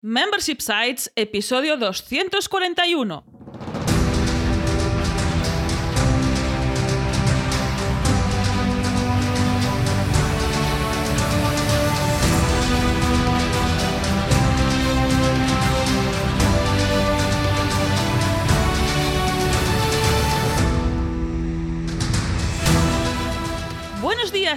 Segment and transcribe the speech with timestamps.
[0.00, 3.24] Membership Sites, episodio 241.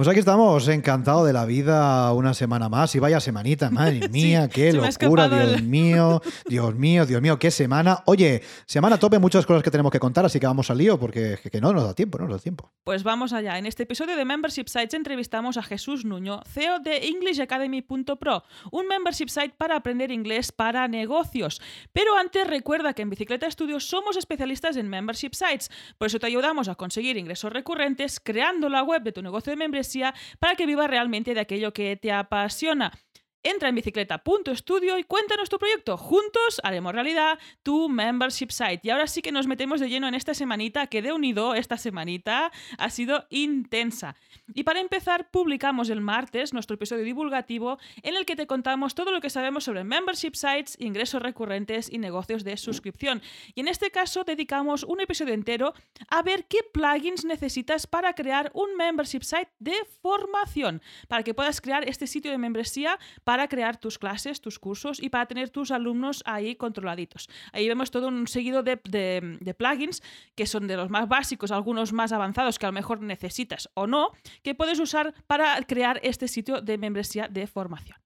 [0.00, 2.94] Pues aquí estamos, encantado de la vida una semana más.
[2.94, 7.50] Y vaya semanita, madre mía, qué locura, Dios el- mío, Dios mío, Dios mío, qué
[7.50, 8.02] semana.
[8.06, 11.38] Oye, semana tope, muchas cosas que tenemos que contar, así que vamos al lío, porque
[11.42, 12.72] que, que no nos da tiempo, no nos da tiempo.
[12.82, 13.58] Pues vamos allá.
[13.58, 19.28] En este episodio de Membership Sites entrevistamos a Jesús Nuño, CEO de EnglishAcademy.pro, un membership
[19.28, 21.60] site para aprender inglés para negocios.
[21.92, 26.24] Pero antes recuerda que en Bicicleta Studio somos especialistas en membership sites, por eso te
[26.26, 29.89] ayudamos a conseguir ingresos recurrentes creando la web de tu negocio de membresía
[30.38, 32.92] para que viva realmente de aquello que te apasiona.
[33.42, 35.96] Entra en bicicleta.studio y cuéntanos tu proyecto.
[35.96, 38.80] Juntos haremos realidad tu membership site.
[38.82, 41.78] Y ahora sí que nos metemos de lleno en esta semanita, que de unido esta
[41.78, 44.14] semanita ha sido intensa.
[44.52, 49.10] Y para empezar, publicamos el martes nuestro episodio divulgativo en el que te contamos todo
[49.10, 53.22] lo que sabemos sobre membership sites, ingresos recurrentes y negocios de suscripción.
[53.54, 55.72] Y en este caso dedicamos un episodio entero
[56.08, 61.62] a ver qué plugins necesitas para crear un membership site de formación, para que puedas
[61.62, 62.98] crear este sitio de membresía
[63.48, 67.28] crear tus clases, tus cursos y para tener tus alumnos ahí controladitos.
[67.52, 70.02] Ahí vemos todo un seguido de plugins
[70.34, 73.86] que son de los más básicos, algunos más avanzados que a lo mejor necesitas o
[73.86, 74.10] no,
[74.42, 77.99] que puedes usar para crear este sitio de membresía de formación.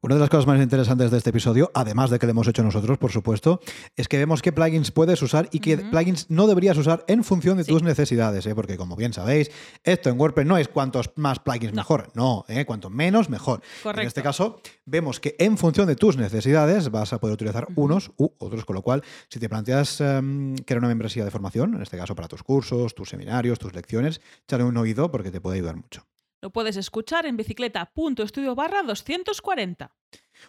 [0.00, 2.62] Una de las cosas más interesantes de este episodio, además de que lo hemos hecho
[2.62, 3.60] nosotros, por supuesto,
[3.96, 7.56] es que vemos qué plugins puedes usar y qué plugins no deberías usar en función
[7.56, 7.72] de Sí.
[7.72, 8.54] tus necesidades, ¿eh?
[8.54, 9.50] porque como bien sabéis,
[9.82, 11.76] esto en WordPress no es cuantos más plugins No.
[11.80, 12.64] mejor, no, ¿eh?
[12.66, 13.62] cuanto menos mejor.
[13.82, 14.02] Correcto.
[14.02, 18.12] En este caso, vemos que en función de tus necesidades vas a poder utilizar unos
[18.16, 21.82] u otros, con lo cual, si te planteas em, crear una membresía de formación, en
[21.82, 25.56] este caso para tus cursos, tus seminarios, tus lecciones, échale un oído porque te puede
[25.56, 26.04] ayudar mucho.
[26.44, 29.90] Lo puedes escuchar en bicicleta.studio barra 240.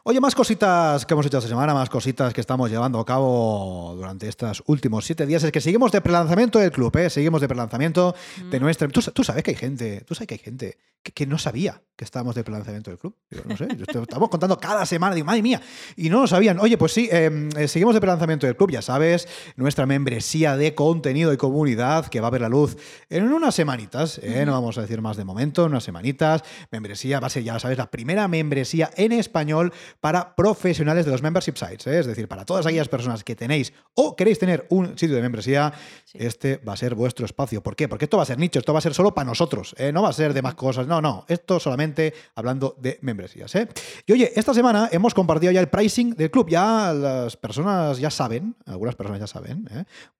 [0.04, 3.94] Oye, más cositas que hemos hecho esta semana, más cositas que estamos llevando a cabo
[3.96, 5.44] durante estos últimos siete días.
[5.44, 7.10] Es que seguimos de prelanzamiento del club, ¿eh?
[7.10, 8.16] Seguimos de prelanzamiento
[8.50, 8.88] de nuestra.
[8.88, 11.82] ¿Tú, tú sabes que hay gente, tú sabes que hay gente que, que no sabía
[11.96, 13.16] que estábamos de prelanzamiento del club.
[13.30, 15.62] Digo, no sé, yo estamos contando cada semana, digo, madre mía,
[15.96, 16.60] y no lo sabían.
[16.60, 20.76] Oye, pues sí, eh, eh, seguimos de prelanzamiento del club, ya sabes, nuestra membresía de
[20.76, 22.76] contenido y comunidad que va a ver la luz
[23.10, 24.44] en unas semanitas, ¿eh?
[24.46, 26.44] no vamos a decir más de momento, en unas semanitas.
[26.70, 31.22] Membresía va a ser, ya sabes, la primera membresía en español para profesionales de los
[31.22, 32.00] membership sites, ¿eh?
[32.00, 35.74] es decir, para todas aquellas personas que tenéis o queréis tener un sitio de membresía,
[36.06, 36.18] Sí.
[36.22, 37.62] este va a ser vuestro espacio.
[37.62, 37.88] ¿Por qué?
[37.88, 39.92] Porque esto va a ser nicho, esto va a ser solo para nosotros, ¿eh?
[39.92, 43.54] no va a ser de más cosas, no, no, esto solamente hablando de membresías.
[43.56, 43.68] ¿eh?
[44.06, 48.10] Y oye, esta semana hemos compartido ya el pricing del club, ya las personas ya
[48.10, 49.68] saben, algunas personas ya saben,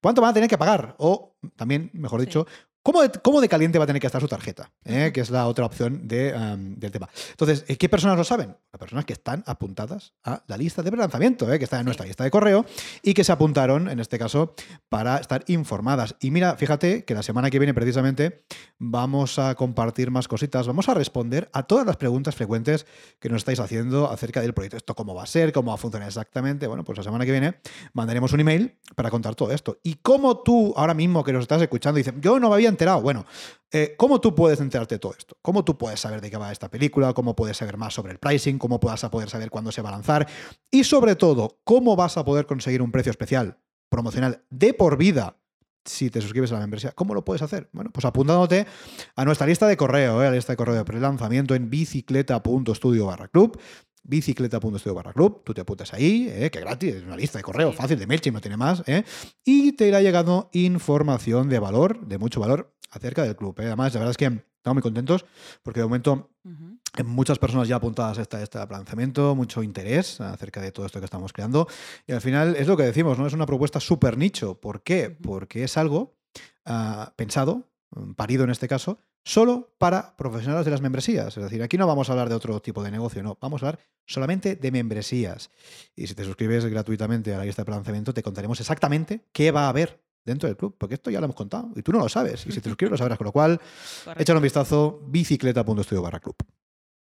[0.02, 2.28] cuánto van a tener que pagar o también, mejor Sí.
[2.86, 4.72] ¿Cómo de, cómo de caliente va a tener que estar su tarjeta?
[4.84, 5.10] ¿eh?
[5.12, 7.10] Que es la otra opción de, um, del tema.
[7.32, 8.56] Entonces, ¿eh, ¿qué personas lo saben?
[8.72, 11.58] Las personas que están apuntadas a la lista de lanzamiento, ¿eh?
[11.58, 12.64] que está en nuestra lista de correo
[13.02, 14.54] y que se apuntaron, en este caso,
[14.88, 16.16] para estar informadas.
[16.20, 18.46] Y mira, fíjate que la semana que viene, precisamente,
[18.78, 20.68] vamos a compartir más cositas.
[20.68, 22.86] Vamos a responder a todas las preguntas frecuentes
[23.20, 24.78] que nos estáis haciendo acerca del proyecto.
[24.78, 26.68] Esto cómo va a ser, cómo va a funcionar exactamente.
[26.68, 27.56] Bueno, pues la semana que viene
[27.94, 29.80] mandaremos un email para contar todo esto.
[29.82, 33.02] Y cómo tú, ahora mismo que nos estás escuchando, dices, yo no me había enterado.
[33.02, 33.26] Bueno,
[33.72, 35.38] eh, ¿cómo tú puedes enterarte de todo esto?
[35.42, 37.14] ¿Cómo tú puedes saber de qué va esta película?
[37.14, 38.58] ¿Cómo puedes saber más sobre el pricing?
[38.58, 40.28] ¿Cómo vas a poder saber cuándo se va a lanzar?
[40.72, 43.58] Y sobre todo, ¿cómo vas a poder conseguir un precio especial
[43.90, 45.38] promocional de por vida?
[45.84, 47.70] Si te suscribes a la membresía, ¿cómo lo puedes hacer?
[47.72, 48.66] Bueno, pues apuntándote
[49.16, 50.28] a nuestra lista de correo, ¿eh?
[50.28, 53.60] a la lista de correo de prelanzamiento en bicicleta.studio barra club
[54.06, 56.50] bicicleta.studio barra club, tú te apuntas ahí, ¿eh?
[56.52, 57.78] que gratis, es una lista de correo Sí.
[57.78, 59.04] fácil de MailChimp, no tiene más, ¿eh?
[59.44, 63.60] y te irá llegando información de valor, de mucho valor, acerca del club.
[63.60, 63.66] ¿eh?
[63.66, 65.26] Además, la verdad es que estamos muy contentos
[65.64, 66.30] porque de momento
[66.94, 70.86] hay muchas personas ya apuntadas a este, a este lanzamiento, mucho interés acerca de todo
[70.86, 71.68] esto que estamos creando.
[72.08, 73.28] Y al final es lo que decimos, ¿no?
[73.28, 74.60] Es una propuesta súper nicho.
[74.60, 75.10] ¿Por qué?
[75.10, 76.16] Porque es algo
[76.66, 77.70] ah, pensado,
[78.16, 81.36] parido en este caso, solo para profesionales de las membresías.
[81.38, 83.38] Es decir, aquí no vamos a hablar de otro tipo de negocio, no.
[83.42, 85.50] Vamos a hablar solamente de membresías.
[85.96, 89.66] Y si te suscribes gratuitamente a la lista de lanzamiento, te contaremos exactamente qué va
[89.66, 92.10] a haber dentro del club, porque esto ya lo hemos contado y tú no lo
[92.10, 92.46] sabes.
[92.48, 93.60] Y si te suscribes lo sabrás, con lo cual,
[94.04, 94.22] Correcto.
[94.24, 96.36] échale un vistazo bicicleta.studio barra club.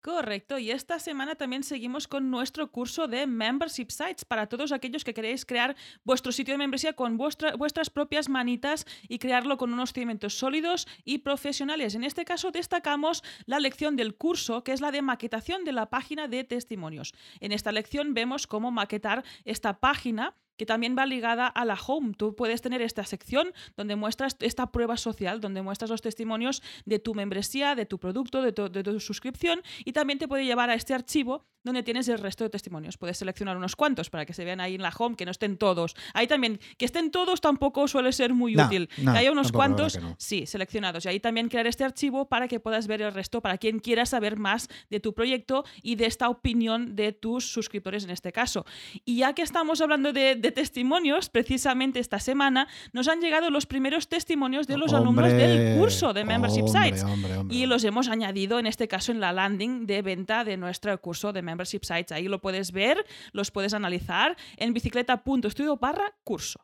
[0.02, 5.04] Correcto, y esta semana también seguimos con nuestro curso de Membership Sites para todos aquellos
[5.04, 9.72] que queréis crear vuestro sitio de membresía con vuestra- vuestras propias manitas y crearlo con
[9.72, 11.94] unos cimientos sólidos y profesionales.
[11.94, 15.92] En este caso destacamos la lección del curso, que es la de maquetación de la
[15.92, 17.14] página de testimonios.
[17.40, 22.14] En esta lección vemos cómo maquetar esta página que también va ligada a la home.
[22.16, 27.00] Tú puedes tener esta sección donde muestras esta prueba social, donde muestras los testimonios de
[27.00, 30.70] tu membresía, de tu producto, de tu, de tu suscripción y también te puede llevar
[30.70, 32.98] a este archivo donde tienes el resto de testimonios.
[32.98, 35.58] Puedes seleccionar unos cuantos para que se vean ahí en la home, que no estén
[35.58, 35.96] todos.
[36.16, 38.90] Ahí también, que estén todos tampoco suele ser muy No, útil.
[38.98, 40.16] no, que haya unos cuantos, no.
[40.18, 41.06] sí, seleccionados.
[41.06, 44.08] Y ahí también crear este archivo para que puedas ver el resto, para quien quiera
[44.08, 48.66] saber más de tu proyecto y de esta opinión de tus suscriptores en este caso.
[49.06, 53.66] Y ya que estamos hablando de, de testimonios, precisamente esta semana nos han llegado los
[53.66, 57.04] primeros testimonios de los alumnos del curso de Membership hombre, Sites.
[57.04, 61.00] hombre, Y los hemos añadido en este caso en la landing de venta de nuestro
[61.02, 62.12] curso de Membership Sites.
[62.12, 66.60] Ahí lo puedes ver, los puedes analizar en bicicleta.studio barra curso.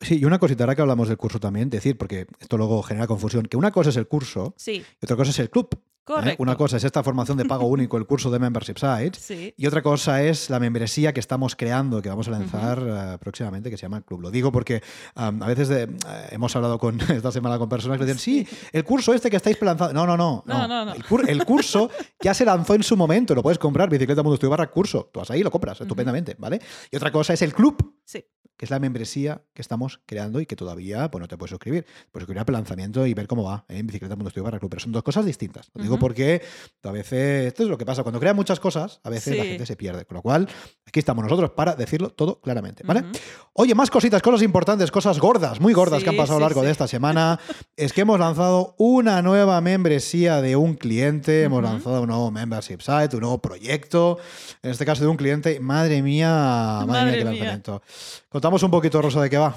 [0.00, 3.06] Sí, y una cosita, ahora que hablamos del curso también, decir, porque esto luego genera
[3.06, 5.68] confusión, que una cosa es el curso Sí, y otra cosa es el club.
[5.72, 5.78] ¿eh?
[6.06, 6.40] correcto.
[6.40, 9.52] Una cosa es esta formación de pago único, el curso de Membership Sites, Sí.
[9.56, 13.70] y otra cosa es la membresía que estamos creando, que vamos a lanzar eh, próximamente,
[13.70, 14.20] que se llama el Club.
[14.20, 14.82] Lo digo porque
[15.16, 15.88] a veces de- eh,
[16.30, 19.60] hemos hablado con esta semana con personas que dicen, sí, el curso este que estáis
[19.62, 19.94] lanzando.
[19.94, 20.44] No, no, no.
[20.46, 20.92] No, no, no.
[20.94, 21.90] El, cur- el curso
[22.20, 25.10] ya se lanzó en su momento, lo puedes comprar, bicicleta.studio barra curso.
[25.12, 26.60] Tú vas ahí y lo compras estupendamente, ¿vale?
[26.90, 28.24] Y otra cosa es el club, Sí.
[28.56, 31.84] que es la membresía que estamos creando y que todavía pues, no te puedes suscribir.
[32.12, 33.78] Puedes suscribir al lanzamiento y ver cómo va ¿eh?
[33.78, 34.70] en bicicleta.studio barra club.
[34.70, 35.70] Pero son dos cosas distintas.
[35.74, 36.42] Lo digo porque
[36.82, 39.66] a veces, esto es lo que pasa, cuando crean muchas cosas, a veces la gente
[39.66, 40.04] se pierde.
[40.04, 40.48] Con lo cual,
[40.86, 43.04] aquí estamos nosotros para decirlo todo claramente, ¿vale?
[43.52, 46.46] Oye, más cositas, cosas importantes, cosas gordas, muy gordas que han pasado a sí, lo
[46.46, 47.38] largo de esta semana.
[47.76, 52.80] es que hemos lanzado una nueva membresía de un cliente, hemos lanzado un nuevo membership
[52.80, 54.18] site, un nuevo proyecto,
[54.62, 55.60] en este caso de un cliente.
[55.60, 57.82] Madre mía, madre, Madre mía, qué lanzamiento.
[58.28, 59.56] Contamos un poquito, Rosa, de qué va.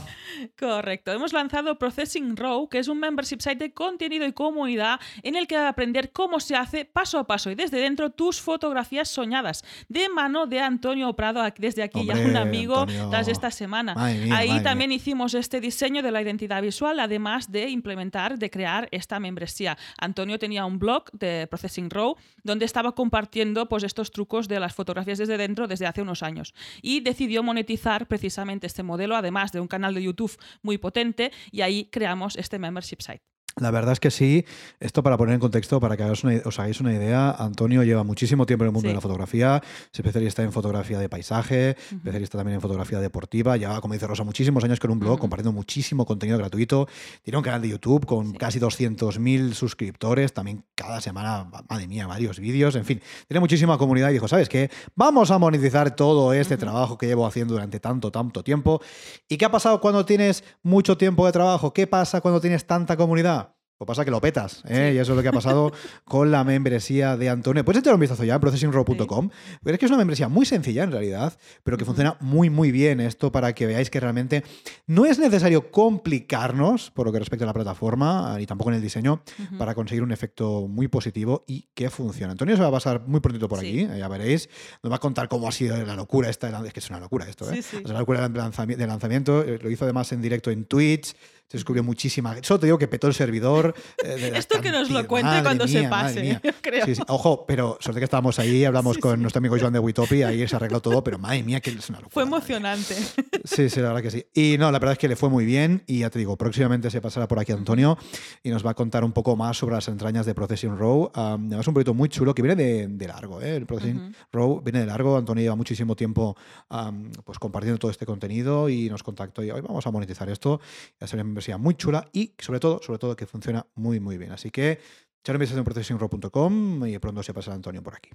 [0.57, 1.11] Correcto.
[1.11, 5.47] Hemos lanzado Processing Row, que es un membership site de contenido y comunidad en el
[5.47, 10.09] que aprender cómo se hace paso a paso y desde dentro tus fotografías soñadas de
[10.09, 13.09] mano de Antonio Prado, desde aquí ya un Hombre, amigo Antonio.
[13.09, 13.95] tras esta semana.
[13.95, 18.87] Mía, Ahí también hicimos este diseño de la identidad visual, además de implementar, de crear
[18.91, 19.77] esta membresía.
[19.97, 24.73] Antonio tenía un blog de Processing Row donde estaba compartiendo pues, estos trucos de las
[24.73, 26.53] fotografías desde dentro desde hace unos años.
[26.81, 30.28] Y decidió monetizar precisamente este modelo, además de un canal de YouTube
[30.61, 33.23] muy potente, y ahí creamos este membership site.
[33.57, 34.45] La verdad es que sí.
[34.79, 38.03] Esto para poner en contexto, para que hagáis una- os hagáis una idea, Antonio lleva
[38.05, 38.91] muchísimo tiempo en el mundo Sí.
[38.91, 39.61] de la fotografía,
[39.91, 44.23] es especialista en fotografía de paisaje, especialista también en fotografía deportiva, lleva, como dice Rosa,
[44.23, 46.87] muchísimos años con un blog, compartiendo muchísimo contenido gratuito,
[47.21, 48.37] tiene un canal de YouTube con Sí.
[48.37, 54.09] casi 200.000 suscriptores, también cada semana, madre mía, varios vídeos, en fin, tiene muchísima comunidad
[54.11, 54.69] y dijo, ¿sabes qué?
[54.95, 58.79] Vamos a monetizar todo este trabajo que llevo haciendo durante tanto, tanto tiempo.
[59.27, 61.73] ¿Y qué ha pasado cuando tienes mucho tiempo de trabajo?
[61.73, 63.48] ¿Qué pasa cuando tienes tanta comunidad?
[63.79, 64.89] Pues pasa que lo petas, ¿eh?
[64.91, 64.97] Sí.
[64.97, 65.71] y eso es lo que ha pasado
[66.03, 67.63] con la membresía de Antonio.
[67.63, 69.29] Puedes echar un vistazo ya en processingrow.com.
[69.63, 72.73] Pero es que es una membresía muy sencilla en realidad, pero que funciona muy, muy
[72.73, 74.43] bien esto para que veáis que realmente
[74.85, 78.81] no es necesario complicarnos por lo que respecta a la plataforma ni tampoco en el
[78.81, 79.21] diseño
[79.57, 82.31] para conseguir un efecto muy positivo y que funcione.
[82.31, 83.67] Antonio se va a pasar muy prontito por Sí.
[83.67, 84.49] aquí, eh, ya veréis.
[84.83, 86.49] Nos va a contar cómo ha sido la locura esta.
[86.61, 87.55] de Es que es una locura esto, ¿eh?
[87.55, 87.77] Sí, sí.
[87.77, 88.33] O sea, la locura del
[88.77, 89.41] del lanzamiento.
[89.43, 91.15] eh, Lo hizo además en directo en Twitch.
[91.49, 92.35] Se descubrió muchísima.
[92.43, 93.73] Solo te digo que petó el servidor.
[94.03, 96.85] eh, de Esto que nos lo cuente Madre cuando se mía, pase, yo creo.
[96.85, 97.01] Sí, sí.
[97.07, 100.47] Ojo, pero suerte que estábamos ahí, hablamos Sí, con nuestro amigo Joan de Witopi, ahí
[100.47, 102.13] se arregló todo, pero madre mía, que es una locura.
[102.13, 102.95] Fue madre emocionante.
[103.43, 104.25] Sí, sí, la verdad que sí.
[104.33, 106.91] Y no, la verdad es que le fue muy bien y ya te digo, próximamente
[106.91, 107.97] se pasará por aquí Antonio
[108.43, 111.11] y nos va a contar un poco más sobre las entrañas de Processing Row.
[111.15, 113.55] Um, además, un proyecto muy chulo que viene de, de largo, ¿eh?
[113.55, 114.11] El Processing Ujú.
[114.31, 115.17] Row viene de largo.
[115.17, 116.37] Antonio lleva muchísimo tiempo
[116.69, 120.59] um, pues compartiendo todo este contenido y nos contactó y hoy vamos a monetizar esto.
[121.01, 123.99] Va a ser una membresía muy chula y sobre todo, sobre todo que funciona muy,
[123.99, 124.31] muy bien.
[124.31, 124.79] Así que
[125.27, 128.09] un vistazo en processingrow.com y pronto se pasará Antonio por aquí.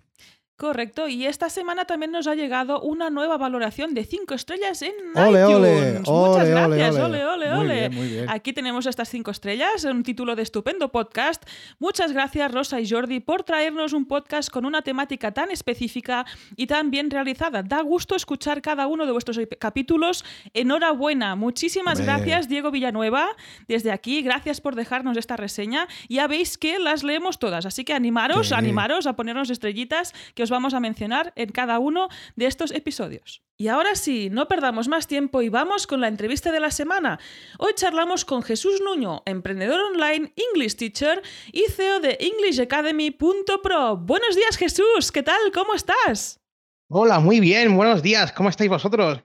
[0.56, 4.92] Correcto, y esta semana también nos ha llegado una nueva valoración de 5 estrellas en
[5.16, 5.56] ¡Ole, iTunes.
[5.56, 5.92] ole!
[5.98, 7.24] Muchas ¡Ole, ole, gracias, ole!
[7.24, 8.30] ole, ole, Muy bien, muy bien.
[8.30, 11.42] Aquí tenemos estas 5 estrellas, un título de estupendo podcast.
[11.80, 16.68] Muchas gracias Rosa y Jordi por traernos un podcast con una temática tan específica y
[16.68, 17.64] tan bien realizada.
[17.64, 20.24] Da gusto escuchar cada uno de vuestros capítulos.
[20.54, 22.14] Enhorabuena, muchísimas Hombre.
[22.14, 23.26] gracias Diego Villanueva.
[23.66, 25.88] Desde aquí, gracias por dejarnos esta reseña.
[26.08, 28.54] Ya veis que las leemos todas, así que animaros, Sí.
[28.54, 33.42] animaros a ponernos estrellitas que os vamos a mencionar en cada uno de estos episodios.
[33.56, 37.18] Y ahora sí, no perdamos más tiempo y vamos con la entrevista de la semana.
[37.58, 41.22] Hoy charlamos con Jesús Nuño, emprendedor online, English teacher
[41.52, 43.96] y CEO de EnglishAcademy.pro.
[43.98, 45.52] Buenos días Jesús, ¿qué tal?
[45.52, 46.40] ¿Cómo estás?
[46.88, 49.20] Hola, muy bien, buenos días, ¿cómo estáis vosotros?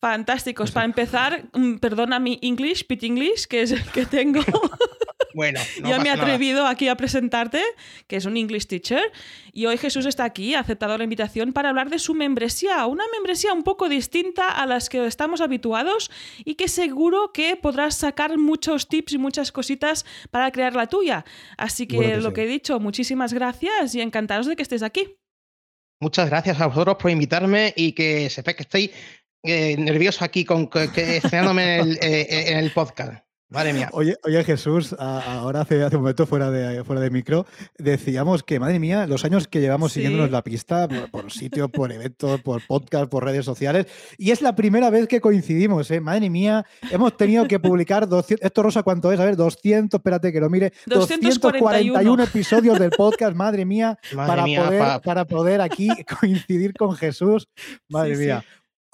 [0.00, 0.72] Fantásticos.
[0.72, 4.40] Para empezar, mm, perdona mi English, Pit English, que es el que tengo.
[5.34, 6.22] Bueno, no ya me he nada.
[6.22, 7.62] atrevido aquí a presentarte,
[8.06, 9.02] que es un English teacher.
[9.52, 13.04] Y hoy Jesús está aquí, ha aceptado la invitación para hablar de su membresía, una
[13.12, 16.10] membresía un poco distinta a las que estamos habituados
[16.44, 21.24] y que seguro que podrás sacar muchos tips y muchas cositas para crear la tuya.
[21.56, 22.34] Así que, que lo sí.
[22.34, 25.16] que he dicho, muchísimas gracias y encantados de que estés aquí.
[26.00, 28.92] Muchas gracias a vosotros por invitarme y que sepáis que estoy
[29.44, 33.24] eh, nervioso aquí con que, que estrenándome en el, eh, en el podcast.
[33.52, 33.88] Madre mía.
[33.92, 37.46] Oye, oye Jesús, a- ahora hace, hace un momento fuera de, fuera de micro,
[37.78, 40.00] decíamos que, madre mía, los años que llevamos Sí.
[40.00, 43.86] siguiéndonos la pista por, por sitios, por eventos, por podcast, por redes sociales,
[44.18, 46.00] y es la primera vez que coincidimos, ¿eh?
[46.00, 49.20] Madre mía, hemos tenido que publicar 200, esto Rosa, ¿cuánto es?
[49.20, 54.28] A ver, 200, espérate que lo mire, 241 241 episodios del podcast, madre mía, Madre
[54.28, 55.88] para, mía, poder, pa- para poder aquí
[56.20, 57.48] coincidir con Jesús,
[57.88, 58.26] madre Sí, sí.
[58.26, 58.44] mía.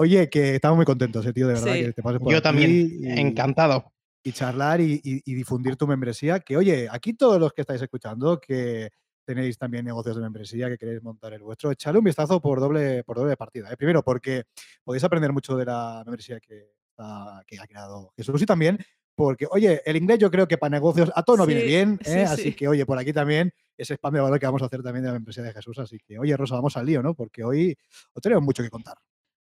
[0.01, 2.43] Oye, que estamos muy contentos, eh, tío, de verdad, que te pases por yo aquí
[2.45, 2.71] también,
[3.03, 3.93] y- encantado.
[4.29, 6.41] Y charlar y, y- y difundir tu membresía.
[6.41, 8.91] Que oye, aquí todos los que estáis escuchando, que
[9.25, 13.05] tenéis también negocios de membresía, que queréis montar el vuestro, echadle un vistazo por doble,
[13.05, 13.71] por doble partida.
[13.71, 13.77] ¿eh?
[13.77, 14.45] Primero, porque
[14.83, 18.79] podéis aprender mucho de la membresía que, ha creado Jesús y también
[19.15, 22.11] porque, oye, el inglés yo creo que para negocios a todo nos viene bien, sí,
[22.13, 22.25] ¿eh?
[22.25, 22.53] así sí.
[22.55, 25.09] que, oye, por aquí también ese spam de valor que vamos a hacer también de
[25.09, 25.79] la membresía de Jesús.
[25.79, 27.15] Así que, oye, Rosa, vamos al lío, ¿no?
[27.15, 27.77] Porque hoy
[28.15, 28.97] os tenemos mucho que contar.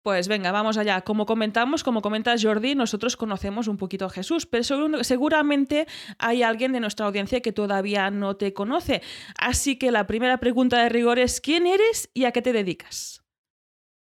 [0.02, 1.02] Pues venga, vamos allá.
[1.02, 4.64] Como comentamos, como comenta Jordi, nosotros conocemos un poquito a Jesús, pero
[5.02, 5.86] seguramente
[6.18, 9.02] hay alguien de nuestra audiencia que todavía no te conoce.
[9.36, 13.22] Así que la primera pregunta de rigor es ¿quién eres y a qué te dedicas?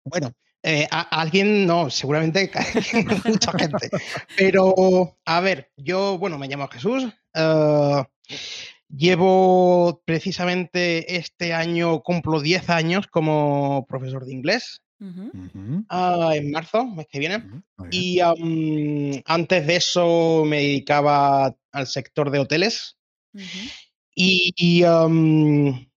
[0.05, 2.49] Bueno, eh, a alguien no, seguramente
[3.25, 3.91] mucha gente.
[4.37, 7.09] Pero, a ver, yo, bueno, me llamo Jesús.
[7.35, 8.05] eh,
[8.89, 14.81] llevo precisamente este año, cumplo 10 años como profesor de inglés.
[15.89, 17.45] Ah, en marzo, mes que viene.
[17.91, 22.99] Y antes de eso me dedicaba al sector de hoteles.
[24.15, 25.89] Y, y, am,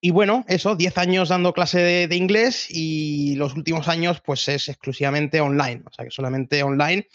[0.00, 4.46] y bueno, eso, 10 años dando clase de, de inglés y los últimos años pues
[4.48, 7.08] es exclusivamente online, o sea que solamente online.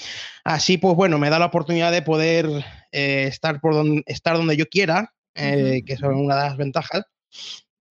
[0.44, 2.46] Así pues bueno, me da la oportunidad de poder
[2.92, 7.04] eh, estar, por donde, estar donde yo quiera, eh, que es una de las ventajas.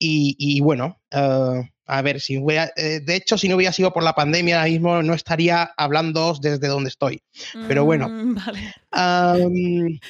[0.05, 3.93] Y, y bueno, eh, a ver, si hubiera, eh, de hecho, si no hubiera sido
[3.93, 7.23] por la pandemia, ahora mismo no estaría hablando desde donde estoy.
[7.69, 8.09] Pero bueno.
[8.09, 8.35] Mm,
[8.91, 10.01] Vale.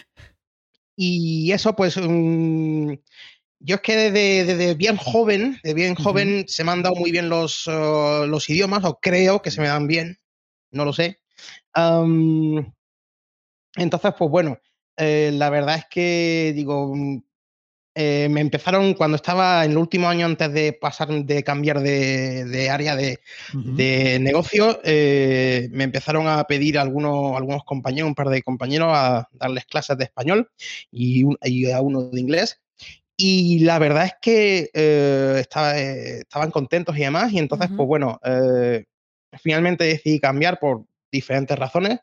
[0.96, 2.94] Y eso, pues, mm,
[3.60, 7.10] yo es que desde, desde bien joven, de bien joven, se me han dado muy
[7.10, 10.18] bien los, uh, los idiomas, o creo que se me dan bien,
[10.70, 11.18] no lo sé.
[13.76, 14.58] Entonces, pues bueno,
[14.96, 17.22] eh, la verdad es que, digo, mm,
[17.94, 22.44] eh, me empezaron cuando estaba en el último año antes de pasar, de cambiar de,
[22.46, 23.18] de área de,
[24.20, 29.66] negocio, eh, me empezaron a pedir algunos, algunos compañeros, un par de compañeros, a darles
[29.66, 30.50] clases de español
[30.90, 32.60] y, un- y a uno de inglés.
[33.16, 37.32] Y la verdad es que eh, estaba- estaban contentos y demás.
[37.32, 37.76] Y entonces, Ujú.
[37.76, 38.20] pues bueno,
[39.40, 42.00] finalmente decidí cambiar por diferentes razones.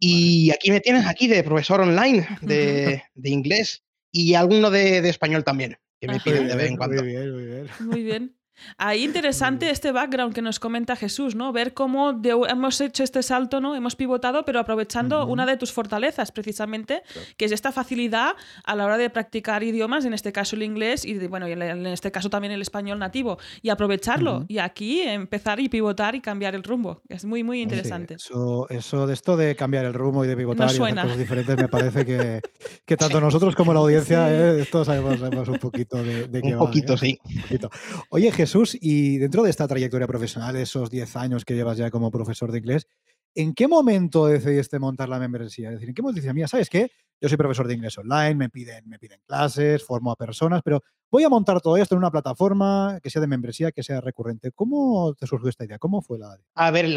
[0.00, 5.08] Y aquí me tienes, aquí de profesor online de, de inglés y alguno de, de
[5.08, 6.24] español también, que me Ajá.
[6.24, 7.02] Piden de vez en cuando.
[7.02, 7.68] Muy bien, muy bien.
[7.80, 8.37] Muy bien.
[8.76, 11.52] Ahí interesante este background que nos comenta Jesús, ¿no?
[11.52, 13.74] Ver cómo de- hemos hecho este salto, ¿no?
[13.74, 17.28] Hemos pivotado, pero aprovechando una de tus fortalezas, precisamente, Claro.
[17.36, 18.32] que es esta facilidad
[18.64, 21.52] a la hora de practicar idiomas, en este caso el inglés y, de- bueno, y
[21.52, 24.44] en este caso también el español nativo, y aprovecharlo.
[24.48, 27.02] Y aquí empezar y pivotar y cambiar el rumbo.
[27.08, 28.14] Es muy, muy Sí, interesante.
[28.14, 31.18] eso, eso de esto de cambiar el rumbo y de pivotar Nos y hacer cosas
[31.18, 32.40] diferentes me parece que,
[32.84, 34.34] que tanto nosotros como la audiencia, Sí.
[34.34, 36.98] eh, esto sabemos, sabemos un poquito de, de qué Un va, poquito, ¿eh?
[36.98, 37.18] sí.
[37.24, 37.70] Un poquito.
[38.10, 38.47] Oye, Jesús,
[38.80, 42.58] y dentro de esta trayectoria profesional, esos 10 años que llevas ya como profesor de
[42.58, 42.86] inglés,
[43.34, 45.68] ¿en qué momento decidiste montar la membresía?
[45.68, 46.90] Es decir, ¿en qué momento dices, mira, ¿sabes qué?
[47.20, 50.82] Yo soy profesor de inglés online, me piden, me piden clases, formo a personas, pero
[51.10, 54.52] voy a montar todo esto en una plataforma que sea de membresía, que sea recurrente.
[54.52, 55.78] ¿Cómo te surgió esta idea?
[55.78, 56.38] ¿Cómo fue la...?
[56.54, 56.94] A ver, eh,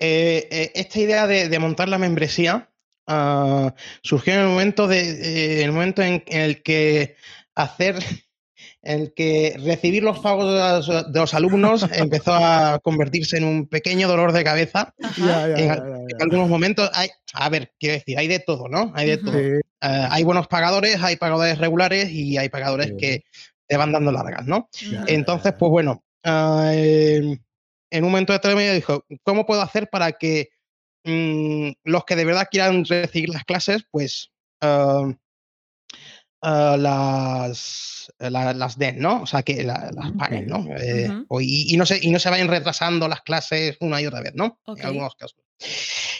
[0.00, 2.70] eh, esta idea de, montar la membresía
[3.06, 7.16] ah, surgió en el momento, de, eh, el momento en, el que
[7.54, 7.96] hacer,
[8.82, 13.68] el que recibir los pagos de los, de los alumnos empezó a convertirse en un
[13.68, 14.94] pequeño dolor de cabeza.
[14.98, 18.92] En, en algunos momentos hay, a ver, quiero decir, hay de todo, ¿no?
[18.94, 19.38] Hay de todo.
[19.38, 23.24] Eh, hay buenos pagadores, hay pagadores regulares y hay pagadores que
[23.68, 24.68] te van dando largas, ¿no?
[25.06, 27.38] Entonces, pues bueno, em,
[27.90, 30.50] en un momento determinado dijo, ¿cómo puedo hacer para que
[31.04, 34.30] mm, los que de verdad quieran recibir las clases, pues
[36.42, 39.22] ah, las, la- las den, ¿no?
[39.22, 40.64] O sea, que la- las paguen, ¿no?
[40.76, 41.06] Eh,
[41.40, 44.32] y, y no se, y no se vayan retrasando las clases una y otra vez,
[44.34, 44.58] ¿no?
[44.66, 45.38] En algunos casos.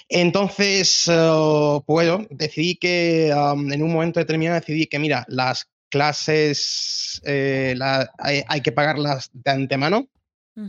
[0.09, 7.21] Entonces, eh, pues bueno, decidí que en un momento determinado decidí que, mira, las clases
[7.25, 10.09] eh, la- hay, hay que pagarlas de antemano,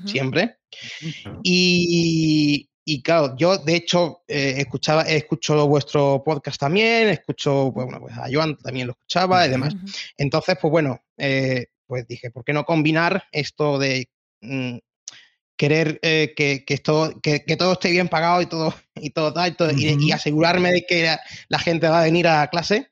[0.07, 0.57] siempre.
[1.43, 8.17] Y, y claro, yo de hecho eh, escuchaba, escucho vuestro podcast también, escucho, bueno, pues
[8.17, 9.73] a Joan también lo escuchaba y demás.
[10.17, 14.09] Entonces, pues bueno, eh, pues dije, ¿por qué no combinar esto de
[14.41, 14.77] mm,
[15.55, 19.33] querer eh, que, que esto, que, que todo esté bien pagado y todo, y todo
[19.33, 22.89] tal, y, todo- y- asegurarme de que la, la gente va a venir a clase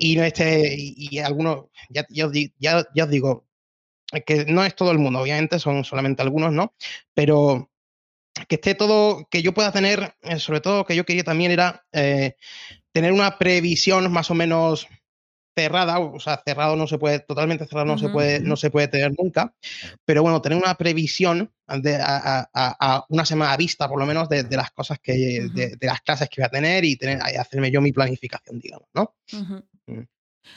[0.00, 3.46] y no esté, y, y algunos, ya, ya os di- ya- ya os digo,
[4.26, 6.74] que no es todo el mundo, obviamente, son solamente algunos, ¿no?
[7.14, 7.70] Pero
[8.48, 11.84] que esté todo, que yo pueda tener, eh, sobre todo que yo quería también era
[11.92, 12.34] eh,
[12.92, 14.86] tener una previsión más o menos
[15.56, 18.88] cerrada, o sea, cerrado no se puede, totalmente cerrado no se puede, no se puede
[18.88, 19.54] tener nunca,
[20.04, 24.04] pero bueno, tener una previsión de, a, a- a- a una semana vista, por lo
[24.06, 25.12] menos, de, de las cosas que,
[25.54, 28.88] de, de las clases que voy a tener y tener, hacerme yo mi planificación, digamos,
[28.94, 29.14] ¿no?
[29.86, 30.00] Mm.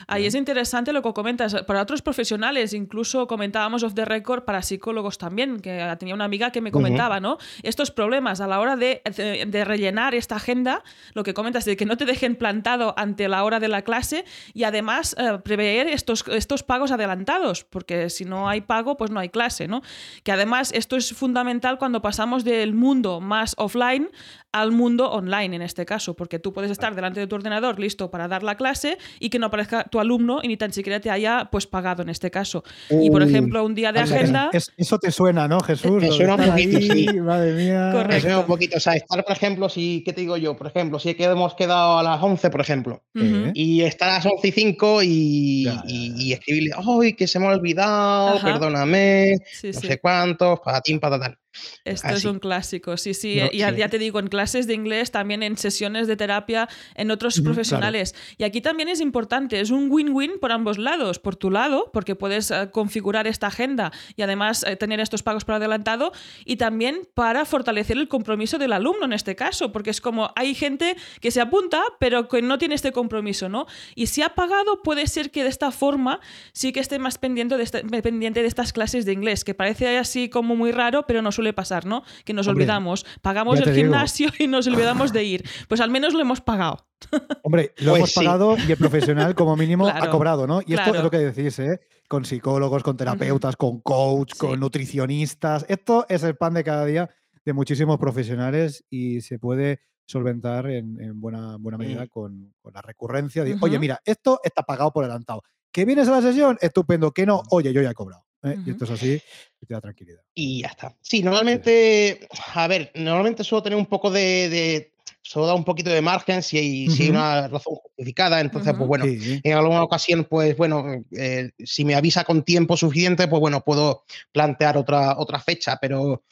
[0.06, 1.54] Ahí es interesante lo que comentas.
[1.66, 6.50] Para otros profesionales, incluso comentábamos off the record para psicólogos también, que tenía una amiga
[6.50, 7.38] que me comentaba, ¿no?
[7.62, 10.82] Estos problemas a la hora de, de- de rellenar esta agenda,
[11.14, 14.24] lo que comentas, de que no te dejen plantado ante la hora de la clase
[14.54, 19.20] y además eh, prever estos, estos pagos adelantados, porque si no hay pago, pues no
[19.20, 19.82] hay clase, ¿no?
[20.22, 24.10] Que además esto es fundamental cuando pasamos del mundo más offline
[24.52, 28.10] al mundo online en este caso, porque tú puedes estar delante de tu ordenador listo
[28.10, 31.10] para dar la clase y que no aparezca tu alumno y ni tan siquiera te
[31.10, 32.64] haya pues pagado en este caso.
[32.90, 34.50] Y por ejemplo, un día de Anda, agenda...
[34.52, 36.02] es- eso te suena, ¿no, Jesús?
[36.02, 37.20] Me suena un estar poquito, ahí, sí.
[37.20, 37.90] Madre mía.
[37.92, 38.40] Correcto.
[38.40, 40.56] Un poquito, o sea, estar, por ejemplo, si, ¿qué te digo yo?
[40.56, 43.02] Por ejemplo, si hemos quedado a las 11, por ejemplo.
[43.14, 46.22] Eh, y estar a las 11 y 5 y, Ya, ya, y- ya.
[46.22, 48.36] y escribirle, ¡ay, que se me ha olvidado!
[48.36, 48.46] Ajá.
[48.52, 49.86] Perdóname, Sí, no sí.
[49.86, 51.36] sé cuántos, patatín, patatán.
[51.84, 53.36] Esto Ah, es un clásico, sí, sí.
[53.40, 53.76] No, y ya, sí.
[53.76, 57.44] ya te digo, en clases de inglés, también en sesiones de terapia, en otros Ujú,
[57.46, 58.14] profesionales.
[58.36, 61.18] Y aquí también es importante, es un win-win por ambos lados.
[61.18, 65.44] Por tu lado, porque puedes eh, configurar esta agenda y además eh, tener estos pagos
[65.44, 66.12] por adelantado.
[66.44, 70.54] Y también para fortalecer el compromiso del alumno en este caso, porque es como hay
[70.54, 73.66] gente que se apunta, pero que no tiene este compromiso, ¿no?
[73.94, 76.20] Y si ha pagado, puede ser que de esta forma
[76.52, 79.96] sí que esté más pendiente de, esta- pendiente de estas clases de inglés, que parece
[79.98, 82.02] así como muy raro, pero no suele pasar, ¿no?
[82.24, 83.76] Que nos Hombre, olvidamos, pagamos el digo.
[83.76, 85.44] gimnasio y nos olvidamos de ir.
[85.68, 86.86] Pues al menos lo hemos pagado.
[87.44, 88.24] Hombre, lo Pues hemos sí.
[88.24, 90.60] pagado y el profesional, como mínimo, Claro, ha cobrado, ¿no?
[90.60, 90.98] Y esto claro.
[90.98, 91.80] es lo que decís, ¿eh?
[92.08, 94.38] Con psicólogos, con terapeutas, con coach, Sí.
[94.40, 95.64] con nutricionistas.
[95.68, 97.08] Esto es el pan de cada día
[97.44, 102.08] de muchísimos profesionales y se puede solventar en, en buena, buena medida Mm.
[102.08, 105.42] con, con la recurrencia de, oye, mira, esto está pagado por adelantado.
[105.70, 106.56] ¿Que vienes a la sesión?
[106.60, 107.12] Estupendo.
[107.12, 107.42] ¿Que no?
[107.50, 108.24] Oye, yo ya he cobrado.
[108.44, 108.56] ¿Eh?
[108.66, 109.20] Y esto es así
[109.60, 110.20] y te da tranquilidad.
[110.34, 110.96] Y ya está.
[111.00, 115.90] Sí, normalmente, a ver, normalmente suelo tener un poco de, de suelo dar un poquito
[115.90, 117.18] de margen si hay, si hay Ujú.
[117.18, 118.40] una razón justificada.
[118.40, 119.40] Entonces, pues bueno, Sí.
[119.42, 120.84] en alguna ocasión, pues bueno,
[121.16, 126.22] eh, si me avisa con tiempo suficiente, pues bueno, puedo plantear otra, otra fecha, pero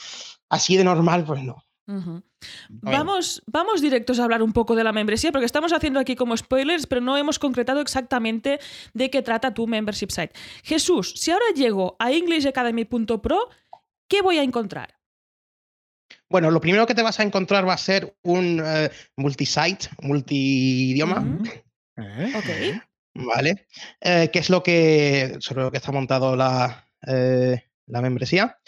[0.49, 1.57] así de normal, pues no.
[1.87, 2.23] Bueno.
[2.68, 6.37] Vamos, vamos directos a hablar un poco de la membresía, porque estamos haciendo aquí como
[6.37, 8.59] spoilers, pero no hemos concretado exactamente
[8.94, 10.32] de qué trata tu membership site.
[10.62, 13.48] Jesús, si ahora llego a englishacademy.pro,
[14.09, 14.94] ¿qué voy a encontrar?
[16.28, 21.24] Bueno, lo primero que te vas a encontrar va a ser un eh, multisite, multidioma.
[21.96, 22.32] ¿Eh?
[22.37, 22.82] Ok.
[23.16, 23.66] ¿vale?
[24.00, 28.59] Eh, que es lo que, sobre lo que está montado la, eh, la membresía.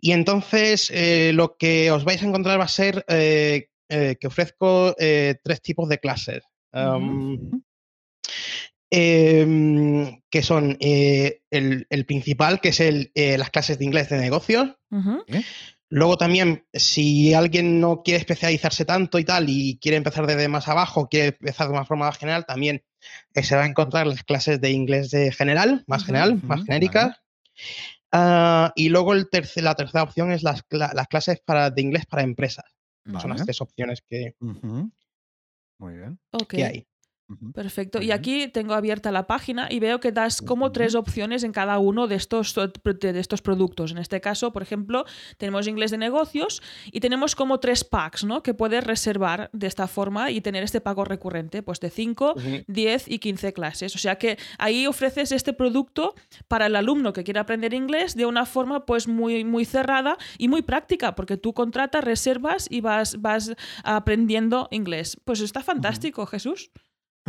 [0.00, 4.26] Y entonces eh, lo que os vais a encontrar va a ser eh, eh, que
[4.26, 6.44] ofrezco eh, tres tipos de clases.
[6.72, 7.62] Um,
[8.90, 14.08] em, que son eh, el, el principal, que es el, eh, las clases de inglés
[14.10, 14.76] de negocios.
[15.88, 20.66] Luego también, si alguien no quiere especializarse tanto y tal, y quiere empezar desde más
[20.66, 22.82] abajo, quiere empezar de una forma más general, también
[23.34, 27.16] eh, se va a encontrar las clases de inglés de general, más general, más genéricas.
[28.12, 31.82] Ah, y luego el terce- la tercera opción es las, cla- las clases para, de
[31.82, 32.64] inglés para empresas.
[33.20, 34.34] Son las tres opciones que.
[35.78, 36.18] Muy bien.
[36.32, 36.46] Ok.
[36.48, 36.86] que hay.
[37.54, 38.00] Perfecto.
[38.00, 41.78] Y aquí tengo abierta la página y veo que das como tres opciones en cada
[41.78, 43.90] uno de estos, de estos productos.
[43.90, 45.04] En este caso, por ejemplo,
[45.36, 46.62] tenemos inglés de negocios
[46.92, 48.44] y tenemos como tres packs, ¿no?
[48.44, 52.64] Que puedes reservar de esta forma y tener este pago recurrente, pues de 5, Ujú.
[52.68, 53.96] 10 y 15 clases.
[53.96, 56.14] O sea que ahí ofreces este producto
[56.46, 60.46] para el alumno que quiere aprender inglés de una forma pues muy, muy cerrada y
[60.46, 65.18] muy práctica, porque tú contratas, reservas y vas, vas aprendiendo inglés.
[65.24, 66.70] Pues está fantástico, Jesús.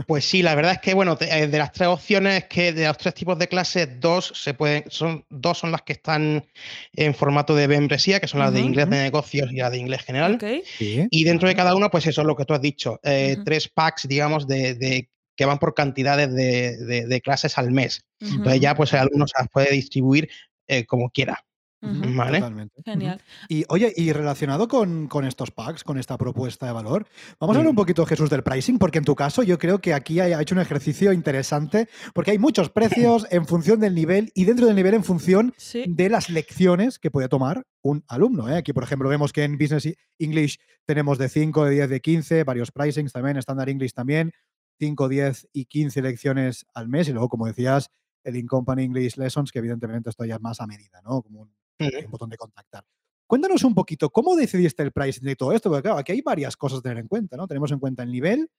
[0.06, 2.98] Pues sí, la verdad es que, bueno, eh, de las tres opciones que de los
[2.98, 6.46] tres tipos de clases, dos se pueden, son, dos son las que están
[6.94, 10.04] en formato de membresía, que son las de inglés de negocios y la de inglés
[10.04, 10.36] general.
[10.36, 10.44] Ok.
[10.78, 11.08] Sí.
[11.10, 13.00] Y dentro de cada uno, pues eso es lo que tú has dicho.
[13.04, 13.38] eh.
[13.44, 18.02] Tres packs, digamos, de, de- que van por cantidades de, de- de clases al mes.
[18.20, 20.30] Entonces ya, pues el alumno se las puede distribuir
[20.68, 21.44] eh, como quiera.
[21.80, 22.82] Totalmente.
[22.84, 23.22] Genial.
[23.50, 27.06] Y oye, y relacionado con, con estos packs, con esta propuesta de valor,
[27.40, 29.94] vamos a hablar un poquito, Jesús, del pricing, porque en tu caso yo creo que
[29.94, 34.46] aquí ha hecho un ejercicio interesante, porque hay muchos precios en función del nivel y
[34.46, 35.86] dentro del nivel en función Sí.
[35.88, 38.50] de las lecciones que puede tomar un alumno.
[38.50, 38.58] ¿eh?
[38.58, 39.88] Aquí, por ejemplo, vemos que en Business
[40.20, 44.32] English tenemos de 5, de 10, de 15, varios pricings también, Standard English también,
[44.80, 47.08] 5, 10 y 15 lecciones al mes.
[47.08, 47.90] Y luego, como decías,
[48.24, 51.22] el In-Company English Lessons, que evidentemente esto ya es más a medida, ¿no?
[51.22, 52.84] Como un, Hay un botón de contactar.
[53.28, 55.70] Cuéntanos un poquito, ¿cómo decidiste el pricing de todo esto?
[55.70, 57.46] Porque claro, aquí hay varias cosas a tener en cuenta, ¿no?
[57.46, 58.50] Tenemos en cuenta el nivel,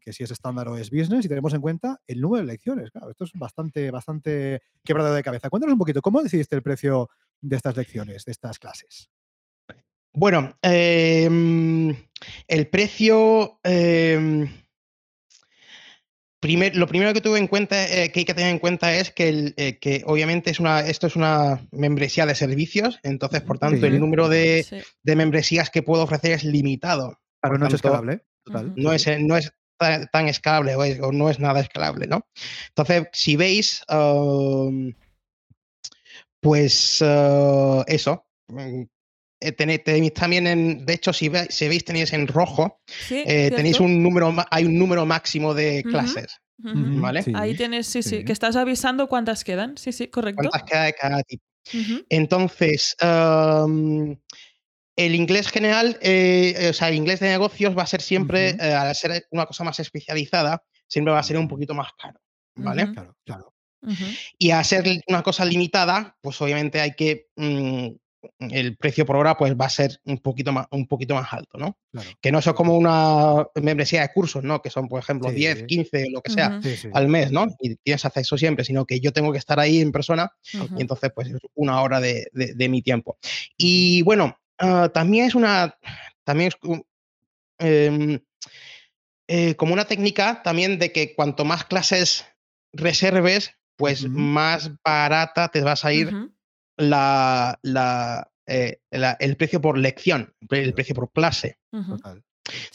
[0.00, 2.90] que si es estándar o es business, y tenemos en cuenta el número de lecciones.
[2.90, 5.50] Claro, esto es bastante, bastante quebrado de cabeza.
[5.50, 9.10] Cuéntanos un poquito, ¿cómo decidiste el precio de estas lecciones, de estas clases?
[10.12, 11.94] Bueno, em,
[12.48, 13.58] el precio.
[13.62, 14.48] em,
[16.40, 19.10] primer- lo primero que tuve en cuenta, eh, que hay que tener en cuenta es
[19.12, 23.58] que, el- eh, que obviamente es una, esto es una membresía de servicios, entonces, por
[23.58, 23.86] tanto, Sí.
[23.86, 24.78] el número de, Sí.
[25.02, 27.18] de membresías que puedo ofrecer es limitado.
[27.42, 28.24] Claro, no es escalable.
[28.44, 28.72] Total.
[28.76, 32.26] No es, no es tan, tan escalable o, es- o no es nada escalable, ¿no?
[32.68, 34.92] Entonces, si veis, um,
[36.40, 38.26] pues uh, eso.
[39.40, 43.22] Eh, tenéis, tenéis también en, de hecho, si, ve- si veis, tenéis en rojo, Sí,
[43.26, 46.36] eh, tenéis un número, hay un número máximo de clases.
[46.62, 47.22] ¿vale?
[47.22, 48.24] sí, Ahí tienes, sí, sí, sí.
[48.24, 49.76] que estás avisando cuántas quedan.
[49.78, 50.42] Sí, sí, correcto.
[50.50, 51.42] ¿Cuántas queda de cada tipo?
[52.10, 54.16] Entonces, um,
[54.96, 58.74] el inglés general, eh, o sea, el inglés de negocios va a ser siempre, eh,
[58.74, 62.20] al ser una cosa más especializada, siempre va a ser un poquito más caro.
[62.56, 62.92] ¿Vale?
[62.92, 63.54] Claro, claro.
[64.36, 67.28] Y a ser una cosa limitada, pues obviamente hay que.
[67.36, 67.88] mm,
[68.38, 71.56] el precio por hora pues va a ser un poquito más, un poquito más alto,
[71.58, 71.78] ¿no?
[71.90, 72.08] claro.
[72.20, 74.60] Que no son como una membresía de cursos, ¿no?
[74.60, 75.36] Que son, por ejemplo, Sí.
[75.36, 76.60] 10, 15, lo que sea,
[76.92, 77.46] al mes, ¿no?
[77.60, 80.30] Y tienes acceso siempre, sino que yo tengo que estar ahí en persona
[80.76, 83.16] y entonces pues es una hora de, de- de mi tiempo.
[83.56, 85.74] Y bueno, ah, también es una,
[86.24, 86.58] también es
[87.58, 88.20] em,
[89.28, 92.26] eh, como una técnica también de que cuanto más clases
[92.72, 96.12] reserves, pues más barata te vas a ir.
[96.80, 101.58] La, la, eh, la- el precio por lección, el precio por clase.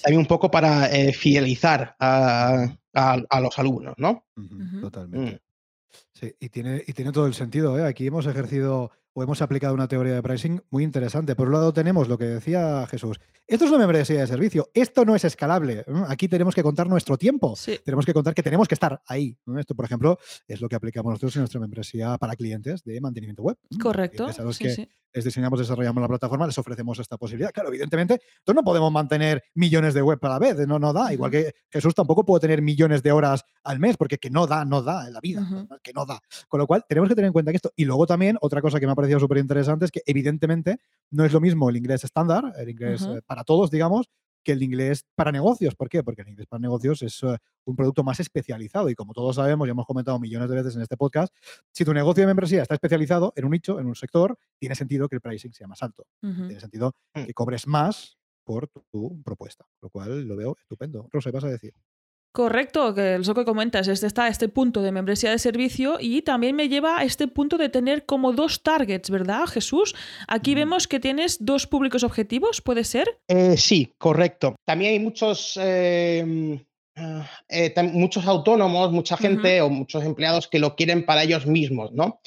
[0.02, 4.26] También un poco para eh, fidelizar a, a- a los alumnos, ¿no?
[4.82, 5.36] Totalmente.
[5.36, 5.40] Mm.
[6.16, 7.78] Sí, y tiene, y tiene todo el sentido.
[7.78, 7.86] ¿eh?
[7.86, 11.36] Aquí hemos ejercido o hemos aplicado una teoría de pricing muy interesante.
[11.36, 13.18] Por un lado tenemos lo que decía Jesús.
[13.48, 14.70] Esto es una membresía de servicio.
[14.74, 15.86] Esto no es escalable.
[16.08, 17.56] Aquí tenemos que contar nuestro tiempo.
[17.56, 17.80] Sí.
[17.86, 19.38] Tenemos que contar que tenemos que estar ahí.
[19.58, 23.44] Esto, por ejemplo, es lo que aplicamos nosotros en nuestra membresía para clientes de mantenimiento
[23.44, 23.58] web.
[23.80, 24.28] Correcto.
[24.28, 24.90] A los Sí, que sí.
[25.14, 27.52] les diseñamos, desarrollamos la plataforma, les ofrecemos esta posibilidad.
[27.54, 31.14] Claro, evidentemente, nosotros no podemos mantener millones de web a la vez, no, no da.
[31.14, 34.66] Igual que Jesús tampoco puede tener millones de horas al mes, porque que no da,
[34.66, 36.20] no da en la vida, que no da.
[36.48, 37.72] Con lo cual, tenemos que tener en cuenta que esto.
[37.76, 40.80] Y luego también, otra cosa que me ha parecido súper interesante es que, evidentemente,
[41.12, 44.10] no es lo mismo el inglés estándar, el inglés eh, para todos, digamos,
[44.44, 45.74] que el inglés para negocios.
[45.76, 46.04] ¿Por qué?
[46.04, 49.68] Porque el inglés para negocios es eh, un producto más especializado y como todos sabemos,
[49.68, 51.34] ya hemos comentado millones de veces en este podcast,
[51.72, 55.10] si tu negocio de membresía está especializado en un nicho, en un sector, tiene sentido
[55.10, 56.06] que el pricing sea más alto.
[56.22, 57.24] Tiene sentido Mm.
[57.26, 61.10] que cobres más por tu, tu propuesta, lo cual lo veo estupendo.
[61.12, 61.74] Rosa, ¿qué vas a decir?
[62.36, 66.22] Correcto, que es lo que comentas, este está este punto de membresía de servicio y
[66.22, 69.96] también me lleva a este punto de tener como dos targets, ¿verdad, Jesús?
[70.28, 73.22] Aquí vemos que tienes dos públicos objetivos, ¿puede ser?
[73.30, 74.58] Eh, sí, correcto.
[74.66, 76.60] También hay muchos, eh,
[77.50, 82.20] eh, muchos autónomos, mucha gente o muchos empleados que lo quieren para ellos mismos, ¿no?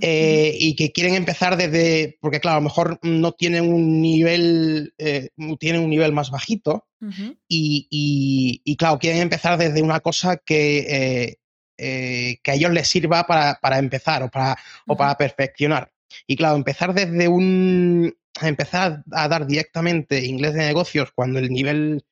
[0.00, 4.94] Eh, y que quieren empezar desde, porque claro, a lo mejor no tienen un nivel,
[4.98, 6.86] eh, tienen un nivel más bajito
[7.46, 11.36] y, y- y, claro, quieren empezar desde una cosa que,
[11.76, 15.92] que a ellos les sirva para, para empezar o para, o para perfeccionar.
[16.26, 18.14] Y claro, empezar desde un.
[18.40, 22.02] empezar a dar directamente inglés de negocios cuando el nivel,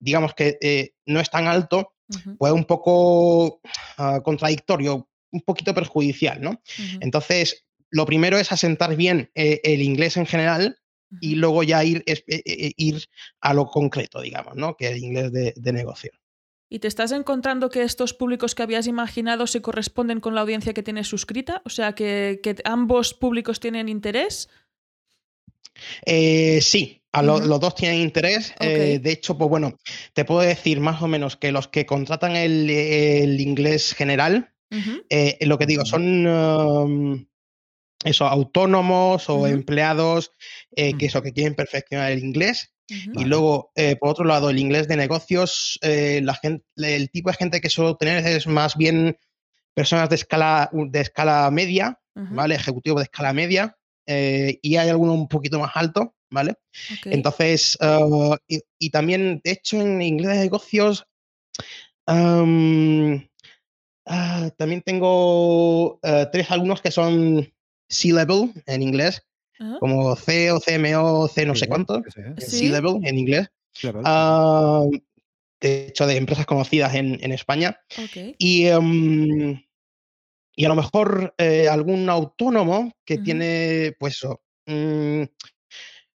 [0.00, 3.60] digamos que eh, no es tan alto, Ujú, pues un poco
[3.98, 6.60] ah, contradictorio, un poquito perjudicial, ¿no?
[7.00, 10.76] Entonces, lo primero es asentar bien eh, el inglés en general
[11.20, 13.04] y luego ya ir, es- eh, ir
[13.40, 14.76] a lo concreto, digamos, ¿no?
[14.76, 16.10] Que el inglés de, de negocio.
[16.68, 20.72] ¿Y te estás encontrando que estos públicos que habías imaginado se corresponden con la audiencia
[20.72, 21.62] que tienes suscrita?
[21.64, 24.48] O sea, que, que ambos públicos tienen interés.
[26.06, 28.54] Eh, sí, a lo- los dos tienen interés.
[28.60, 29.76] eh, de hecho, pues bueno,
[30.12, 34.52] te puedo decir más o menos que los que contratan el, el inglés general,
[35.08, 37.26] eh, lo que digo, son um,
[38.04, 40.30] eso, autónomos o empleados
[40.76, 42.72] eh, que eso, que quieren perfeccionar el inglés.
[42.88, 43.28] Y Vale.
[43.28, 47.70] luego, por otro lado, el inglés de negocios, la gente, el tipo de gente que
[47.70, 49.16] suelo tener es más bien
[49.74, 52.56] personas de escala, de escala media, ¿vale?
[52.56, 56.54] Ejecutivos de escala media, y hay alguno un poquito más alto, ¿vale?
[57.04, 61.06] Entonces, ah, y, y también, de hecho, en inglés de negocios,
[62.06, 62.44] ah,
[64.56, 67.52] también tengo ah, tres alumnos que son
[67.88, 69.22] C-level en inglés,
[69.58, 69.78] Ajá.
[69.78, 72.22] como C o CMO, C no Sí, sé cuánto, sí.
[72.38, 73.48] C-level en inglés.
[74.04, 74.84] Ah,
[75.60, 77.78] de hecho, de empresas conocidas en, en España.
[78.38, 79.62] Y, em,
[80.56, 84.20] y a lo mejor eh, algún autónomo que tiene, pues,
[84.66, 85.22] mm,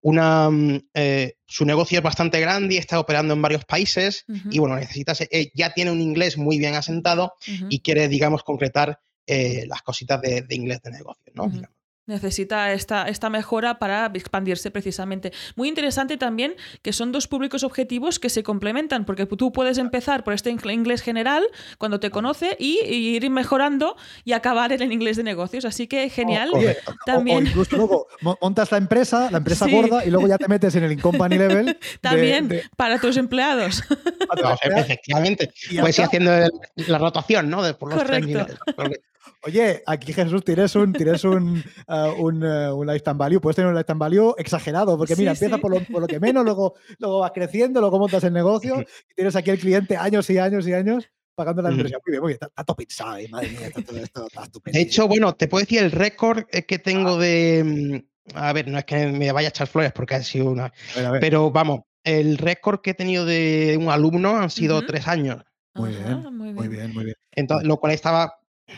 [0.02, 4.60] una, mm, eh, su negocio es bastante grande y está operando en varios países y
[4.60, 7.34] bueno, necesitas, eh, ya tiene un inglés muy bien asentado
[7.70, 11.48] y quiere, digamos, concretar eh, las cositas de, de inglés de negocio, ¿no?
[11.48, 11.81] Digamos.
[12.08, 15.32] Necesita esta, esta mejora para expandirse precisamente.
[15.56, 20.24] Muy interesante también que son dos públicos objetivos que se complementan, porque tú puedes empezar
[20.24, 21.44] por este ingl- inglés general
[21.78, 25.64] cuando te conoce y, y ir mejorando y acabar en el inglés de negocios.
[25.64, 26.50] Así que genial.
[26.54, 27.38] Oye, o- También.
[27.38, 29.72] O, incluso luego mo- montas la empresa, la empresa Sí.
[29.72, 31.66] gorda, y luego ya te metes en el incompany level.
[31.68, 33.84] de- También de- para tus empleados.
[34.64, 36.52] Efectivamente, puedes ir haciendo el-
[36.88, 37.62] la rotación, ¿no?
[37.62, 38.56] De, por los tres Correcto.
[38.76, 39.00] niveles.
[39.44, 43.70] Oye, aquí Jesús, tienes un, tienes un, ah, un, ah, un lifetime value, puedes tener
[43.70, 45.62] un lifetime value exagerado, porque mira, Sí, empiezas sí.
[45.62, 49.14] por lo, por lo que menos, luego, luego vas creciendo, luego montas el negocio y
[49.16, 52.02] tienes aquí el cliente años y años y años pagando la inversión.
[52.06, 54.78] Muy bien, muy bien, está, está todo pensado madre mía, está todo esto está estupendo.
[54.78, 58.04] De hecho, bueno, te puedo decir el récord eh, que tengo de.
[58.04, 60.66] mm, A ver, no es que me vaya a echar flores porque ha sido una.
[60.66, 64.50] A ver, a ver, Pero vamos, el récord que he tenido de un alumno han
[64.52, 65.44] sido tres años.
[65.74, 66.70] muy Ajá, bien, muy muy bien.
[66.70, 67.16] bien, muy bien.
[67.32, 68.36] Entonces, lo cual estaba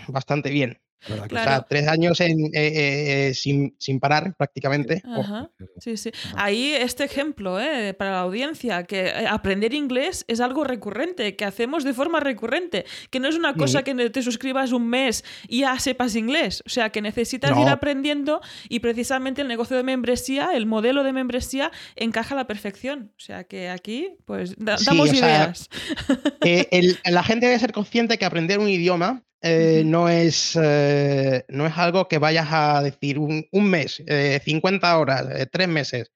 [0.07, 0.79] bastante bien.
[1.05, 1.25] Claro.
[1.27, 5.03] O sea, tres años en, eh, eh, sin, sin parar prácticamente.
[5.05, 5.51] Ajá.
[5.79, 6.11] Sí, sí.
[6.37, 7.93] Ahí este ejemplo ¿eh?
[7.93, 12.85] para la audiencia, que eh, aprender inglés es algo recurrente, que hacemos de forma recurrente,
[13.09, 16.69] que no es una cosa que te suscribas un mes y ya sepas inglés, o
[16.69, 21.69] sea, que necesitas ir aprendiendo y precisamente el negocio de membresía, el modelo de membresía
[21.97, 23.11] encaja a la perfección.
[23.17, 25.67] O sea, que aquí pues da- Sí, damos ideas.
[26.45, 31.43] Eh, el- la gente debe ser consciente que aprender un idioma eh, no, es, eh,
[31.49, 35.67] no es algo que vayas a decir un, un mes, eh, 50 horas, eh, tres
[35.67, 36.11] meses,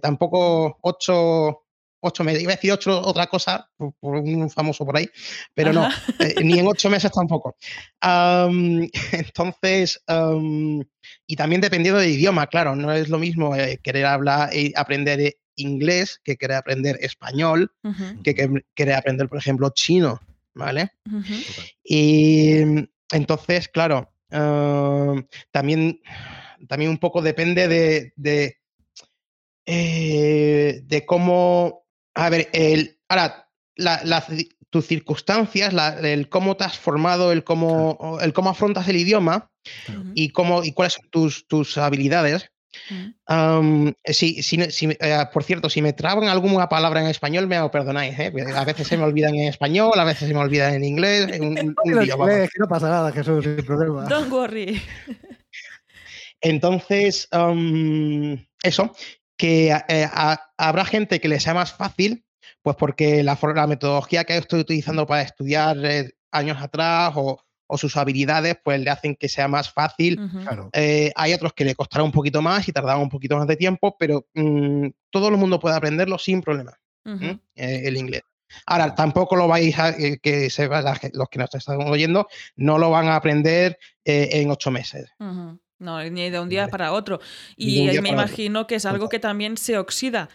[0.00, 1.64] tampoco ocho,
[2.00, 2.42] ocho meses.
[2.42, 5.08] Iba a decir ocho, otra cosa, por, por un famoso por ahí,
[5.52, 6.12] pero no, Ajá.
[6.44, 7.56] ni en ocho meses tampoco.
[8.00, 10.00] Am, entonces,
[11.26, 16.20] y también dependiendo del idioma, claro, no es lo mismo querer hablar y aprender inglés
[16.22, 17.72] que querer aprender español
[18.22, 20.20] que querer aprender, por ejemplo, chino,
[20.58, 20.90] ¿vale?
[21.82, 25.14] Y mm, entonces, claro, ah,
[25.50, 26.00] también,
[26.68, 28.58] también un poco depende de, de,
[29.66, 36.56] eh, de cómo, a ver, el, ahora, la- la ci- tus circunstancias, la- el cómo
[36.56, 39.50] te has formado, el cómo, el cómo afrontas el idioma
[40.14, 42.50] y, cómo, y cuáles son tus, tus habilidades.
[42.90, 43.14] Ujú.
[43.26, 47.58] Am, si, si, eh, por cierto, si me trabo en alguna palabra en español, me
[47.58, 48.18] lo perdonáis.
[48.18, 48.32] ¿eh?
[48.56, 51.38] A veces se me olvidan en español, a veces se me olvidan en inglés.
[51.40, 54.04] Un, un- lío, no pasa nada, Jesús, sin problema.
[54.06, 54.80] Don't worry.
[56.40, 57.28] Entonces,
[58.62, 58.94] eso,
[59.36, 62.24] que eh, a- habrá gente que le sea más fácil,
[62.62, 67.96] pues porque la, metodología que estoy utilizando para estudiar eh, años atrás o, o sus
[67.96, 70.18] habilidades, pues le hacen que sea más fácil.
[70.42, 70.70] Claro.
[70.72, 73.56] Eh, hay otros que le costará un poquito más y tardará un poquito más de
[73.56, 76.72] tiempo, pero mm, todo el mundo puede aprenderlo sin problema.
[77.04, 78.22] Eh, el inglés.
[78.66, 82.26] Ahora, tampoco lo vais a, eh, que la gen- los que nos están oyendo,
[82.56, 85.10] no lo van a aprender eh, en ocho meses.
[85.78, 86.70] No, ni de un día Vale.
[86.72, 87.20] para otro.
[87.56, 88.06] Y me otro.
[88.08, 90.28] imagino que es algo que también se oxida.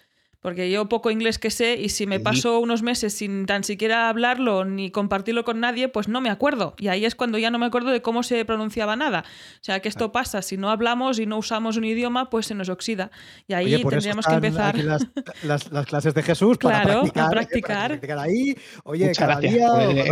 [0.44, 4.10] Porque yo poco inglés que sé y si me paso unos meses sin tan siquiera
[4.10, 6.76] hablarlo ni compartirlo con nadie, pues no me acuerdo.
[6.78, 9.24] Y ahí es cuando ya no me acuerdo de cómo se pronunciaba nada.
[9.26, 12.56] O sea que esto pasa, si no hablamos y no usamos un idioma, pues se
[12.56, 13.10] nos oxida.
[13.48, 14.78] Y ahí Oye, por eso tendríamos que empezar.
[14.80, 15.08] las,
[15.44, 17.62] las- las clases de Jesús para Claro, a practicar, ¿eh?
[17.62, 18.20] Para practicar.
[18.20, 18.56] ahí.
[18.84, 19.68] Oye, Muchas cada gracias día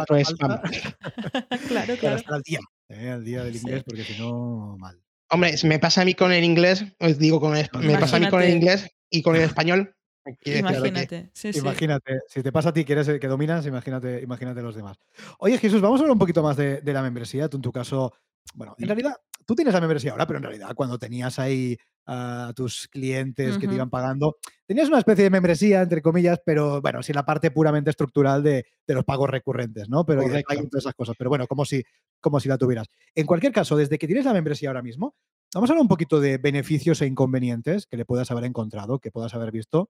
[0.07, 0.61] por el falta
[1.67, 2.15] claro, claro.
[2.15, 3.09] estar al día, ¿eh?
[3.09, 3.59] al día del Sí.
[3.63, 4.97] inglés, porque si no, mal.
[5.29, 8.19] Hombre, me pasa a mí con el inglés, os digo, con el, me pasa a
[8.19, 9.93] mí con el inglés y con el español.
[10.39, 11.29] Que- Imagínate.
[11.33, 11.59] Sí, sí.
[11.59, 14.97] Imagínate, si te pasa a ti que eres el que dominas, imagínate, imagínate los demás.
[15.39, 17.49] Oye, Jesús, vamos a hablar un poquito más de, de la membresía.
[17.49, 18.13] Tú en tu caso,
[18.53, 22.51] bueno, en realidad, tú tienes la membresía ahora, pero en realidad cuando tenías ahí a
[22.55, 27.03] tus clientes que te iban pagando, tenías una especie de membresía, entre comillas, pero bueno,
[27.03, 30.03] sin la parte puramente estructural de, de los pagos recurrentes, ¿no?
[30.05, 30.53] Pero y de Correcto.
[30.53, 31.15] Stripe y todas esas cosas.
[31.17, 31.83] Pero bueno, como si,
[32.19, 32.87] como si la tuvieras.
[33.15, 35.15] En cualquier caso, desde que tienes la membresía ahora mismo,
[35.53, 39.11] vamos a hablar un poquito de beneficios e inconvenientes que le puedas haber encontrado, que
[39.11, 39.89] puedas haber visto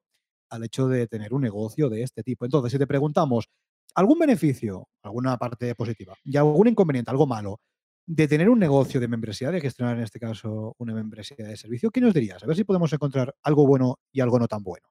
[0.52, 2.46] al hecho de tener un negocio de este tipo.
[2.46, 3.50] Entonces, si te preguntamos,
[3.96, 7.60] ¿algún beneficio, alguna parte positiva y algún inconveniente, algo malo
[8.06, 11.92] de tener un negocio de membresía, de gestionar en este caso una membresía de servicio,
[11.92, 12.44] ¿qué nos dirías?
[12.44, 14.88] A ver si podemos encontrar algo bueno y algo no tan bueno.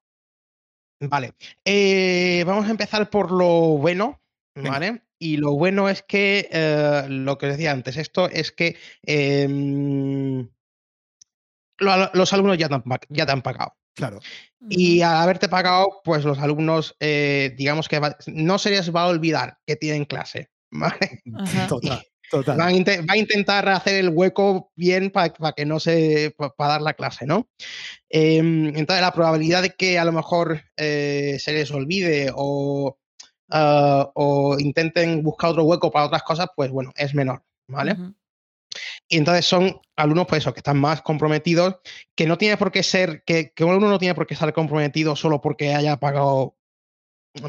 [1.02, 1.34] Vale.
[1.64, 4.20] Eh, vamos a empezar por lo bueno,
[4.54, 4.70] Venga.
[4.70, 5.02] ¿vale?
[5.18, 10.48] Y lo bueno es que, eh, lo que os decía antes, esto es que em,
[11.78, 13.74] lo- los alumnos ya te han, pa- ya te han pagado.
[14.00, 14.20] Claro.
[14.68, 19.02] Y al haberte pagado, pues los alumnos, eh, digamos que va- no se les va
[19.04, 20.50] a olvidar que tienen clase.
[21.68, 22.60] Total, total.
[22.60, 26.34] A va a intentar hacer el hueco bien para que no se.
[26.56, 27.48] para dar la clase, ¿no?
[28.08, 32.98] Em, entonces, la probabilidad de que a lo mejor eh, se les olvide o,
[33.50, 37.96] ah, o intenten buscar otro hueco para otras cosas, pues bueno, es menor, ¿vale?
[39.12, 41.76] Y entonces son alumnos, pues eso, que están más comprometidos,
[42.14, 44.52] que no tiene por qué ser, que, que un alumno no tiene por qué estar
[44.52, 46.56] comprometido solo porque haya pagado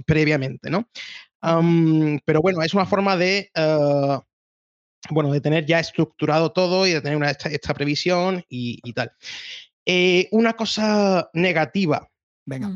[0.05, 0.89] previamente, ¿no?
[2.25, 4.19] Pero bueno, es una forma de, eh,
[5.11, 8.93] bueno, de tener ya estructurado todo y de tener una, esta, esta previsión y, y
[8.93, 9.11] tal.
[9.85, 12.07] Eh, una cosa negativa.
[12.45, 12.69] Venga,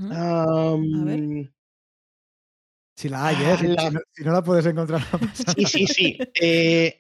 [2.95, 3.57] si la hay, ¿eh?
[3.59, 6.19] Si, la- si no, si no la puedes encontrar, no pasa Sí, sí, sí.
[6.39, 6.99] Eh,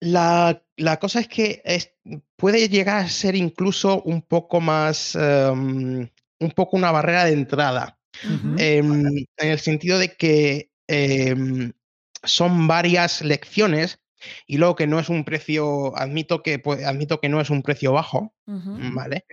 [0.00, 1.92] la, la cosa es que es-
[2.36, 7.98] puede llegar a ser incluso un poco más, em, un poco una barrera de entrada,
[8.58, 9.04] em,
[9.38, 11.72] en el sentido de que em,
[12.22, 13.98] son varias lecciones
[14.46, 17.62] y luego que no es un precio, admito que, pues, admito que no es un
[17.62, 18.34] precio bajo.
[18.94, 19.24] ¿vale?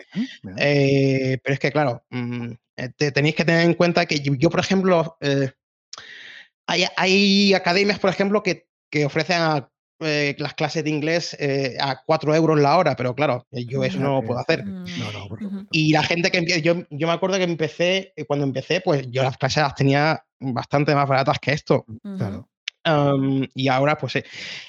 [0.57, 4.33] Eh, pero es que, claro, mm, eh, te tenéis que tener en cuenta que yo,
[4.35, 5.51] yo, por ejemplo, eh,
[6.67, 11.77] hay, hay academias, por ejemplo, que, que ofrecen a, eh, las clases de inglés eh,
[11.79, 14.65] a 4 euros la hora, pero claro, eh, yo eso no lo puedo hacer.
[14.65, 14.99] Mm.
[14.99, 15.49] No, no, por Ujú.
[15.49, 15.67] supuesto.
[15.71, 19.09] Y la gente que empieza, yo, yo me acuerdo que empecé, eh, cuando empecé, pues
[19.09, 21.85] yo las clases las tenía bastante más baratas que esto.
[22.17, 22.49] Claro.
[23.55, 24.25] Y ahora, pues, eh,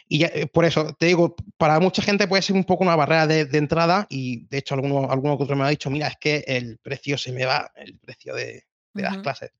[0.08, 2.94] y ya, eh, por eso te digo, para mucha gente puede ser un poco una
[2.94, 4.06] barrera de, de entrada.
[4.08, 7.18] Y de hecho, alguno, alguno que otro me ha dicho: Mira, es que el precio
[7.18, 9.50] se me va, el precio de, de las clases.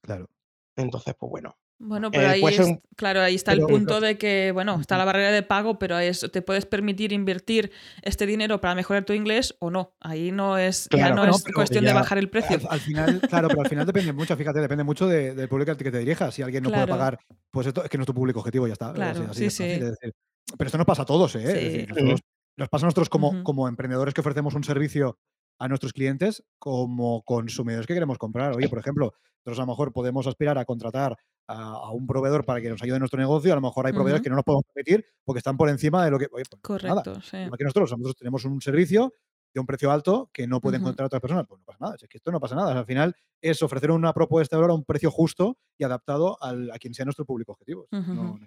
[0.00, 0.30] Claro.
[0.76, 1.54] Entonces, pues bueno.
[1.84, 4.16] Bueno, pero Eh, ahí, puede ser es- un- claro, ahí está pero- el punto de
[4.16, 8.60] que, bueno, está la barrera de pago, pero es, te puedes permitir invertir este dinero
[8.60, 9.92] para mejorar tu inglés o no.
[10.00, 12.56] Ahí no es, ya no es pero cuestión ya- de bajar el precio.
[12.56, 15.72] Al, al final, claro, pero al final depende mucho, fíjate, depende mucho de- del público
[15.72, 16.32] al que te dirijas.
[16.34, 17.18] Si alguien no puede pagar,
[17.50, 18.92] pues esto es que no es tu público objetivo, ya está.
[18.92, 19.70] Claro, así- así sí, sí.
[19.72, 20.12] es decir,
[20.56, 21.42] pero esto nos pasa a todos, ¿eh?
[21.42, 21.54] Es Sí.
[21.64, 22.20] decir, nosotros-
[22.58, 25.18] nos pasa a nosotros como, como emprendedores que ofrecemos un servicio
[25.58, 28.54] a nuestros clientes, como consumidores que queremos comprar.
[28.56, 29.12] Oye, por ejemplo,
[29.44, 31.16] nosotros a lo mejor podemos aspirar a contratar
[31.48, 33.52] a, a un proveedor para que nos ayude en nuestro negocio.
[33.52, 34.24] A lo mejor hay proveedores Ujú.
[34.24, 36.26] que no nos podemos permitir porque están por encima de lo que.
[36.32, 37.36] Oye, pues nada, Correcto, sí.
[37.38, 39.12] Igual que nosotros, nosotros tenemos un servicio
[39.54, 41.44] de un precio alto que no puede encontrar otras personas.
[41.46, 42.68] Pues no pasa nada, es que esto no pasa nada.
[42.68, 45.84] O sea, al final es ofrecer una propuesta de valor a un precio justo y
[45.84, 47.86] adaptado al- a quien sea nuestro público objetivo.
[47.90, 48.38] No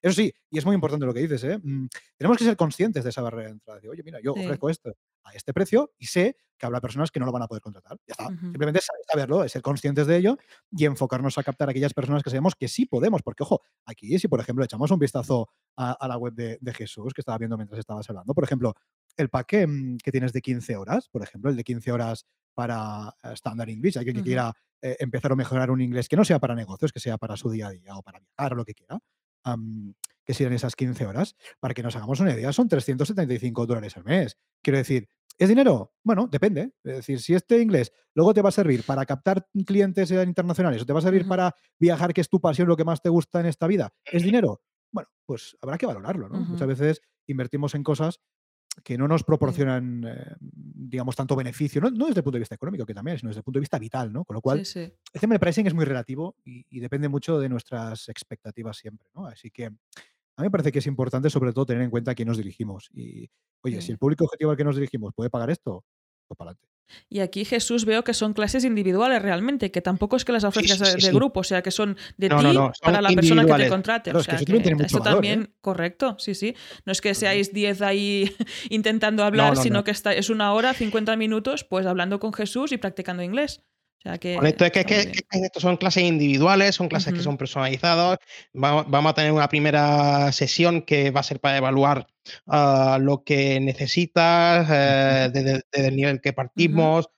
[0.00, 1.58] Eso sí, y es muy importante lo que dices, ¿eh?
[1.62, 1.86] Mm,
[2.18, 3.80] tenemos que ser conscientes de esa barrera de entrada.
[3.80, 4.40] De, Oye, mira, yo Sí.
[4.44, 4.92] ofrezco esto
[5.24, 7.98] a este precio y sé que habrá personas que no lo van a poder contratar.
[8.06, 8.26] Ya está.
[8.26, 8.36] Ujú.
[8.36, 10.38] Simplemente es saberlo, ser conscientes de ello
[10.70, 13.22] y enfocarnos a captar a aquellas personas que sabemos que sí podemos.
[13.22, 16.74] Porque, ojo, aquí si por ejemplo echamos un vistazo a, a la web de, de
[16.74, 18.74] Jesús que estaba viendo mientras estabas hablando, por ejemplo,
[19.16, 22.26] el pack que, mm, que tienes de 15 horas, por ejemplo, el de 15 horas
[22.54, 26.24] para eh, Standard English, alguien que quiera eh, empezar o mejorar un inglés que no
[26.24, 28.64] sea para negocios, que sea para su día a día o para viajar o lo
[28.64, 28.98] que quiera,
[30.24, 34.04] que sean esas 15 horas, para que nos hagamos una idea, son 375 dólares al
[34.04, 34.38] mes.
[34.62, 35.92] Quiero decir, ¿es dinero?
[36.04, 36.72] Bueno, depende.
[36.84, 40.82] Es decir, si este inglés luego te va a servir para captar clientes eh, internacionales
[40.82, 43.08] o te va a servir para viajar, que es tu pasión, lo que más te
[43.08, 44.62] gusta en esta vida, ¿es dinero?
[44.90, 46.40] Bueno, pues habrá que valorarlo, ¿no?
[46.40, 48.20] Muchas veces invertimos en cosas
[48.84, 52.54] que no nos proporcionan eh, digamos, tanto beneficio, no, no desde el punto de vista
[52.54, 54.24] económico, que también, sino desde el punto de vista vital, ¿no?
[54.24, 54.92] Con lo cual, Sí, sí.
[55.12, 59.08] el tema del pricing es muy relativo y, y depende mucho de nuestras expectativas siempre,
[59.14, 59.26] ¿no?
[59.26, 59.70] Así que
[60.36, 62.38] a mí me parece que es importante, sobre todo, tener en cuenta a quién nos
[62.38, 62.88] dirigimos.
[62.92, 63.28] Y,
[63.62, 65.84] oye, si el público objetivo al que nos dirigimos puede pagar esto,
[66.26, 66.72] pues para adelante.
[67.08, 70.78] Y aquí Jesús veo que son clases individuales realmente, que tampoco es que las ofrezcas
[70.78, 71.14] sí, de, sí, de sí.
[71.14, 73.54] grupo, o sea, que son de No, ti no, no, son para la persona que
[73.54, 74.10] te contrate.
[74.10, 75.28] Claro, o es que sea, eso también tiene mucho esto valor, ¿eh?
[75.28, 76.54] también, correcto, sí, sí.
[76.84, 78.34] No es que seáis 10 ahí
[78.70, 79.84] intentando hablar, no, sino no.
[79.84, 83.62] que está, es una hora, 50 minutos, pues hablando con Jesús y practicando inglés.
[84.04, 84.34] O sea que.
[84.34, 88.18] Correcto, es que, estos son clases individuales, son clases que son personalizadas.
[88.52, 92.08] Vamos, vamos a tener una primera sesión que va a ser para evaluar
[92.48, 97.10] ah, lo que necesitas, eh, desde, desde el nivel que partimos,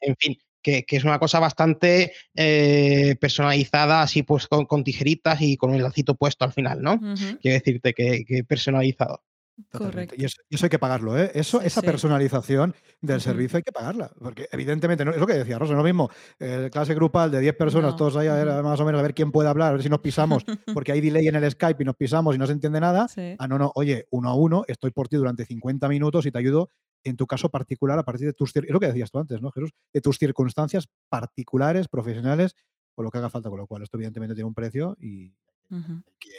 [0.00, 5.40] en fin, que, que es una cosa bastante eh, personalizada, así pues con, con tijeritas
[5.42, 6.98] y con el lacito puesto al final, ¿no?
[7.40, 9.22] Quiero decirte que, que personalizado.
[9.70, 10.14] Correcto.
[10.18, 11.30] Y eso, y eso hay que pagarlo, ¿eh?
[11.34, 11.86] Eso, Sí, esa sí.
[11.86, 14.10] personalización del servicio hay que pagarla.
[14.18, 16.10] Porque evidentemente, no, es lo que decía Rosa, no lo mismo.
[16.40, 19.02] eh, clase grupal de 10 personas, No, todos ahí a ver, más o menos a
[19.02, 20.44] ver quién puede hablar, a ver si nos pisamos,
[20.74, 23.08] porque hay delay en el Skype y nos pisamos y no se entiende nada.
[23.08, 23.36] Sí.
[23.38, 26.38] Ah, no, no, oye, uno a uno, estoy por ti durante 50 minutos y te
[26.38, 26.68] ayudo
[27.04, 29.50] en tu caso particular a partir de tus es lo que decías tú antes, ¿no,
[29.50, 29.70] Jesús?
[29.92, 32.54] De tus circunstancias particulares, profesionales,
[32.94, 35.32] o lo que haga falta, con lo cual esto evidentemente tiene un precio y
[35.70, 35.92] Ujú.
[36.06, 36.30] hay que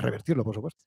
[0.00, 0.80] revertirlo, por supuesto.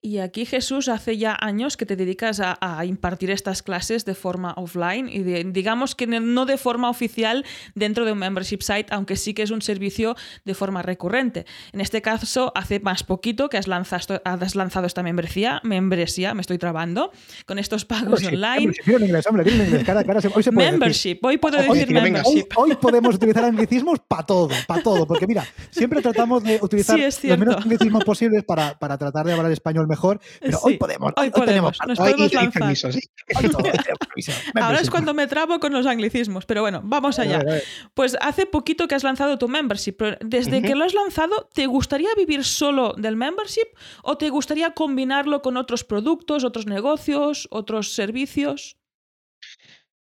[0.00, 4.14] Y aquí, Jesús, hace ya años que te dedicas a, a impartir estas clases de
[4.14, 7.44] forma offline y de- digamos que no- de forma oficial
[7.74, 11.46] dentro de un membership site, aunque sí que es un servicio de forma recurrente.
[11.72, 16.40] En este caso, hace más poquito que has lanzado, has lanzado esta membresía, membresía, me
[16.40, 17.10] estoy trabando,
[17.46, 18.58] con estos pagos Membership, online.
[18.60, 21.18] membership, dilo en inglés, hombre, dilo en inglés, cara, cara, se- hoy se puede decir.
[21.22, 22.46] Hoy puedo decir Hoy, membership.
[22.56, 27.28] hoy podemos utilizar anglicismos para todo, para todo, porque mira, siempre tratamos de utilizar Sí,
[27.28, 31.26] los menos anglicismos posibles para, para tratar de hablar español mejor, pero hoy podemos, hoy
[31.26, 32.60] hoy, podemos, tenemos nos Hoy podemos tenéis lanzar.
[32.62, 33.00] permiso, sí.
[33.36, 34.32] hoy todo, hoy tenemos permiso.
[34.60, 37.40] Ahora es cuando me trabo con los anglicismos, pero bueno, vamos A ver, allá.
[37.40, 37.62] a ver.
[37.94, 41.66] Pues hace poquito que has lanzado tu membership, pero desde que lo has lanzado, ¿te
[41.66, 43.68] gustaría vivir solo del membership
[44.02, 48.76] o te gustaría combinarlo con otros productos, otros negocios, otros servicios?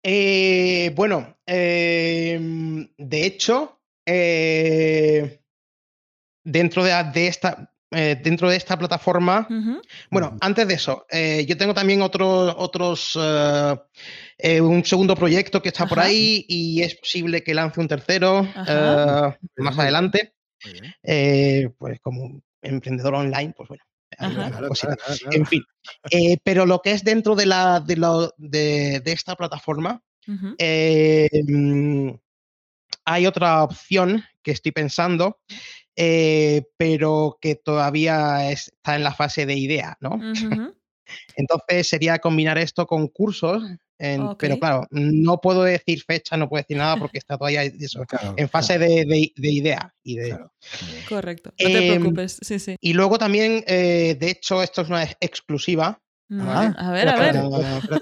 [0.04, 5.42] Eh, bueno, em, de hecho, eh,
[6.44, 9.48] dentro de, de esta, eh, dentro de esta plataforma,
[10.12, 13.76] bueno, antes de eso, eh, yo tengo también otro- otros, eh,
[14.38, 18.44] eh, un segundo proyecto que está por ahí y es posible que lance un tercero
[19.58, 20.34] más adelante.
[21.04, 23.84] Eh, pues como emprendedor online, pues bueno.
[24.18, 24.40] hay Ajá.
[24.40, 24.96] una Claro, cosita.
[24.96, 25.38] claro, claro, claro.
[25.38, 25.64] En fin.
[26.12, 30.02] Eh, pero lo que es dentro de, la, de, lo- de- de esta plataforma,
[30.58, 32.10] eh, mm,
[33.06, 35.40] hay otra opción que estoy pensando,
[36.02, 40.18] eh, pero que todavía está en la fase de idea, ¿no?
[41.36, 43.64] Entonces sería combinar esto con cursos,
[43.98, 48.06] en- pero claro, no puedo decir fecha, no puedo decir nada porque está todavía eso,
[48.06, 49.94] Claro, en fase claro, de, de- de idea.
[50.04, 50.54] Y, de, claro.
[50.84, 51.06] Muy bien.
[51.10, 51.50] Correcto.
[51.60, 52.38] No te Em, preocupes.
[52.42, 52.76] Sí, sí.
[52.80, 56.00] y luego también, eh, de hecho, esto es una ex- exclusiva.
[56.32, 57.10] A ver, a ver.
[57.10, 57.38] a ver,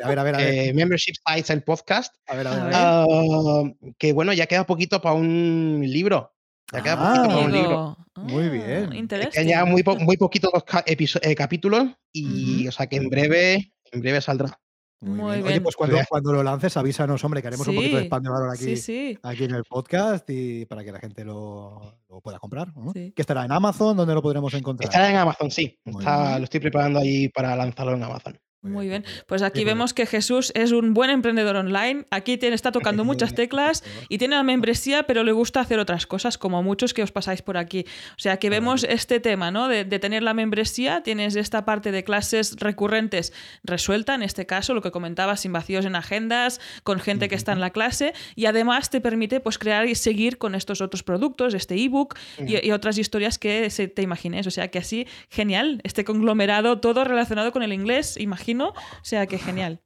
[0.04, 0.36] a ver, a ver.
[0.42, 2.14] eh, Membership Sites, el podcast.
[2.28, 2.74] A ver, a ver.
[2.76, 3.64] Ah,
[3.98, 6.34] que bueno, ya queda poquito para un libro.
[6.74, 7.98] Ya queda Ah, poquito para un libro.
[8.16, 8.50] Muy Ah,
[8.90, 9.10] bien.
[9.22, 10.52] Es que muy, po- muy poquitos
[10.86, 14.60] eh, capítulos y o sea que en breve, en breve saldrá.
[15.00, 15.64] Muy Oye, bien.
[15.64, 18.50] pues cuando, cuando lo lances, avísanos, hombre, que haremos un poquito de spam de valor
[18.50, 19.20] aquí, Sí, sí.
[19.22, 22.76] aquí en el podcast y para que la gente lo, lo pueda comprar.
[22.76, 22.92] ¿no?
[22.94, 23.14] Sí.
[23.16, 24.90] Que estará en Amazon, donde lo podremos encontrar.
[24.90, 25.80] Estará en Amazon, sí.
[25.86, 28.40] Está- lo estoy preparando ahí para lanzarlo en Amazon.
[28.68, 29.06] Muy bien.
[29.26, 32.06] Pues aquí vemos que Jesús es un buen emprendedor online.
[32.12, 36.06] Aquí tiene, está tocando muchas teclas y tiene la membresía, pero le gusta hacer otras
[36.06, 37.86] cosas, como muchos que os pasáis por aquí.
[38.12, 39.68] O sea que vemos este tema, ¿no?
[39.68, 44.74] De, de tener la membresía, tienes esta parte de clases recurrentes resuelta, en este caso,
[44.74, 48.46] lo que comentabas, sin vacíos en agendas, con gente que está en la clase, y
[48.46, 52.72] además te permite pues crear y seguir con estos otros productos, este ebook y, y
[52.72, 54.48] otras historias que se te imagines.
[54.48, 58.57] O sea que así, genial, este conglomerado, todo relacionado con el inglés, imagino.
[58.66, 59.82] O sea que genial.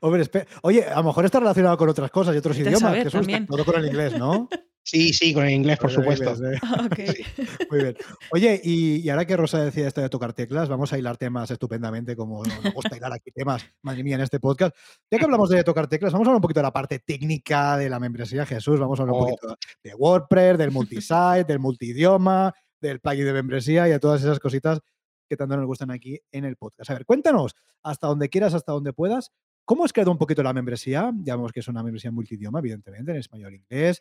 [0.00, 0.24] Hombre,
[0.62, 2.82] Oye, a lo mejor está relacionado con otras cosas y otros Vete idiomas.
[2.82, 3.46] saber, Jesús, también.
[3.46, 4.48] todo con el inglés, ¿no?
[4.90, 6.30] Sí, sí, con el inglés, por supuesto.
[6.32, 6.66] inglés, ¿eh?
[6.86, 7.68] Ok.
[7.70, 7.96] Muy bien.
[8.32, 11.50] Oye, y, y ahora que Rosa decía esto de tocar teclas, vamos a hilar temas
[11.50, 14.74] estupendamente, como nos gusta hilar aquí temas, madre mía, en este podcast.
[15.10, 17.76] Ya que hablamos de tocar teclas, vamos a hablar un poquito de la parte técnica
[17.76, 18.80] de la membresía, Jesús.
[18.80, 19.26] Vamos a hablar un Oh.
[19.26, 24.38] poquito de WordPress, del multisite, del multidioma, del plugin de membresía y de todas esas
[24.40, 24.80] cositas
[25.28, 26.90] que tanto nos gustan aquí en el podcast.
[26.90, 29.32] A ver, cuéntanos, hasta donde quieras, hasta donde puedas,
[29.64, 31.12] ¿cómo has creado un poquito la membresía?
[31.22, 34.00] Ya vemos que es una membresía multidioma, evidentemente, en español e inglés.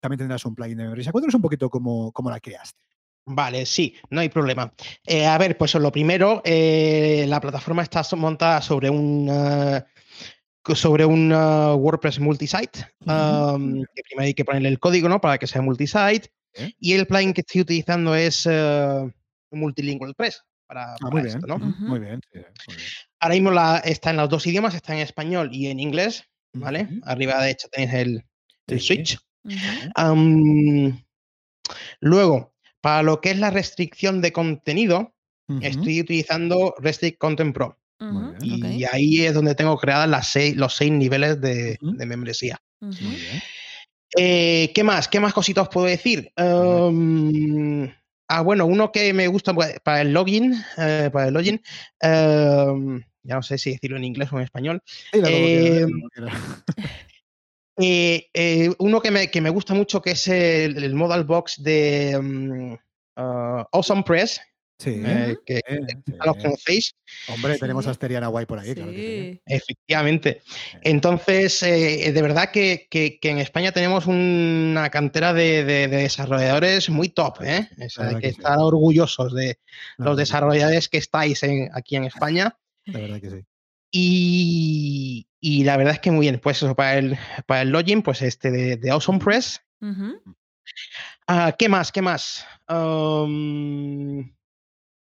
[0.00, 1.12] También tendrás un plugin de membresía.
[1.12, 2.84] Cuéntanos un poquito cómo, cómo la creaste.
[3.30, 4.72] Vale, sí, no hay problema.
[5.06, 9.84] Eh, a ver, pues lo primero, eh, la plataforma está montada sobre un, eh,
[10.74, 15.20] sobre un uh, WordPress multisite, um, que primero hay que ponerle el código ¿no?
[15.20, 16.30] para que sea multisite.
[16.78, 19.10] Y el plugin que estoy utilizando es uh,
[19.50, 21.36] Multilingual Press para, Ah, para muy bien.
[21.36, 21.58] esto, ¿no?
[21.58, 22.20] Muy bien.
[22.32, 22.38] sí,
[22.68, 22.88] muy bien.
[23.18, 26.88] Ahora mismo la, está en los dos idiomas, está en español y en inglés, ¿vale?
[27.02, 28.24] Arriba de hecho tenéis el,
[28.68, 28.86] el Sí.
[28.86, 29.18] switch.
[32.00, 35.14] Luego, para lo que es la restricción de contenido,
[35.60, 37.78] estoy utilizando Restrict Content Pro.
[38.42, 42.60] Y ahí es donde tengo creadas las seis, los seis niveles de, membresía.
[42.80, 43.42] Muy bien.
[44.16, 45.06] Eh, ¿Qué más?
[45.06, 46.32] ¿Qué más cositas os puedo decir?
[46.38, 47.86] Um,
[48.28, 51.62] ah, bueno, uno que me gusta para el login, eh, para el login,
[52.02, 54.82] um, ya no sé si decirlo en inglés o en español.
[55.12, 55.86] Eh.
[57.80, 61.62] Eh, eh, uno que me, que me gusta mucho que es el, el modal box
[61.62, 64.40] de um, uh, Awesome Press,
[64.78, 65.02] Sí.
[65.04, 66.40] eh, que bien, quizá lo sí.
[66.42, 66.94] conocéis,
[67.28, 67.60] Hombre, Sí.
[67.60, 69.32] tenemos a Asteriana Guay por ahí, claro que sí.
[69.34, 69.42] Sí.
[69.46, 70.42] efectivamente.
[70.82, 75.96] Entonces, eh, de verdad que, que- que en España tenemos una cantera de, de- de
[75.96, 77.68] desarrolladores muy top, ¿eh?
[77.84, 78.36] O sea, hay que que sí.
[78.38, 79.58] estar orgullosos de
[79.96, 82.56] los sí, desarrolladores que estáis en- aquí en España.
[82.84, 83.44] La verdad que sí.
[83.90, 86.38] Y, y la verdad es que muy bien.
[86.40, 89.60] Pues eso, para el, para el login, pues este de, de Awesome Press.
[91.26, 91.90] Ah, ¿Qué más?
[91.90, 92.46] ¿Qué más?
[92.68, 94.30] Um,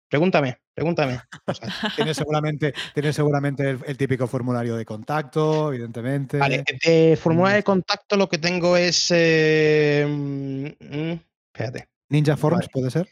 [0.09, 1.21] pregúntame, pregúntame.
[1.45, 1.73] cosas.
[1.97, 6.39] Tienes seguramente, tienes seguramente el, el típico formulario de contacto, evidentemente.
[6.39, 7.65] Vale, de formulario de Mm.
[7.65, 9.09] contacto lo que tengo es.
[9.11, 11.13] eh, mm,
[11.53, 11.89] espérate.
[12.09, 12.69] Ninja Forms Vale.
[12.73, 13.09] puede ser.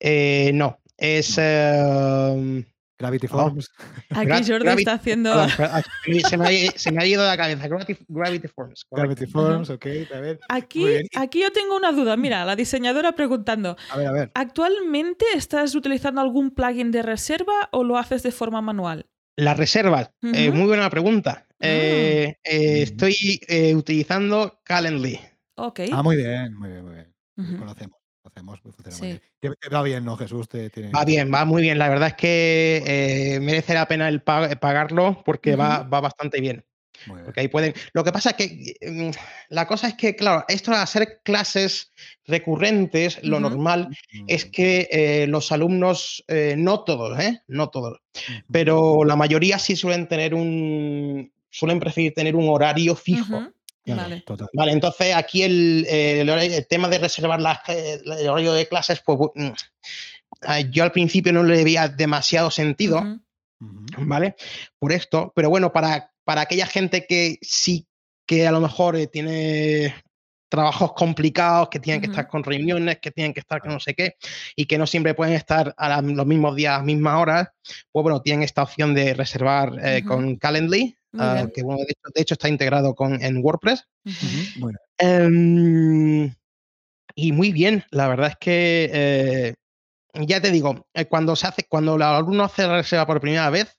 [0.00, 1.36] Eh, no, es.
[1.38, 2.64] eh,
[3.00, 3.30] Gravity Oh.
[3.30, 3.68] Forms.
[4.10, 5.30] Aquí Gra- Jordi Gravity- está haciendo.
[5.32, 5.82] perdón, perdón,
[6.30, 7.66] se, me ha, se me ha ido de la cabeza.
[7.66, 8.84] Gravity, Gravity Forms.
[8.84, 9.14] correcto.
[9.16, 9.86] Gravity Forms, ok.
[10.14, 10.86] A ver, Aquí,
[11.16, 12.16] aquí yo tengo una duda.
[12.16, 14.30] Mira, la diseñadora preguntando: a ver, a ver.
[14.34, 19.06] ¿actualmente estás utilizando algún plugin de reserva o lo haces de forma manual?
[19.36, 20.10] Las reservas.
[20.22, 21.46] eh, muy buena pregunta.
[21.48, 21.56] Ah.
[21.60, 25.18] Eh, eh, estoy eh, utilizando Calendly.
[25.56, 25.80] Ok.
[25.92, 27.14] Ah, muy bien, muy bien, muy bien.
[27.38, 27.56] Ujú.
[27.58, 29.00] Conocemos, funciona Sí.
[29.00, 29.22] muy bien.
[29.40, 30.48] Que- que Va bien, ¿no, Jesús?
[30.48, 31.78] Te, tiene- Va bien, va muy bien.
[31.78, 36.40] La verdad es que eh, merece la pena el pa- pagarlo porque va, va bastante
[36.40, 36.64] bien.
[37.24, 37.72] Porque ahí pueden.
[37.94, 39.10] Lo que pasa es que mm,
[39.48, 41.92] la cosa es que, claro, esto de hacer clases
[42.26, 43.88] recurrentes, lo normal
[44.26, 47.40] es Mm, que eh, los alumnos, eh, no todos, ¿eh?
[47.48, 48.00] No todos,
[48.52, 51.32] pero la mayoría sí suelen tener un.
[51.48, 53.48] suelen preferir tener un horario fijo.
[53.86, 54.22] Vale.
[54.26, 54.48] total.
[54.52, 59.18] Vale, entonces aquí el, eh, el tema de reservar las, el horario de clases, pues
[59.34, 59.50] mm,
[60.70, 63.02] yo al principio no le veía demasiado sentido.
[63.98, 64.36] ¿vale?
[64.78, 67.86] Por esto, pero bueno, para, para aquella gente que sí
[68.26, 69.94] que a lo mejor eh, tiene
[70.50, 73.94] trabajos complicados, que tienen que estar con reuniones, que tienen que estar con no sé
[73.94, 74.16] qué,
[74.56, 77.48] y que no siempre pueden estar a la- los mismos días, a las mismas horas,
[77.92, 82.10] pues bueno, tienen esta opción de reservar eh, con Calendly, ah, que bueno, de hecho,
[82.14, 83.86] de hecho está integrado con, en WordPress.
[84.98, 86.34] Em,
[87.14, 89.54] y muy bien, la verdad es que eh,
[90.14, 93.48] ya te digo, eh, cuando se hace, cuando el alumno hace la reserva por primera
[93.50, 93.76] vez,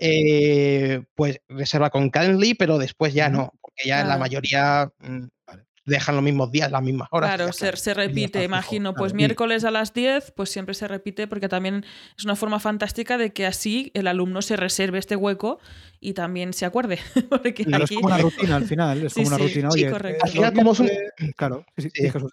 [0.00, 5.65] eh, pues reserva con Calendly, pero después ya no, porque ya la mayoría mm, Vale.
[5.86, 7.34] Dejan los mismos días, las mismas horas.
[7.36, 8.92] Claro, se, se repite, imagino.
[8.92, 9.16] Pues claro.
[9.16, 11.84] miércoles a las 10, pues siempre se repite porque también
[12.18, 15.58] es una forma fantástica de que así el alumno se reserve este hueco
[16.00, 16.98] y también se acuerde.
[17.30, 19.04] porque Claro, es como una rutina al final.
[19.06, 19.70] Es Sí, como una sí, rutina.
[19.70, 20.24] sí, Oye, correcto.
[20.24, 22.02] Al final, los como es un- Claro, sí, sí, Sí.
[22.02, 22.32] sí, Jesús.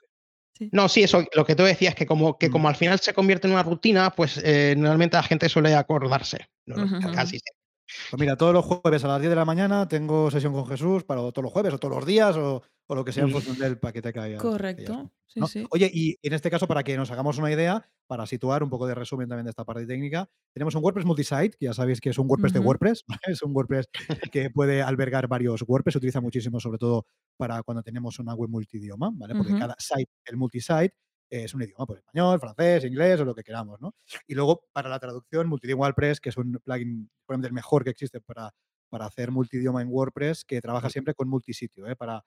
[0.72, 2.52] No, sí, eso, lo que tú decías, que como, que Mm.
[2.52, 6.48] como al final se convierte en una rutina, pues eh, normalmente la gente suele acordarse.
[6.68, 6.76] No,
[7.12, 7.63] casi siempre.
[8.10, 11.04] Pues mira, todos los jueves a las 10 de la mañana tengo sesión con Jesús
[11.04, 13.58] para todos los jueves o todos los días o, o lo que sea en función
[13.58, 14.38] del paquete que haya.
[14.38, 15.12] Correcto.
[15.26, 15.48] Sí, ¿no?
[15.48, 15.66] sí.
[15.72, 18.88] Oye, y en este caso, para que nos hagamos una idea, para situar un poco
[18.88, 22.10] de resumen también de esta parte técnica, tenemos un WordPress multisite, que ya sabéis que
[22.10, 22.60] es un WordPress de.
[22.60, 23.22] WordPress, ¿vale?
[23.28, 23.88] es un WordPress
[24.32, 27.06] que puede albergar varios WordPress, se utiliza muchísimo sobre todo
[27.38, 29.34] para cuando tenemos una web multidioma, ¿vale?
[29.36, 30.94] Porque cada site, el multisite,
[31.42, 33.96] es un idioma, pues español, francés, inglés o lo que queramos, ¿no?
[34.28, 37.90] Y luego para la traducción, Multilingual Press, que es un plugin probablemente el mejor que
[37.92, 38.52] existe para,
[38.90, 41.96] para hacer multidioma en WordPress, que trabaja siempre con multisitio, ¿eh?
[41.96, 42.24] Para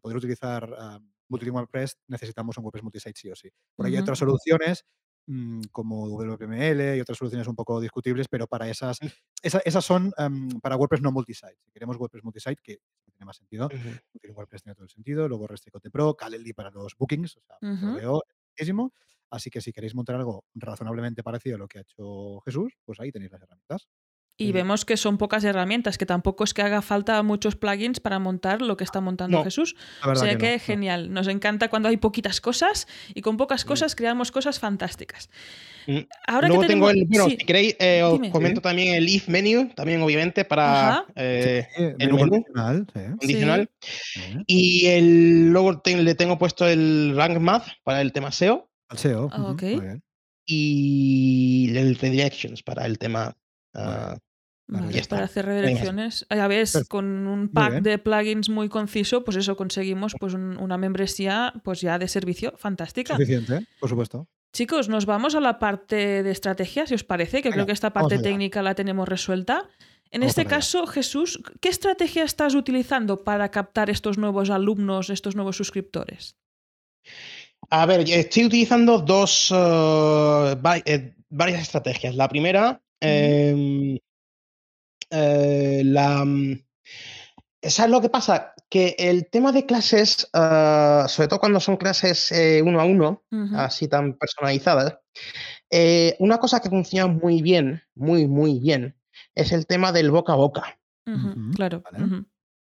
[0.00, 0.70] poder utilizar
[1.28, 3.50] Multilingual Press necesitamos un WordPress multisite sí o sí.
[3.76, 4.84] Por ahí hay otras soluciones
[5.28, 9.06] mm, como WPML y otras soluciones un poco discutibles, pero para esas, Mm.
[9.42, 11.56] esa- esas son am, para WordPress no multisite.
[11.64, 12.78] Si queremos WordPress multisite, que
[13.12, 13.88] tiene más sentido, Ujú.
[14.14, 17.56] Multilingual Press tiene todo el sentido, luego Restricote Pro, Calendly para los bookings, o sea,
[17.60, 17.86] Ujú.
[17.86, 18.22] lo veo
[18.52, 18.92] muchísimo.
[19.30, 22.98] Así que si queréis montar algo razonablemente parecido a lo que ha hecho Jesús, pues
[23.00, 23.86] ahí tenéis las herramientas.
[24.40, 24.52] Y Mm.
[24.52, 28.62] vemos que son pocas herramientas, que tampoco es que haga falta muchos plugins para montar
[28.62, 29.74] lo que está montando No, Jesús.
[30.04, 30.60] O sea que que, no, no.
[30.60, 31.12] genial.
[31.12, 35.28] Nos encanta cuando hay poquitas cosas y con pocas cosas creamos cosas fantásticas.
[35.88, 35.98] Mm.
[36.26, 38.30] Ahora Luego que tengo el, bueno, sí, si queréis, eh, os dime.
[38.30, 43.00] comento también el if menu, también obviamente para eh, Sí, el menú menú condicional, sí.
[43.18, 43.70] condicional.
[43.80, 44.20] Sí.
[44.46, 48.98] Y el, luego te- le tengo puesto el rank math para el tema SEO Al
[48.98, 49.30] SEO.
[49.32, 49.62] Ah, ujú, ok.
[49.62, 50.02] muy bien.
[50.50, 53.36] y el redirections para el tema.
[53.74, 54.16] ah,
[54.70, 55.16] Vale, ya está.
[55.16, 55.60] para hacer Venga.
[55.62, 56.26] redirecciones.
[56.28, 56.88] A ver, Perfecto.
[56.88, 61.80] con un pack de plugins muy conciso, pues eso conseguimos pues un- una membresía pues
[61.80, 63.14] ya de servicio fantástica.
[63.14, 64.26] Suficiente, por supuesto.
[64.52, 67.72] Chicos, nos vamos a la parte de estrategia, si os parece, que Venga, creo que
[67.72, 69.68] esta parte técnica la tenemos resuelta.
[70.10, 75.34] En Vamos este caso, Jesús, ¿qué estrategia estás utilizando para captar estos nuevos alumnos, estos
[75.36, 76.36] nuevos suscriptores?
[77.70, 80.56] A ver, estoy utilizando dos eh,
[80.86, 82.14] eh, varias estrategias.
[82.14, 83.98] La primera, eh,
[85.10, 86.60] la mm,
[87.62, 88.54] ¿sabes lo que pasa?
[88.68, 93.24] Que el tema de clases, eh, sobre todo cuando son clases eh, uno a uno,
[93.56, 94.98] así tan personalizadas,
[95.70, 98.96] eh, una cosa que funciona muy bien, muy, muy bien,
[99.34, 100.78] es el tema del boca a boca.
[101.54, 101.82] claro.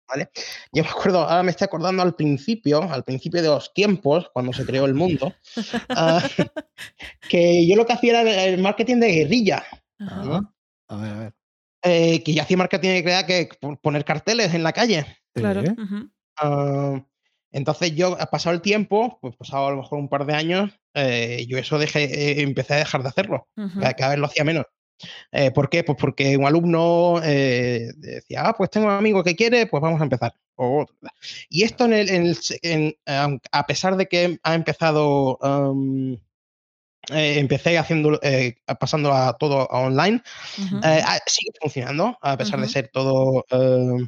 [0.07, 0.29] vale.
[0.71, 4.53] Yo me acuerdo, ahora me estoy acordando al principio, al principio de los tiempos, cuando
[4.53, 5.33] se creó el mundo,
[5.89, 6.21] ah,
[7.29, 9.63] que yo lo que hacía era el marketing de guerrilla,
[9.99, 10.41] Ajá.
[10.87, 11.38] Ah, A ver, a ver.
[11.83, 13.49] Eh, que yo hacía marketing de guerrilla que
[13.81, 15.05] poner carteles en la calle.
[15.33, 15.61] Claro.
[15.61, 16.09] Ujú,
[16.41, 17.03] Ah,
[17.51, 20.71] entonces yo, ha pasado el tiempo, pues pasado a lo mejor un par de años,
[20.93, 23.47] eh, yo eso dejé, eh, empecé a dejar de hacerlo.
[23.57, 23.79] ujú.
[23.79, 24.65] cada, cada vez lo hacía menos.
[25.31, 25.83] Eh, ¿Por qué?
[25.83, 30.01] Pues porque un alumno eh, decía, ah, pues tengo un amigo que quiere, pues vamos
[30.01, 30.33] a empezar.
[30.55, 30.85] O-
[31.49, 36.17] y esto, en el, en el en, a pesar de que ha empezado, am,
[37.11, 40.21] eh, empecé haciendo, eh, pasando a todo a online,
[40.83, 44.07] eh, ah, sigue funcionando, a pesar de ser todo eh,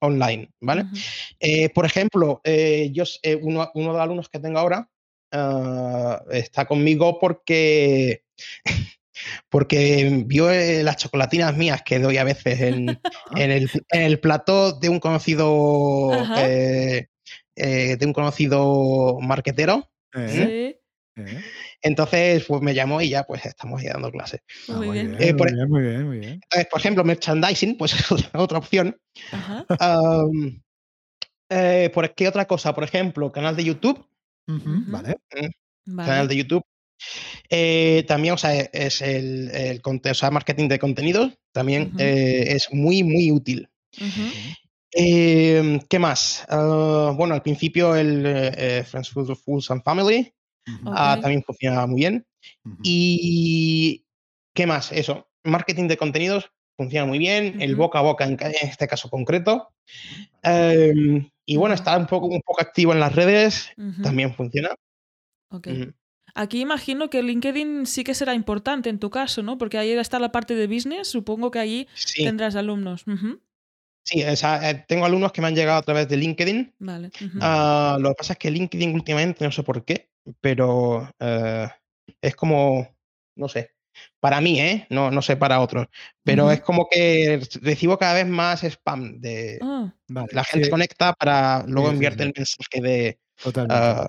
[0.00, 0.84] online, ¿vale?
[1.40, 4.88] Eh, por ejemplo, eh, yo, eh, uno, uno de los alumnos que tengo ahora
[5.32, 8.22] ah, está conmigo porque,
[9.48, 12.88] porque vio eh, las chocolatinas mías que doy a veces en,
[13.36, 17.08] en, el, en el plató de un conocido eh,
[17.56, 19.90] eh, de un conocido marquetero.
[20.14, 21.42] eh, Sí, eh.
[21.82, 24.40] Entonces, pues me llamó y ya pues estamos ahí dando clases.
[24.68, 25.16] Ah, muy bien.
[25.20, 26.32] Eh, por- muy bien, muy bien, muy bien.
[26.42, 28.96] Entonces, por ejemplo, merchandising, pues es otra- opción.
[29.32, 29.64] Ajá.
[31.48, 32.74] Eh, ¿Por qué otra cosa?
[32.74, 34.04] Por ejemplo, canal de YouTube.
[34.48, 34.70] Ujú.
[34.88, 35.16] Vale.
[35.88, 36.08] Vale.
[36.08, 36.62] canal de YouTube.
[37.50, 41.32] Eh, también, o sea, es el, o sea, marketing de contenidos.
[41.52, 43.68] También eh, es muy, muy útil.
[44.98, 46.44] Eh, ¿Qué más?
[46.48, 50.32] Ah, bueno, al principio el eh, Friends, Fools, Fools and Family
[50.84, 52.26] Ah, también funciona muy bien.
[52.82, 54.04] Y
[54.54, 54.92] ¿qué más?
[54.92, 57.60] Eso, marketing de contenidos funciona muy bien.
[57.60, 59.68] El boca a boca en, este caso concreto.
[60.42, 63.70] Em, y bueno, estar un poco, un poco activo en las redes
[64.02, 64.70] también funciona.
[65.50, 65.68] Ok.
[65.68, 65.92] Ujú.
[66.34, 69.56] Aquí imagino que LinkedIn sí que será importante en tu caso, ¿no?
[69.56, 72.24] Porque ahí está la parte de business, supongo que allí Sí.
[72.24, 73.04] tendrás alumnos.
[74.06, 76.74] Sí, o sea, eh, tengo alumnos que me han llegado a través de LinkedIn.
[76.78, 77.10] Vale.
[77.40, 81.66] Ah, lo que pasa es que LinkedIn últimamente, no sé por qué, pero eh,
[82.22, 82.96] es como,
[83.34, 83.72] no sé,
[84.20, 84.86] para mí, ¿eh?
[84.90, 85.88] No, no sé para otros,
[86.22, 86.52] pero Ujú.
[86.52, 90.28] es como que recibo cada vez más spam de Ah, Vale.
[90.30, 92.28] la gente sí, conecta para luego sí, enviarte sí.
[92.28, 93.18] el mensaje de,
[93.68, 94.06] ah,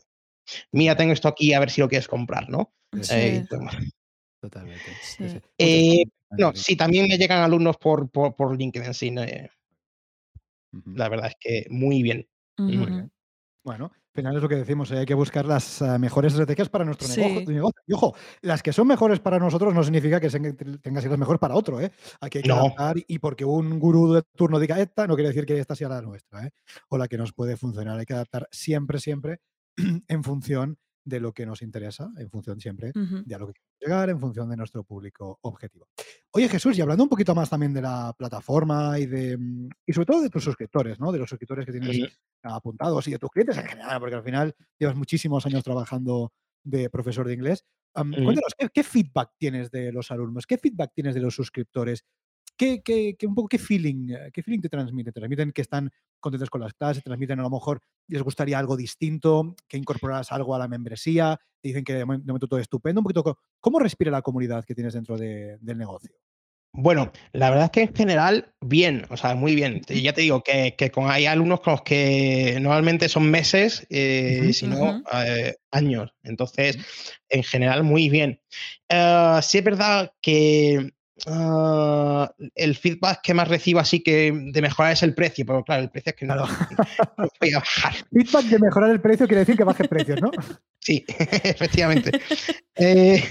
[0.73, 2.71] mira, tengo esto aquí, a ver si lo quieres comprar, ¿no?
[3.01, 3.13] sí.
[3.15, 3.45] Eh.
[4.39, 4.91] Totalmente.
[5.57, 6.03] Eh,
[6.37, 9.49] no, sí, también me llegan alumnos por, por, por LinkedIn, sí, no, eh,
[10.93, 12.27] La verdad es que muy bien.
[12.57, 13.11] Muy bien.
[13.63, 16.69] Bueno, al final es lo que decimos, eh, hay que buscar las eh, mejores estrategias
[16.69, 17.21] para nuestro Sí.
[17.51, 17.77] negocio.
[17.87, 20.55] Y ojo, las que son mejores para nosotros no significa que tengan
[20.95, 21.79] que ser las mejores para otro.
[21.81, 21.91] ¿eh?
[22.21, 22.55] Aquí hay que No.
[22.55, 25.89] adaptar y porque un gurú de turno diga esta, no quiere decir que esta sea
[25.89, 26.51] la nuestra ¿eh?
[26.89, 27.99] o la que nos puede funcionar.
[27.99, 29.39] Hay que adaptar siempre, siempre
[30.07, 33.79] en función de lo que nos interesa, en función siempre de a lo que queremos
[33.79, 35.87] llegar, en función de nuestro público objetivo.
[36.31, 39.93] Oye, Jesús, y hablando un poquito más también de la plataforma y de mm, y
[39.93, 41.13] sobre todo de tus suscriptores, ¿no?
[41.13, 44.53] De los suscriptores que tienes apuntados y de tus clientes en general, porque al final
[44.77, 46.33] llevas muchísimos años trabajando
[46.63, 47.63] de profesor de inglés.
[47.93, 50.45] Cuéntanos, ¿qué, qué feedback tienes de los alumnos?
[50.45, 52.03] ¿Qué feedback tienes de los suscriptores?
[52.57, 55.13] ¿Qué, qué- qué- un poco qué feeling, eh, qué feeling te transmiten?
[55.13, 57.03] ¿Te transmiten que están contentos con las clases?
[57.03, 59.55] ¿Te transmiten a lo mejor les gustaría algo distinto?
[59.67, 61.39] ¿Que incorporaras algo a la membresía?
[61.61, 62.99] ¿Te dicen que de momen- de momento todo estupendo?
[63.01, 66.11] Un poquito, ¿cómo respira la comunidad que tienes dentro de- del negocio?
[66.73, 69.81] Bueno, la verdad es que en general, bien, o sea, muy bien.
[69.89, 73.87] Y ya te digo que, que con, hay alumnos con los que normalmente son meses,
[73.89, 74.53] eh, Ujú.
[74.53, 75.03] si no, Ujú.
[75.13, 76.13] eh, años.
[76.23, 76.77] Entonces,
[77.29, 78.41] en general, muy bien.
[78.89, 80.91] Eh, sí es verdad que
[81.25, 85.83] ah, el feedback que más recibo así que de mejorar es el precio, pero claro,
[85.83, 86.47] el precio es que no, Claro.
[87.17, 87.93] no voy a bajar.
[88.11, 90.31] Feedback de mejorar el precio quiere decir que bajes precios, ¿no?
[90.79, 91.03] Sí,
[91.43, 92.11] efectivamente.
[92.75, 93.21] Eh,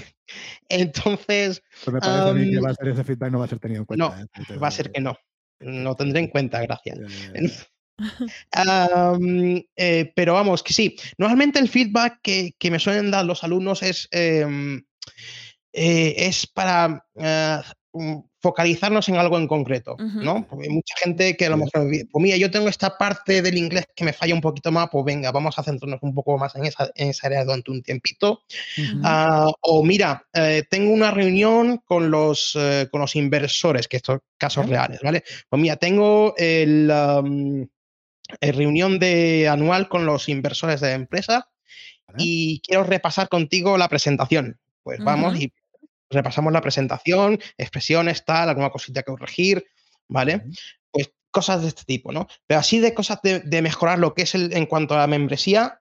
[0.69, 3.47] entonces, Pues me parece a mí que va a ser ese feedback no va a
[3.47, 4.09] ser tenido en cuenta.
[4.09, 4.21] no,
[4.53, 4.57] ¿eh?
[4.57, 5.17] Va a ser que no.
[5.59, 6.99] Lo tendré en cuenta, gracias.
[9.75, 10.95] Eh, pero vamos, que sí.
[11.17, 14.83] Normalmente el feedback que, que me suelen dar los alumnos es, em,
[15.79, 17.61] eh, es para eh,
[17.93, 19.95] mm, focalizarnos en algo en concreto.
[19.99, 20.47] ¿no?
[20.47, 23.57] Porque hay mucha gente que a lo mejor, pues mira, yo tengo esta parte del
[23.57, 26.55] inglés que me falla un poquito más, pues venga, vamos a centrarnos un poco más
[26.55, 28.41] en esa, en esa área durante un tiempito.
[29.03, 34.19] Ah, o mira, eh, tengo una reunión con los, eh, con los inversores, que estos
[34.37, 35.23] casos reales, ¿vale?
[35.49, 36.89] Pues mira, tengo el,
[38.41, 41.49] eh, reunión de anual con los inversores de la empresa
[42.17, 44.59] y quiero repasar contigo la presentación.
[44.83, 45.51] Pues vamos y
[46.09, 49.65] repasamos la presentación, expresiones, tal, alguna cosita que corregir,
[50.07, 50.43] ¿vale?
[50.91, 52.27] Pues cosas de este tipo, ¿no?
[52.45, 55.07] Pero así de cosas de, de mejorar lo que es el, en cuanto a la
[55.07, 55.79] membresía,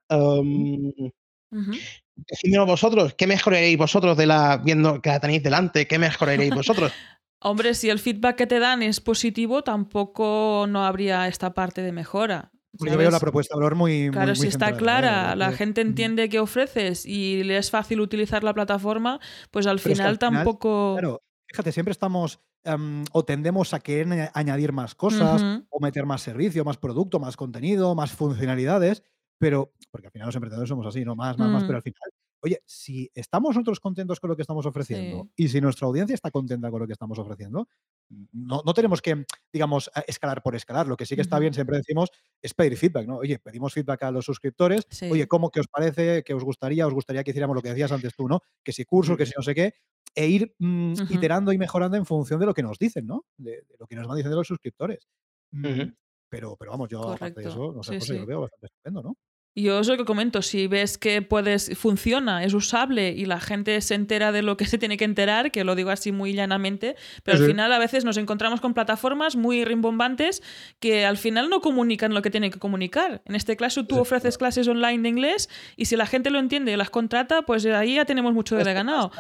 [1.57, 1.73] Ujú.
[2.17, 5.87] Decídmelo vosotros, ¿qué mejoraréis vosotros de la viendo que la tenéis delante?
[5.87, 6.93] ¿Qué mejoraréis vosotros?
[7.41, 11.93] Hombre, si el feedback que te dan es positivo, tampoco no habría esta parte de
[11.93, 12.51] mejora.
[12.73, 14.11] Yo veo la propuesta de valor muy.
[14.11, 18.01] Claro, muy, muy si está clara, la gente entiende qué ofreces y le es fácil
[18.01, 19.19] utilizar la plataforma,
[19.51, 20.97] pues al Pero es que final al final, tampoco.
[20.99, 26.05] Claro, fíjate, siempre estamos em, o tendemos a querer aña- añadir más cosas o meter
[26.05, 29.03] más servicio, más producto, más contenido, más funcionalidades,
[29.39, 31.15] pero porque al final los emprendedores somos así, ¿no?
[31.17, 31.67] Más, más, más, Mm.
[31.67, 32.11] pero al final,
[32.43, 36.31] oye, si estamos nosotros contentos con lo que estamos ofreciendo y si nuestra audiencia está
[36.31, 37.69] contenta con lo que estamos ofreciendo,
[38.09, 40.87] no, no tenemos que, digamos, escalar por escalar.
[40.87, 42.11] Lo que sí que está bien, siempre decimos,
[42.43, 43.17] es pedir feedback, ¿no?
[43.17, 45.11] Oye, pedimos feedback a los suscriptores, Sí.
[45.11, 46.23] oye, ¿cómo que os parece?
[46.25, 46.87] ¿Qué os gustaría?
[46.87, 48.41] ¿Os gustaría que hiciéramos lo que decías antes tú, ¿no?
[48.63, 49.75] Que si cursos, que si no sé qué,
[50.15, 53.25] e ir mm, iterando y mejorando en función de lo que nos dicen, ¿no?
[53.37, 55.09] De, de lo que nos van diciendo los suscriptores.
[55.53, 55.93] Mm,
[56.29, 58.19] pero, pero vamos, yo aparte de eso, no sé, sí.
[58.19, 59.17] lo veo bastante estupendo, ¿no?
[59.59, 63.81] Yo es lo que comento, si ves que puedes, funciona, es usable y la gente
[63.81, 66.95] se entera de lo que se tiene que enterar, que lo digo así muy llanamente,
[67.25, 70.43] pero Sí, al final a veces nos encontramos con plataformas muy rimbombantes
[70.79, 73.23] que al final no comunican lo que tienen que comunicar.
[73.25, 76.39] En este caso tú Sí, ofreces clases online de inglés y si la gente lo
[76.39, 79.11] entiende y las contrata, pues ahí ya tenemos mucho de ganado.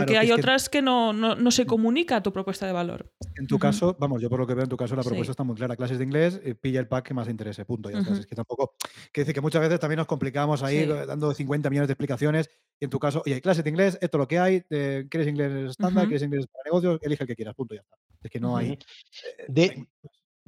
[0.00, 3.10] Porque claro, hay que otras que no, no, no se comunica tu propuesta de valor.
[3.36, 5.08] En tu caso, vamos, yo por lo que veo en tu caso la Sí.
[5.08, 5.76] propuesta está muy clara.
[5.76, 7.90] Clases de inglés, eh, pilla el pack que más te interese, punto.
[7.90, 8.00] Ya.
[8.00, 8.14] Ujú.
[8.14, 8.74] Es que tampoco.
[9.12, 10.86] Que decir que muchas veces también nos complicamos ahí Sí.
[11.06, 12.48] dando 50 millones de explicaciones.
[12.78, 14.62] Y en tu caso, oye, clases de inglés, esto es lo que hay.
[14.70, 16.04] eh, ¿Quieres inglés estándar?
[16.06, 16.98] ¿Quieres inglés para negocios?
[17.02, 17.96] Elige el que quieras, punto, ya está.
[18.22, 18.72] Es que no hay.
[18.72, 18.78] Eh,
[19.48, 19.88] De- hay.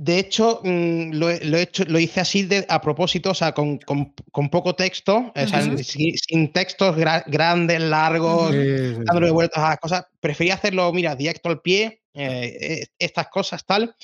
[0.00, 3.34] De hecho, mm, lo, he- lo he hecho, lo hice así de, a propósito, o
[3.34, 5.78] sea, con, con- con poco texto, o sea, Ujú.
[5.78, 8.52] sin, sin textos gra- grandes, largos.
[8.52, 10.06] Sí, dándole vueltas a las cosas.
[10.20, 13.96] Prefería hacerlo, mira, directo al pie, eh, eh, estas cosas, tal.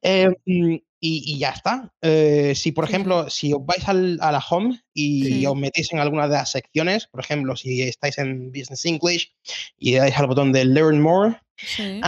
[0.00, 0.74] Eh, mm,
[1.04, 1.92] y, y ya está.
[2.00, 5.46] Eh, si, por ejemplo, si os vais al- a la home y Sí.
[5.46, 9.32] os metéis en alguna de las secciones, por ejemplo, si estáis en Business English
[9.76, 12.00] y dais al botón de Learn More, Sí.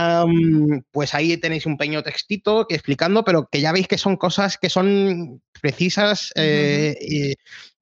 [0.91, 4.57] pues ahí tenéis un pequeño textito que explicando, pero que ya veis que son cosas
[4.57, 7.33] que son precisas eh, y,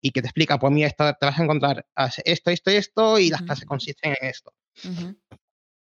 [0.00, 1.86] y que te explica, pues mira, esto, te vas a encontrar
[2.24, 4.52] esto, esto y esto, y las clases consisten en esto.
[4.74, 4.90] Sí,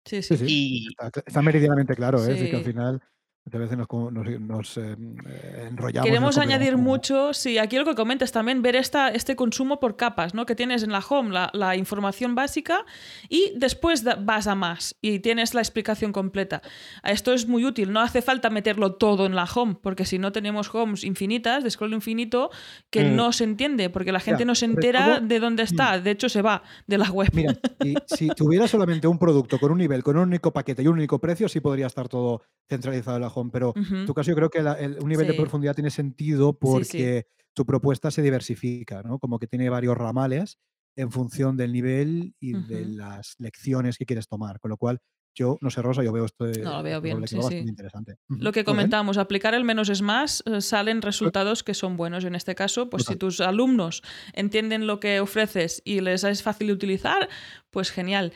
[0.05, 0.37] Sí, sí.
[0.37, 0.45] sí.
[0.47, 2.33] Y Está, está meridianamente claro, ¿eh?
[2.33, 3.01] Es que al final
[3.45, 4.95] muchas veces nos, nos, nos, eh,
[5.27, 6.05] eh, enrollamos.
[6.07, 9.79] y Queremos nos añadir mucho, sí, aquí lo que comentas también, ver esta, este consumo
[9.79, 10.45] por capas, ¿no?
[10.45, 12.85] Que tienes en la home la, la información básica
[13.29, 16.61] y después da- vas a más y tienes la explicación completa.
[17.03, 20.31] Esto es muy útil, no hace falta meterlo todo en la home, porque si no
[20.31, 22.49] tenemos homes infinitas, de scroll infinito,
[22.89, 23.15] que Mm.
[23.15, 26.11] no se entiende, porque la gente Ya, no se entera todo- de dónde está, de
[26.11, 27.29] hecho se va de la web.
[27.33, 30.87] Mira, si, si tuviera solamente un producto con un nivel, con un único paquete y
[30.87, 34.35] un único precio, sí podría estar todo centralizado en la Pero en tu caso yo
[34.35, 37.43] creo que la- el- un nivel de profundidad tiene sentido porque sí.
[37.53, 39.19] tu propuesta se diversifica, ¿no?
[39.19, 40.57] Como que tiene varios ramales
[40.95, 44.59] en función del nivel y de las lecciones que quieres tomar.
[44.59, 44.99] Con lo cual,
[45.35, 47.57] yo, no sé, Rosa, yo veo esto No, lo veo bien, sí, sí.
[47.57, 48.17] interesante.
[48.27, 52.23] Lo que comentamos, aplicar el menos es más, eh, salen resultados que son buenos.
[52.25, 54.03] En este caso, pues si tus alumnos
[54.33, 57.27] entienden lo que ofreces y les es fácil de utilizar,
[57.71, 58.33] pues genial.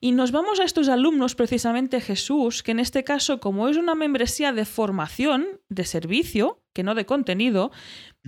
[0.00, 3.94] Y nos vamos a estos alumnos, precisamente Jesús, que en este caso, como es una
[3.94, 7.70] membresía de formación, de servicio, que no de contenido,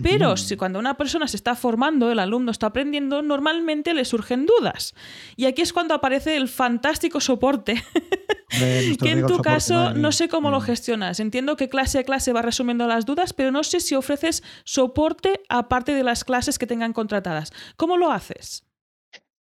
[0.01, 4.45] pero si cuando una persona se está formando, el alumno está aprendiendo, normalmente le surgen
[4.45, 4.93] dudas.
[5.35, 7.81] Y aquí es cuando aparece el fantástico soporte
[8.49, 10.63] que en tu caso madre no sé cómo lo Mm.
[10.63, 11.19] gestionas.
[11.19, 15.41] Entiendo que clase a clase va resumiendo las dudas, pero no sé si ofreces soporte
[15.49, 17.51] aparte de las clases que tengan contratadas.
[17.77, 18.64] ¿Cómo lo haces?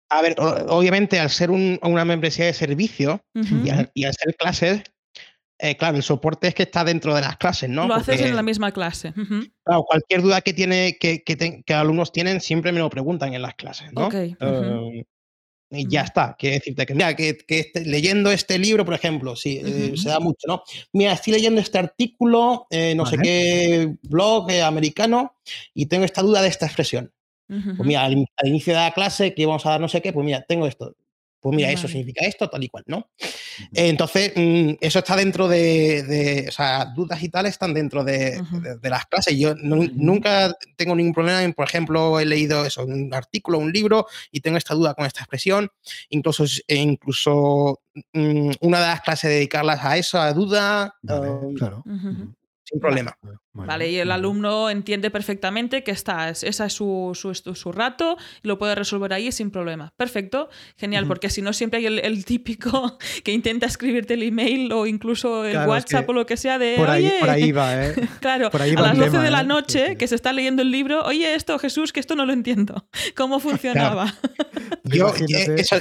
[0.09, 3.21] A ver, obviamente al ser un- una membresía de servicio
[3.65, 4.83] y, al, y al ser clases,
[5.57, 7.87] eh, claro, el soporte es que está dentro de las clases, ¿no?
[7.87, 9.13] Lo haces Porque, en la misma clase.
[9.63, 13.33] Claro, cualquier duda que, tiene, que, que, ten- que alumnos tienen siempre me lo preguntan
[13.33, 14.07] en las clases, ¿no?
[14.39, 15.05] Eh,
[15.71, 16.35] y ya está.
[16.37, 20.09] Quiere decirte que, mira, que, que este- leyendo este libro, por ejemplo, sí, eh, se
[20.09, 20.61] da mucho, ¿no?
[20.93, 25.35] Mira, estoy leyendo este artículo, eh, no sé qué blog eh, americano,
[25.73, 27.11] y tengo esta duda de esta expresión.
[27.47, 30.01] Pues mira, al, in- al inicio de la clase que vamos a dar no sé
[30.01, 30.95] qué, pues mira, tengo esto.
[31.39, 33.07] Pues mira, eso significa esto, tal y cual, ¿no?
[33.71, 38.39] Entonces, mm, eso está dentro de, de- O sea, dudas y tal están dentro de,
[38.41, 38.61] Ujú.
[38.61, 39.37] de- de las clases.
[39.37, 43.71] Yo nu- nunca tengo ningún problema en, por ejemplo, he leído eso, un artículo, un
[43.71, 45.69] libro, y tengo esta duda con esta expresión.
[46.09, 47.79] Incluso, e incluso
[48.13, 51.83] mm, una de las clases dedicarlas a eso, a duda, Vale, um, claro.
[52.65, 53.17] Sin problema.
[53.53, 57.71] Vale, y el alumno entiende perfectamente que está, es- esa es su, su, su- su
[57.71, 59.93] rato y lo puede resolver ahí sin problema.
[59.95, 64.71] Perfecto, genial, porque si no siempre hay el, el típico que intenta escribirte el email
[64.73, 67.13] o incluso el Claro, es WhatsApp que o lo que sea de, Por ahí, oye,
[67.19, 67.95] por ahí va, ¿eh?
[68.19, 69.45] claro, por ahí a las el 12 tema, de la ¿eh?
[69.45, 69.95] noche Sí, sí.
[69.97, 72.87] que se está leyendo el libro, oye esto, Jesús, que esto no lo entiendo.
[73.15, 74.13] ¿Cómo funcionaba?
[74.83, 75.51] Yo, Imagínate.
[75.53, 75.77] eh, eso,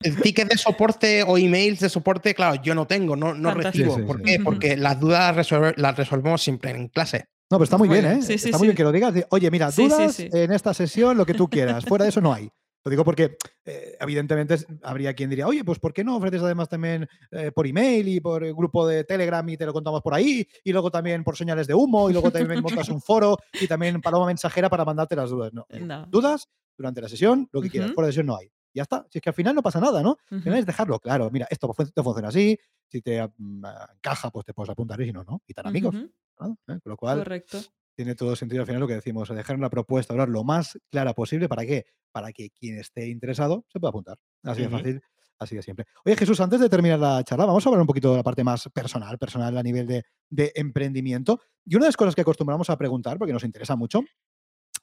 [0.00, 3.94] el ticket de soporte o emails de soporte, claro, yo no tengo, no, recibo.
[3.94, 4.22] Sí, sí, ¿Por sí.
[4.24, 4.38] qué?
[4.42, 7.26] Porque las dudas resolver- las resolvemos siempre en clase.
[7.50, 8.04] No, pero está muy bien.
[8.04, 8.22] ¿eh?
[8.22, 8.68] Sí, sí, está muy sí.
[8.68, 9.14] bien que lo digas.
[9.30, 10.28] Oye, mira, Sí, sí, dudas sí.
[10.32, 11.84] en esta sesión, lo que tú quieras.
[11.84, 12.50] Fuera de eso no hay.
[12.84, 16.68] Lo digo porque, eh, evidentemente, habría quien diría, oye, pues ¿por qué no ofreces además
[16.68, 20.14] también eh, por email y por el grupo de Telegram y te lo contamos por
[20.14, 20.46] ahí?
[20.62, 24.00] Y luego también por señales de humo y luego también montas un foro y también
[24.00, 25.52] paloma mensajera para mandarte las dudas.
[25.52, 25.66] No.
[25.80, 26.06] No.
[26.06, 27.92] Dudas durante la sesión, lo que quieras.
[27.92, 28.48] Fuera de sesión no hay.
[28.74, 29.06] Ya está.
[29.10, 30.16] Si es que al final no pasa nada, ¿no?
[30.30, 31.30] Al final es dejarlo claro.
[31.30, 32.58] Mira, esto, esto funciona así.
[32.88, 33.64] Si te mm,
[33.96, 35.42] encaja, pues te puedes apuntar y si no, no.
[35.46, 35.94] Y tan amigos.
[35.94, 36.08] ¿Eh?
[36.38, 37.58] Con lo cual, Correcto.
[37.94, 41.14] tiene todo sentido al final lo que decimos, dejar una propuesta hablar lo más clara
[41.14, 41.48] posible.
[41.48, 41.86] ¿Para qué?
[42.12, 44.18] Para que quien esté interesado se pueda apuntar.
[44.44, 45.00] Así de fácil,
[45.38, 45.86] así de siempre.
[46.04, 48.44] Oye, Jesús, antes de terminar la charla, vamos a hablar un poquito de la parte
[48.44, 51.40] más personal, personal a nivel de, de emprendimiento.
[51.64, 54.02] Y una de las cosas que acostumbramos a preguntar, porque nos interesa mucho,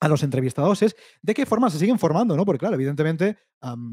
[0.06, 2.45] a los entrevistados es de qué forma se siguen formando, ¿no?
[2.45, 3.38] Porque claro, evidentemente,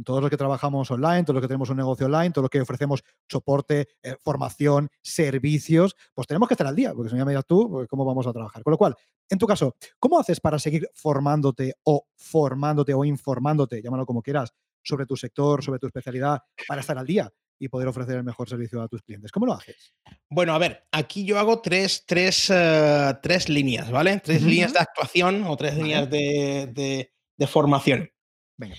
[0.05, 2.61] todos los que trabajamos online, todos los que tenemos un negocio online, todos los que
[2.61, 7.47] ofrecemos soporte, eh, formación, servicios, pues tenemos que estar al día, porque si me dirás
[7.47, 8.63] tú, pues, ¿cómo vamos a trabajar?
[8.63, 8.95] Con lo cual,
[9.31, 14.53] en tu caso, ¿cómo haces para seguir formándote o formándote o informándote, llámalo como quieras,
[14.83, 17.33] sobre tu sector, sobre tu especialidad, para estar al día
[17.63, 19.31] y poder ofrecer el mejor servicio a tus clientes?
[19.31, 19.95] ¿Cómo lo haces?
[20.29, 24.21] Bueno, a ver, aquí yo hago tres, tres, eh, tres líneas, ¿vale?
[24.21, 25.83] Tres líneas de actuación o tres Vale.
[25.85, 28.11] líneas de, de- de formación.
[28.59, 28.77] Venga.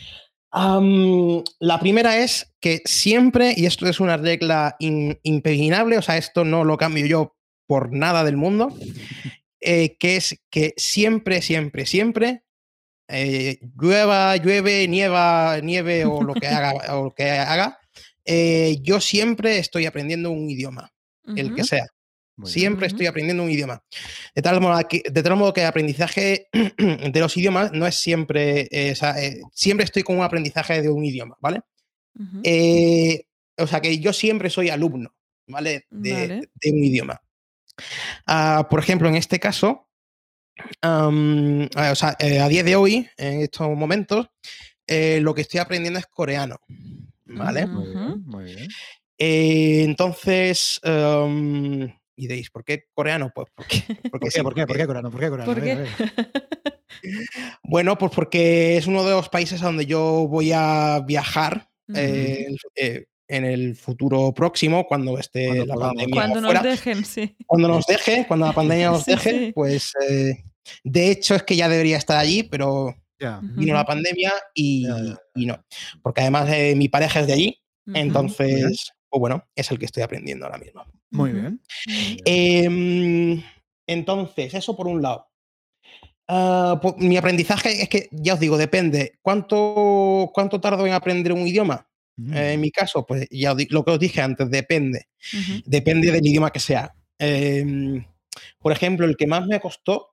[1.59, 6.43] La primera es que siempre, y esto es una regla in- impepinable, o sea, esto
[6.45, 7.36] no lo cambio yo
[7.67, 8.69] por nada del mundo,
[9.61, 12.43] eh, que es que siempre, siempre, siempre,
[13.09, 17.79] eh, llueva, llueve, nieva, nieve o lo que haga, o lo que haga
[18.26, 20.91] eh, yo siempre estoy aprendiendo un idioma,
[21.36, 21.86] el que sea.
[22.36, 22.49] Muy.
[22.49, 23.84] Siempre estoy aprendiendo un idioma.
[24.34, 27.95] De tal, modo que, de tal modo que el aprendizaje de los idiomas no es
[27.95, 31.61] siempre, eh, o sea, eh, siempre estoy con un aprendizaje de un idioma, ¿vale?
[33.55, 35.13] O sea que yo siempre soy alumno,
[35.47, 35.86] ¿vale?
[35.91, 36.49] De, Vale.
[36.55, 37.21] de un idioma.
[38.26, 39.89] Ah, por ejemplo, en este caso,
[40.82, 44.28] o sea, a día de hoy, en estos momentos,
[44.88, 46.59] lo que estoy aprendiendo es coreano,
[47.36, 47.65] ¿vale?
[47.67, 48.67] Muy bien, muy bien.
[49.17, 51.84] Eh, entonces, am,
[52.15, 53.31] y diréis, ¿por qué coreano?
[53.34, 54.43] Pues porque, porque ¿Por sí, qué?
[54.43, 54.67] ¿Por qué?
[54.67, 55.11] ¿Por qué, coreano?
[55.11, 55.53] ¿Por qué, coreano?
[55.53, 55.86] ¿Por qué?
[57.63, 62.47] Bueno, pues porque es uno de los países a donde yo voy a viajar eh,
[62.75, 65.95] eh, en el futuro próximo, cuando esté Cuando la podamos.
[65.95, 66.61] pandemia Cuando fuera.
[66.61, 67.36] nos dejen, sí.
[67.47, 69.51] Cuando nos deje, cuando la pandemia nos Sí, deje, sí.
[69.53, 70.43] pues eh,
[70.84, 72.95] de hecho es que ya debería estar allí, pero
[73.41, 74.86] Vino la pandemia y,
[75.36, 75.63] no.
[76.01, 77.59] Porque además eh, mi pareja es de allí,
[77.93, 80.86] entonces, pues bueno, es el que estoy aprendiendo ahora mismo.
[81.11, 81.61] Muy bien.
[81.86, 82.21] Muy bien.
[82.26, 83.43] Em,
[83.88, 85.28] entonces, eso por un lado.
[86.28, 89.19] Ah, pues, mi aprendizaje es que, ya os digo, depende.
[89.21, 91.88] ¿Cuánto, cuánto tardo en aprender un idioma?
[92.15, 92.34] Mm.
[92.34, 95.07] Eh, en mi caso, pues ya lo que os dije antes, depende.
[95.65, 96.93] Depende del idioma que sea.
[97.17, 98.05] Em,
[98.59, 100.12] por ejemplo, el que más me costó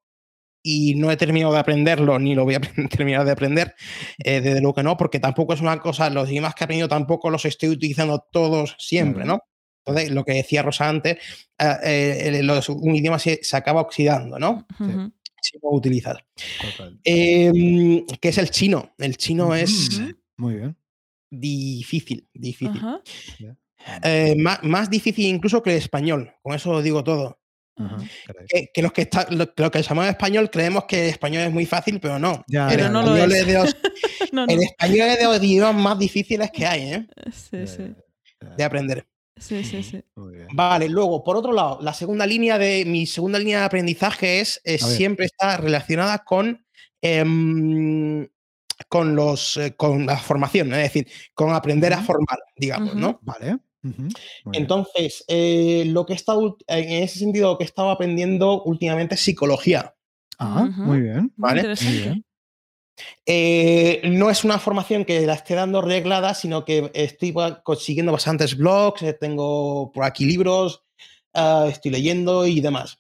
[0.63, 3.75] y no he terminado de aprenderlo, ni lo voy a terminar de aprender,
[4.19, 6.89] eh, desde luego que no, porque tampoco es una cosa, los idiomas que he aprendido
[6.89, 9.25] tampoco los estoy utilizando todos siempre.
[9.25, 9.41] ¿no?
[9.87, 11.17] Entonces, lo que decía Rosa antes,
[11.59, 14.67] eh, eh, los- un idioma se, se acaba oxidando, ¿no?
[14.79, 15.13] Ujú.
[15.43, 16.19] Si no lo utilizas.
[17.03, 18.93] Que es el chino.
[18.99, 20.01] El chino es.
[20.37, 20.77] Muy bien.
[21.31, 22.81] difícil, difícil.
[24.03, 27.40] Eh, más, más difícil incluso que el español, con eso lo digo todo.
[28.49, 31.53] Que, que los que está, lo, lo que llamamos español creemos que el español es
[31.53, 32.45] muy fácil, pero no.
[32.49, 33.47] Ya, el, Pero no lo español es.
[33.47, 33.77] de los,
[34.33, 34.53] No, no.
[34.53, 37.07] el español es de los idiomas más difíciles que hay, ¿eh?
[37.33, 37.95] Sí, sí.
[38.57, 39.07] De aprender.
[39.37, 40.03] Sí, sí, sí.
[40.17, 40.49] Muy bien.
[40.53, 44.61] Vale, luego, por otro lado, la segunda línea de mi segunda línea de aprendizaje es,
[44.65, 46.65] eh, siempre está relacionada con,
[47.01, 48.29] em,
[48.89, 52.95] con los eh, con la formación, es decir, con aprender a formar, digamos.
[52.95, 53.19] ¿no?
[53.23, 53.59] Vale.
[54.53, 59.15] Entonces, eh, lo que he estado, en ese sentido, lo que he estado aprendiendo últimamente
[59.15, 59.95] es psicología.
[60.39, 61.33] Ah, muy bien.
[61.37, 61.61] Vale.
[61.61, 61.93] interesante.
[61.95, 62.25] Muy bien.
[63.27, 68.57] Eh, no es una formación que la esté dando reglada, sino que estoy consiguiendo bastantes
[68.57, 70.83] blogs, eh, tengo por aquí libros,
[71.35, 72.99] ah, estoy leyendo y demás.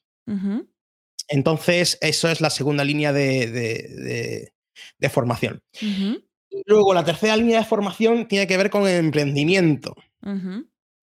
[1.29, 4.53] Entonces, eso es la segunda línea de, de- de-
[4.99, 5.63] de formación.
[6.67, 9.95] Luego, la tercera línea de formación tiene que ver con el emprendimiento,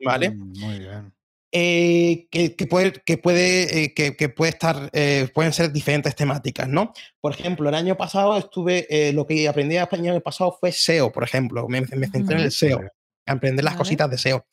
[0.03, 0.31] ¿vale?
[0.31, 1.13] Mm, Muy bien.
[1.53, 6.13] Eh, que, que puede, que puede, eh, que, que puede estar, eh, pueden ser diferentes
[6.13, 6.91] temáticas, ¿no?
[7.21, 11.11] Por ejemplo, el año pasado estuve, eh, lo que aprendí el año pasado fue SEO,
[11.11, 12.81] por ejemplo, me, me centré en el SEO,
[13.25, 13.79] aprender las Vale.
[13.79, 14.45] cositas de SEO.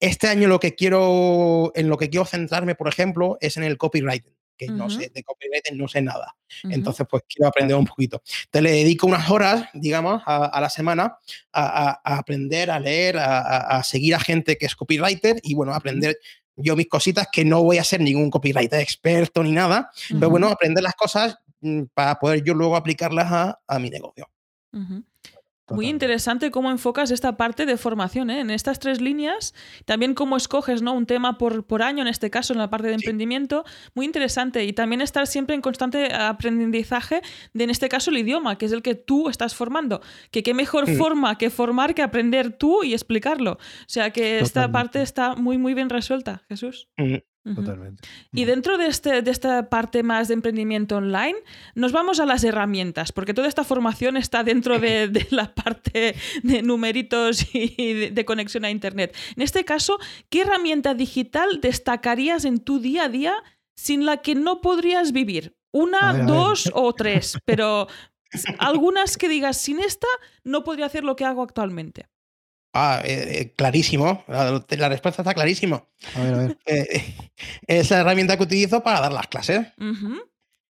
[0.00, 3.76] Este año lo que quiero, en lo que quiero centrarme, por ejemplo, es en el
[3.76, 6.36] copywriting, que no sé, de copywriting no sé nada.
[6.74, 8.22] Entonces, pues quiero aprender un poquito.
[8.50, 11.16] Te le dedico unas horas, digamos, a, a la semana
[11.52, 15.72] a, a- a aprender, a leer, a, seguir a gente que es copywriter y, bueno,
[15.74, 16.18] aprender
[16.56, 20.48] yo mis cositas, que no voy a ser ningún copywriter experto ni nada, pero bueno,
[20.48, 24.28] aprender las cosas mm, para poder yo luego aplicarlas a, a mi negocio.
[25.70, 28.40] Muy interesante cómo enfocas esta parte de formación, ¿eh?
[28.40, 29.54] En estas tres líneas,
[29.84, 30.92] también cómo escoges, ¿no?
[30.92, 33.04] Un tema por, por año, en este caso, en la parte de Sí.
[33.04, 33.64] emprendimiento,
[33.94, 34.64] muy interesante.
[34.64, 37.22] Y también estar siempre en constante aprendizaje
[37.54, 40.00] de, en este caso, el idioma, que es el que tú estás formando.
[40.30, 40.96] Que qué mejor Mm.
[40.96, 43.52] forma que formar que aprender tú y explicarlo.
[43.52, 46.88] O sea que esta parte está muy, muy bien resuelta, Jesús.
[47.42, 48.06] Totalmente.
[48.32, 51.36] Y dentro de, este, de esta parte más de emprendimiento online,
[51.74, 56.14] nos vamos a las herramientas, porque toda esta formación está dentro de, de la parte
[56.42, 59.16] de numeritos y de, de conexión a Internet.
[59.36, 63.34] En este caso, ¿qué herramienta digital destacarías en tu día a día
[63.74, 65.56] sin la que no podrías vivir?
[65.72, 66.26] Una, ver.
[66.26, 67.88] dos o tres, pero
[68.58, 70.08] algunas que digas, sin esta
[70.44, 72.06] no podría hacer lo que hago actualmente.
[72.72, 74.24] Ah, eh, eh, clarísimo.
[74.28, 75.88] La, la respuesta está clarísimo.
[76.14, 76.58] A ver, a ver.
[76.66, 77.14] Eh,
[77.66, 79.66] es la herramienta que utilizo para dar las clases,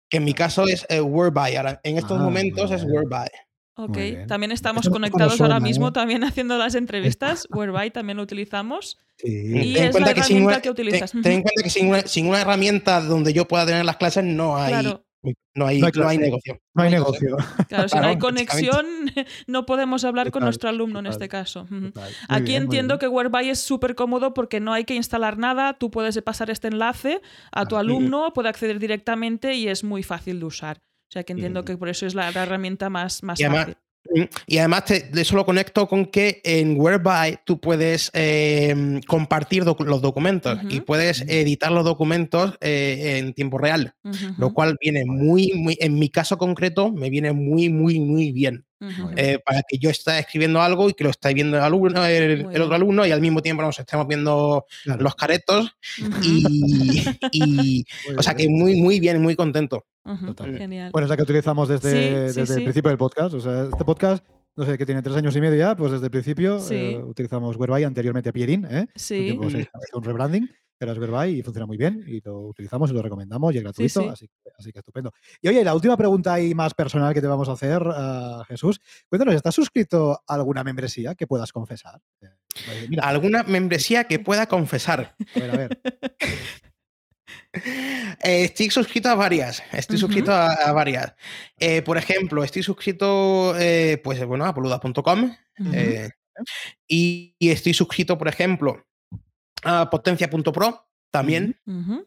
[0.09, 1.55] que en mi caso es eh, Wordby.
[1.55, 2.83] Ahora, en estos Ah, momentos es.
[2.83, 3.27] Wordby.
[3.75, 5.91] Ok, también estamos Esto conectados ahora suena, mismo, ¿eh?
[5.91, 7.47] también haciendo las entrevistas.
[7.51, 8.97] Whereby también lo utilizamos.
[9.17, 9.27] Sí.
[9.29, 11.11] Y ten en es cuenta la que herramienta una- que utilizas.
[11.11, 13.97] ten- ten en cuenta que sin una, sin una herramienta donde yo pueda tener las
[13.97, 16.17] clases no hay, Claro, no hay, No hay no hay clase.
[16.17, 16.59] negocio.
[16.74, 17.38] No hay negocio.
[17.69, 18.86] claro, si no hay conexión,
[19.47, 21.65] no podemos hablar con nuestro alumno en este caso.
[21.69, 22.11] Total.
[22.28, 25.91] Aquí bien, entiendo que Whereby es súper cómodo porque no hay que instalar nada, tú
[25.91, 27.21] puedes pasar este enlace
[27.51, 30.78] a tu alumno, puede acceder directamente y es muy fácil de usar.
[30.78, 33.65] O sea que entiendo que por eso es la, la herramienta más, más Y además,
[33.65, 33.78] fácil.
[34.14, 38.99] Mm, Y además te, de eso lo conecto con que en Whereby tú puedes eh,
[39.08, 43.95] compartir docu- los documentos y puedes editar los documentos eh, en tiempo real,
[44.38, 48.66] lo cual viene muy, muy, en mi caso concreto, me viene muy, muy, muy bien.
[49.16, 52.45] eh, para que yo esté escribiendo algo y que lo esté viendo el, alumno, el,
[52.62, 55.01] otro alumno y al mismo tiempo nos estemos viendo Claro.
[55.01, 55.72] los caretos
[56.22, 57.01] y,
[57.32, 57.86] y-
[58.18, 58.60] o sea que bien.
[58.60, 59.86] muy, muy bien, muy contento.
[60.04, 60.58] Total.
[60.58, 60.91] Genial.
[60.91, 62.54] Bueno, es la que utilizamos desde, Sí, sí, desde sí.
[62.60, 63.34] el principio del podcast.
[63.36, 64.26] O sea, este podcast,
[64.56, 66.76] no sé, que tiene tres años y medio ya, pues desde el principio Sí.
[66.76, 68.82] eh, utilizamos Whereby, anteriormente Pierin, ¿eh?
[68.82, 69.22] Un Sí.
[69.24, 72.91] tiempo se hizo un rebranding, pero es Whereby y funciona muy bien y lo utilizamos
[72.91, 74.08] y lo recomendamos y es gratuito, sí.
[74.10, 75.12] Así, que- así que estupendo.
[75.41, 78.82] Y oye, la última pregunta ahí más personal que te vamos a hacer, ah, Jesús.
[79.08, 82.01] Cuéntanos, ¿estás suscrito a alguna membresía que puedas confesar?
[82.22, 85.16] Eh, mira, ¿Alguna membresía que pueda confesar?
[85.36, 85.82] a ver, a ver.
[87.53, 89.61] Eh, estoy suscrito a varias.
[89.71, 91.13] Estoy suscrito a, a varias.
[91.59, 94.53] Eh, por ejemplo, estoy suscrito eh, pues, bueno, a
[96.88, 98.86] y, y estoy suscrito, por ejemplo,
[99.63, 101.55] a potencia.pro también,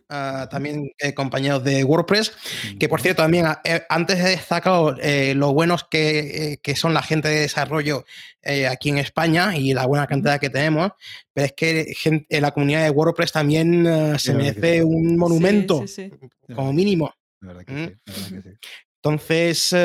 [0.09, 2.33] ah, también eh, compañeros de WordPress,
[2.81, 6.75] que por cierto también ah, eh, antes he destacado eh, lo buenos que, eh, que
[6.75, 8.05] son la gente de desarrollo
[8.43, 10.91] eh, aquí en España y la buena cantidad que tenemos,
[11.33, 11.95] pero es que
[12.29, 14.81] eh, la comunidad de WordPress también ah, se merece sí.
[14.83, 16.11] un monumento Sí, sí,
[16.49, 16.55] sí.
[16.55, 17.15] como mínimo.
[17.41, 17.85] De verdad que Mm.
[17.85, 18.57] sí, de verdad que sí.
[19.05, 19.77] Entonces,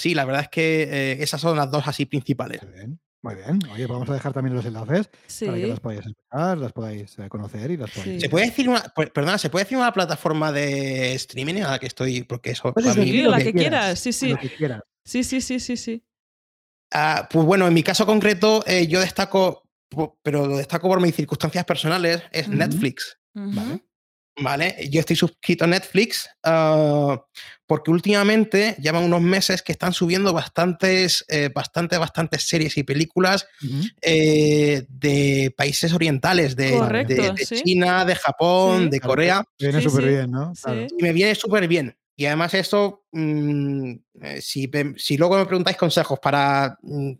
[0.00, 2.60] sí, la verdad es que eh, esas son las dos así principales.
[2.74, 3.58] Bien, muy bien.
[3.72, 5.46] Oye, vamos a dejar también los enlaces Sí.
[5.46, 8.12] para que las podáis escuchar, las podáis eh, conocer y las podáis.
[8.14, 8.20] Sí.
[8.20, 11.78] ¿Se puede decir una, per- perdona, ¿se puede decir una plataforma de streaming a la
[11.78, 12.22] que estoy?
[12.22, 14.28] Porque eso Puedes para mí- Sí, decir lo la que quieras, sí, sí.
[14.30, 14.80] Lo que quieras.
[15.04, 16.04] Sí, sí, sí, sí, sí.
[16.92, 19.68] Ah, pues bueno, en mi caso concreto, eh, yo destaco,
[20.22, 22.48] pero lo destaco por mis circunstancias personales, es.
[22.48, 23.18] Netflix.
[23.34, 23.82] Vale.
[24.38, 24.76] ¿Vale?
[24.90, 27.22] Yo estoy suscrito a Netflix ah,
[27.66, 33.46] porque últimamente llevan unos meses que están subiendo bastantes, eh, bastantes, bastantes series y películas
[34.02, 36.70] eh, de países orientales, de,
[37.64, 39.44] China, de Japón, de Corea.
[39.58, 40.52] Viene súper bien, ¿no?
[40.98, 41.96] Y me viene súper bien.
[42.14, 47.12] Y además esto, mm, eh, si, luego me preguntáis consejos para mm,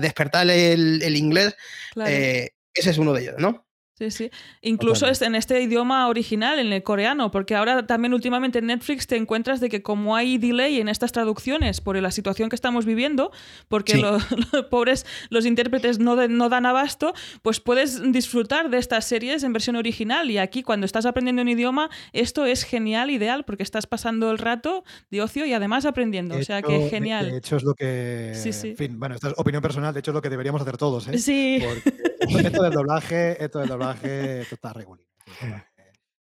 [0.00, 1.54] despertar el, inglés,
[1.94, 3.67] ese es uno de ellos, ¿no?
[3.98, 4.30] Sí, sí.
[4.62, 9.16] Incluso en este idioma original, en el coreano, porque ahora también últimamente en Netflix te
[9.16, 13.32] encuentras de que como hay delay en estas traducciones por la situación que estamos viviendo,
[13.66, 14.22] porque los,
[14.70, 19.74] pobres, los intérpretes no, no dan abasto, pues puedes disfrutar de estas series en versión
[19.74, 20.30] original.
[20.30, 24.38] Y aquí cuando estás aprendiendo un idioma, esto es genial, ideal, porque estás pasando el
[24.38, 26.36] rato de ocio y además aprendiendo.
[26.36, 27.32] o sea que genial.
[27.32, 28.32] De hecho es lo que...
[28.36, 28.68] Sí, sí.
[28.68, 31.08] En fin, bueno, esta es opinión personal, de hecho es lo que deberíamos hacer todos.
[31.08, 31.18] ¿eh?
[31.18, 31.60] Sí.
[31.66, 35.04] Porque esto del doblaje, esto del doblaje esto está regular.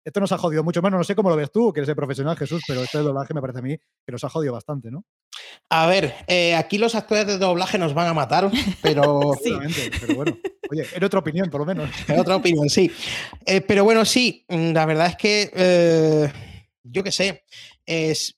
[0.05, 0.81] Esto nos ha jodido mucho.
[0.81, 3.33] Bueno, no sé cómo lo ves tú, que eres el profesional, Jesús, pero este doblaje
[3.33, 5.03] me parece a mí que nos ha jodido bastante, ¿no?
[5.69, 8.51] A ver, eh, aquí los actores de doblaje nos van a matar,
[8.83, 9.31] pero.
[9.43, 9.51] sí.
[9.99, 10.37] pero bueno.
[10.69, 11.89] Oye, en otra opinión, por lo menos.
[12.07, 12.91] En otra opinión, sí.
[13.45, 15.51] Eh, pero bueno, sí, mm, la verdad es que.
[15.55, 16.31] Eh,
[16.83, 17.43] yo qué sé.
[17.83, 18.37] Es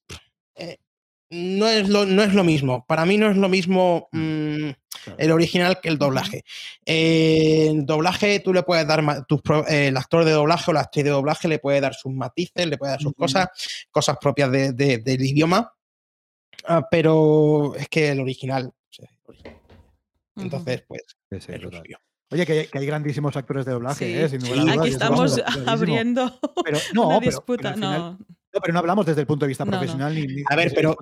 [1.30, 2.86] no es, lo, no es lo mismo.
[2.86, 4.76] Para mí no es lo mismo mm, mm,
[5.18, 6.44] el original que el doblaje.
[6.86, 9.04] en doblaje tú le puedes dar,
[9.68, 12.78] el actor de doblaje o la actriz de doblaje le puede dar sus matices, le
[12.78, 13.48] puede dar sus cosas,
[13.92, 15.74] cosas propias del idioma,
[16.66, 18.72] ah, pero es que el original...
[20.36, 21.02] Entonces, pues...
[22.30, 24.30] Oye, que hay, grandísimos actores de doblaje, ¿eh?
[24.30, 26.40] Sin Aquí estamos abriendo
[26.94, 27.76] una disputa.
[27.76, 28.20] no
[28.62, 30.96] pero no hablamos desde el punto de vista profesional ni, A ver, pero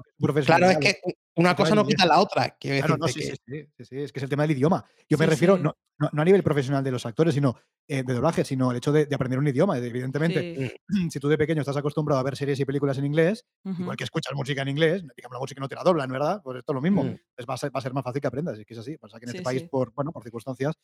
[0.45, 0.99] claro, es que
[1.35, 2.55] una cosa no quita la otra.
[2.59, 3.35] Claro, no, sí, sí,
[3.79, 4.83] sí, es que es el tema del idioma.
[5.09, 7.55] Yo me refiero no, no, a nivel profesional de los actores, sino
[7.87, 9.77] eh, de doblaje, sino el hecho de, aprender un idioma.
[9.77, 10.79] Evidentemente,
[11.09, 14.03] si tú de pequeño estás acostumbrado a ver series y películas en inglés, igual que
[14.03, 16.41] escuchas música en inglés, digamos, la música no te la doblan, ¿verdad?
[16.43, 17.03] Pues esto es lo mismo.
[17.03, 17.17] Mm.
[17.49, 18.97] va, a ser, va, a ser, más fácil que aprendas, es que es así.
[18.97, 20.75] Pasa que en este país, por, bueno, por circunstancias,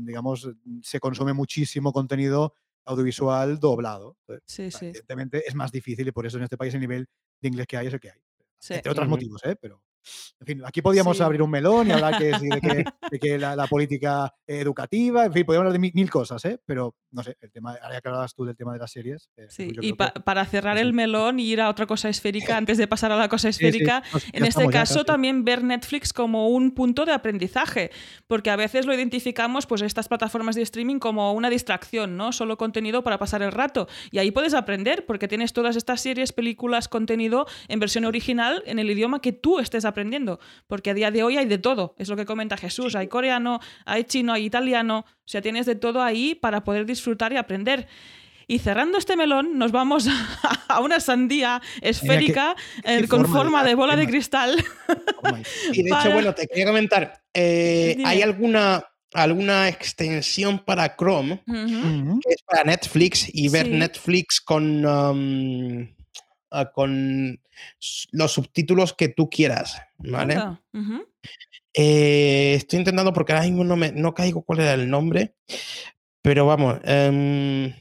[0.00, 0.48] digamos,
[0.82, 2.54] se consume muchísimo contenido
[2.84, 4.16] audiovisual doblado.
[4.46, 4.86] Sí, sí.
[4.86, 7.06] Evidentemente es más difícil y por eso en este país el nivel
[7.40, 8.20] de inglés que hay es el que hay.
[8.68, 9.56] Entre otros motivos, ¿eh?
[9.60, 9.82] Pero,
[10.40, 12.32] en fin, aquí podíamos abrir un melón y hablar que,
[13.10, 16.58] de que, la, política educativa, en fin, podríamos hablar de mil, cosas, ¿eh?
[16.66, 19.30] Pero no sé, el tema, ahora que hablabas tú del tema de las series.
[19.36, 22.86] Eh, sí, y para cerrar el melón y ir a otra cosa esférica antes de
[22.86, 27.12] pasar a la cosa esférica, en este caso también ver Netflix como un punto de
[27.12, 27.90] aprendizaje,
[28.26, 32.32] porque a veces lo identificamos, pues estas plataformas de streaming como una distracción, ¿no?
[32.32, 33.88] Solo contenido para pasar el rato.
[34.10, 38.78] Y ahí puedes aprender, porque tienes todas estas series, películas, contenido en versión original, en
[38.78, 39.91] el idioma que tú estés aprendiendo,
[40.66, 43.60] porque a día de hoy hay de todo, es lo que comenta Jesús, hay coreano,
[43.84, 47.88] hay chino, hay italiano, o sea, tienes de todo ahí para poder disfrutar y aprender.
[48.48, 50.06] Y cerrando este melón, nos vamos
[50.68, 54.62] a una sandía esférica eh, con forma de, bola de cristal.
[55.72, 58.84] y de hecho, bueno, te quería comentar, eh, ¿hay alguna,
[59.14, 65.88] alguna extensión para Chrome que es para Netflix y ver Netflix con, um,
[66.52, 67.40] ah, con
[68.12, 70.36] los subtítulos que tú quieras, ¿vale?
[71.74, 75.34] Eh, estoy intentando porque ahora mismo no, me, no caigo cuál era el nombre,
[76.20, 76.78] pero vamos.
[76.84, 77.72] Em,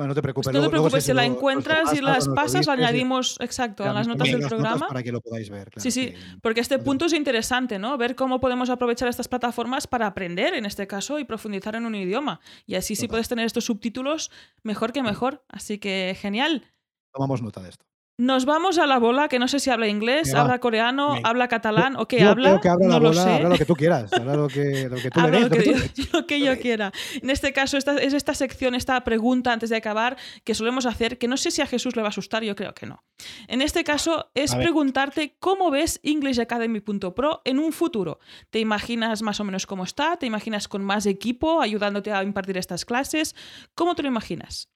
[0.00, 0.54] bueno, no te preocupes.
[0.54, 4.40] No te preocupes, si la encuentras y las pasas, añadimos, exacto, a las notas del
[4.40, 4.88] programa.
[4.88, 5.70] Para que lo podáis ver.
[5.76, 7.98] sí, sí, porque este punto es interesante, ¿no?
[7.98, 11.94] Ver cómo podemos aprovechar estas plataformas para aprender, en este caso, y profundizar en un
[11.94, 12.40] idioma.
[12.64, 14.30] Y así, si puedes tener estos subtítulos,
[14.62, 15.44] mejor que mejor.
[15.48, 16.64] Así que genial.
[17.12, 17.89] Tomamos nota de esto.
[18.20, 21.96] Nos vamos a la bola, que no sé si habla inglés, habla coreano, habla catalán
[21.96, 22.60] o qué habla.
[22.60, 23.20] que habla no lo sé.
[23.20, 25.40] Habla lo que tú quieras, habla lo que, lo que tú le
[26.12, 26.92] lo que, yo, quiera.
[27.22, 31.16] En este caso, esta, es esta sección, esta pregunta antes de acabar que solemos hacer,
[31.16, 33.02] que no sé si a Jesús le va a asustar, yo creo que no.
[33.48, 38.18] En este caso, es preguntarte cómo ves EnglishAcademy.pro en un futuro.
[38.50, 40.18] ¿Te imaginas más o menos cómo está?
[40.18, 43.34] ¿Te imaginas con más equipo ayudándote a impartir estas clases?
[43.74, 44.68] ¿Cómo te lo imaginas?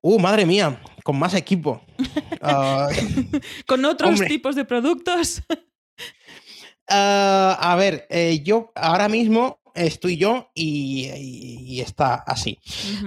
[0.00, 1.82] Uh, madre mía, con más equipo.
[3.66, 5.42] Con otros tipos de productos.
[6.90, 12.58] Ah, a ver, eh, yo ahora mismo estoy yo y, está así.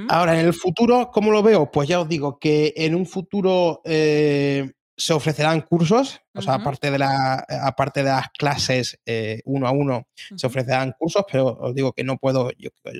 [0.08, 1.72] Ahora, en el futuro, ¿cómo lo veo?
[1.72, 4.72] Pues ya os digo que en un futuro eh,
[5.02, 9.72] se ofrecerán cursos, o sea, aparte de, la, aparte de las clases eh, uno a
[9.72, 12.52] uno, se ofrecerán cursos, pero os digo que no puedo,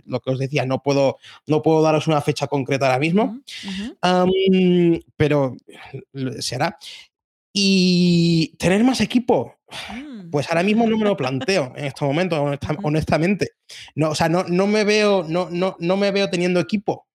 [0.06, 3.40] lo que os decía, no puedo, no puedo daros una fecha concreta ahora mismo,
[5.16, 5.56] pero
[6.40, 6.80] se hará.
[7.54, 9.60] Y tener más equipo,
[9.94, 10.32] mm.
[10.32, 13.52] pues ahora mismo no me lo planteo en estos momentos, honestamente.
[13.94, 17.06] No, o sea, no, no me veo, no, no, no me veo teniendo equipo.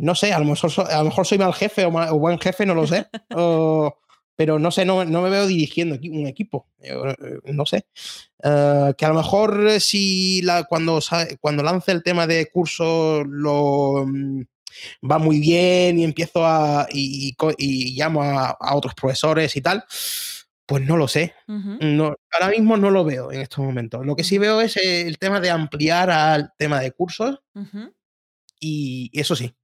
[0.00, 2.74] No sé, a lo mejor, a lo mejor soy mal jefe o, buen jefe, no
[2.74, 3.06] lo sé.
[4.40, 6.94] pero no sé, no, me veo dirigiendo un equipo, eh,
[7.52, 7.84] no sé.
[8.42, 10.98] Eh, que a lo mejor si la, cuando,
[11.40, 14.40] cuando lance el tema de curso lo mm,
[15.10, 17.36] va muy bien y empiezo a y,
[17.94, 19.84] llamo a, otros profesores y tal,
[20.64, 21.34] pues no lo sé.
[21.46, 24.06] no, ahora mismo no lo veo en estos momentos.
[24.06, 27.40] Lo que sí veo es el tema de ampliar al tema de cursos
[28.58, 29.54] y eso sí.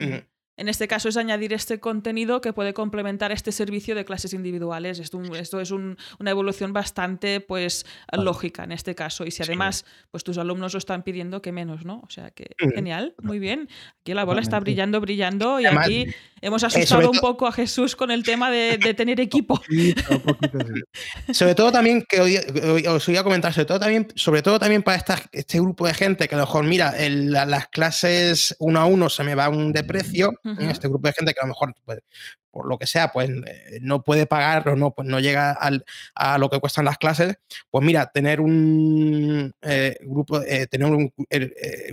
[0.00, 0.29] Mm-hmm.
[0.60, 4.98] En este caso es añadir este contenido que puede complementar este servicio de clases individuales.
[4.98, 5.96] Esto, esto es una
[6.30, 9.24] evolución bastante pues, lógica en este caso.
[9.24, 12.02] Y si además pues, tus alumnos lo están pidiendo, que menos, ¿no?
[12.06, 13.70] O sea que genial, muy bien.
[14.02, 16.08] Aquí la bola está brillando, brillando y aquí
[16.42, 19.62] hemos asustado un poco a Jesús con el tema de, tener equipo.
[21.32, 22.20] sobre todo también, que
[22.86, 26.28] os voy a comentar, sobre todo también, sobre todo también para este grupo de gente
[26.28, 30.32] que a lo mejor, mira, las clases uno a uno se me van de precio
[30.58, 32.00] en este grupo de gente que a lo mejor, pues,
[32.50, 35.56] por lo que sea, pues eh, no puede pagar o no, pues no llega
[36.14, 37.36] a lo que cuestan las clases,
[37.70, 41.12] pues mira, tener un eh, grupo, eh, tener un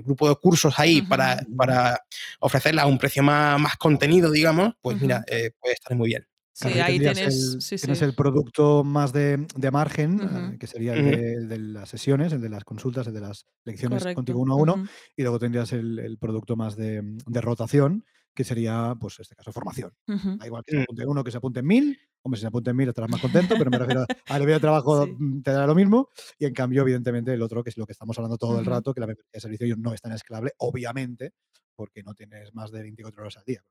[0.03, 1.99] grupo de cursos ahí para, para
[2.39, 5.23] ofrecerle a un precio más, más contenido, digamos, pues mira,
[5.59, 6.27] puede estar muy bien.
[6.57, 11.88] Sí, ahí tienes, el, tienes el producto más de, margen, que sería el, de, las
[11.88, 15.38] sesiones, el de las consultas, el de las lecciones contigo uno a uno, y luego
[15.38, 18.05] tendrías el, producto más de, rotación,
[18.38, 19.91] que sería, pues, en este caso, formación.
[20.05, 20.81] Da igual que se mm.
[20.84, 21.99] apunte uno, que se apunte en mil.
[22.22, 24.59] Hombre, si se apunte en mil estarás más contento, pero me refiero al nivel de
[24.59, 26.09] trabajo mm, te dará lo mismo.
[26.38, 28.93] Y en cambio, evidentemente, el otro, que es lo que estamos hablando todo el rato,
[28.93, 31.34] que la membresía de servicio no es tan escalable, obviamente,
[31.76, 33.64] porque no tienes más de 24 horas al día.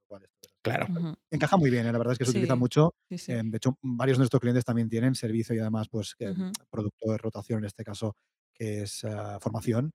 [0.63, 1.17] claro.
[1.31, 1.93] Encaja muy bien, ¿eh?
[1.93, 2.97] la verdad es que se utiliza mucho.
[3.09, 6.17] Em, de hecho, varios de nuestros clientes también tienen servicio y además, pues,
[6.69, 8.17] producto de rotación, en este caso,
[8.53, 9.93] que es ah, formación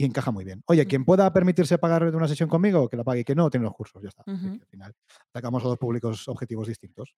[0.00, 0.62] y encaja muy bien.
[0.64, 3.64] Oye, quien pueda permitirse pagar una sesión conmigo, que la pague, y que no, tiene
[3.64, 4.22] los cursos, ya está.
[4.26, 4.94] Al final,
[5.28, 7.14] atacamos a dos públicos objetivos distintos.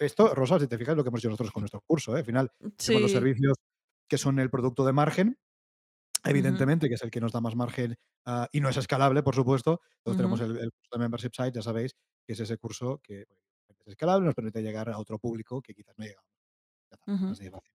[0.00, 2.16] esto, Rosa, si te fijas, lo que hemos hecho nosotros con nuestro curso.
[2.16, 2.18] ¿eh?
[2.18, 3.54] Al final, tenemos los servicios
[4.08, 5.38] que son el producto de margen,
[6.24, 7.94] evidentemente, que es el que nos da más margen
[8.26, 9.82] ah, y no es escalable, por supuesto.
[9.98, 11.94] Entonces tenemos el, curso de Membership Site, ya sabéis,
[12.26, 15.94] que es ese curso que es escalable, nos permite llegar a otro público que quizás
[15.96, 17.30] no llegamos.
[17.30, 17.72] así de fácil,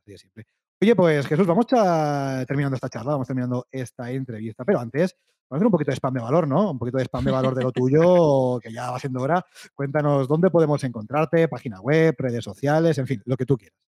[0.00, 0.46] así de simple.
[0.78, 5.16] Oye, pues Jesús, vamos a, terminando esta charla, vamos terminando esta entrevista, pero antes
[5.48, 6.72] vamos a hacer un poquito de spam de valor, ¿no?
[6.72, 9.42] Un poquito de spam de valor de lo tuyo, que ya va siendo hora.
[9.74, 13.85] Cuéntanos dónde podemos encontrarte, página web, redes sociales, en fin, lo que tú quieras.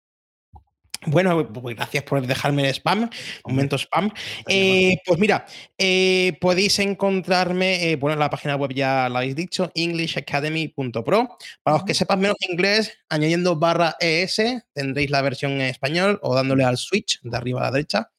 [1.04, 3.08] Bueno, pues gracias por dejarme el spam,
[3.44, 4.10] momento spam.
[4.48, 5.46] Eh, pues mira,
[5.78, 11.38] eh, podéis encontrarme, eh, bueno, en la página web ya lo habéis dicho, englishacademy.pro.
[11.62, 14.40] Para los que sepan menos inglés, añadiendo barra ES,
[14.72, 18.10] tendréis la versión en español o dándole al switch de arriba a la derecha.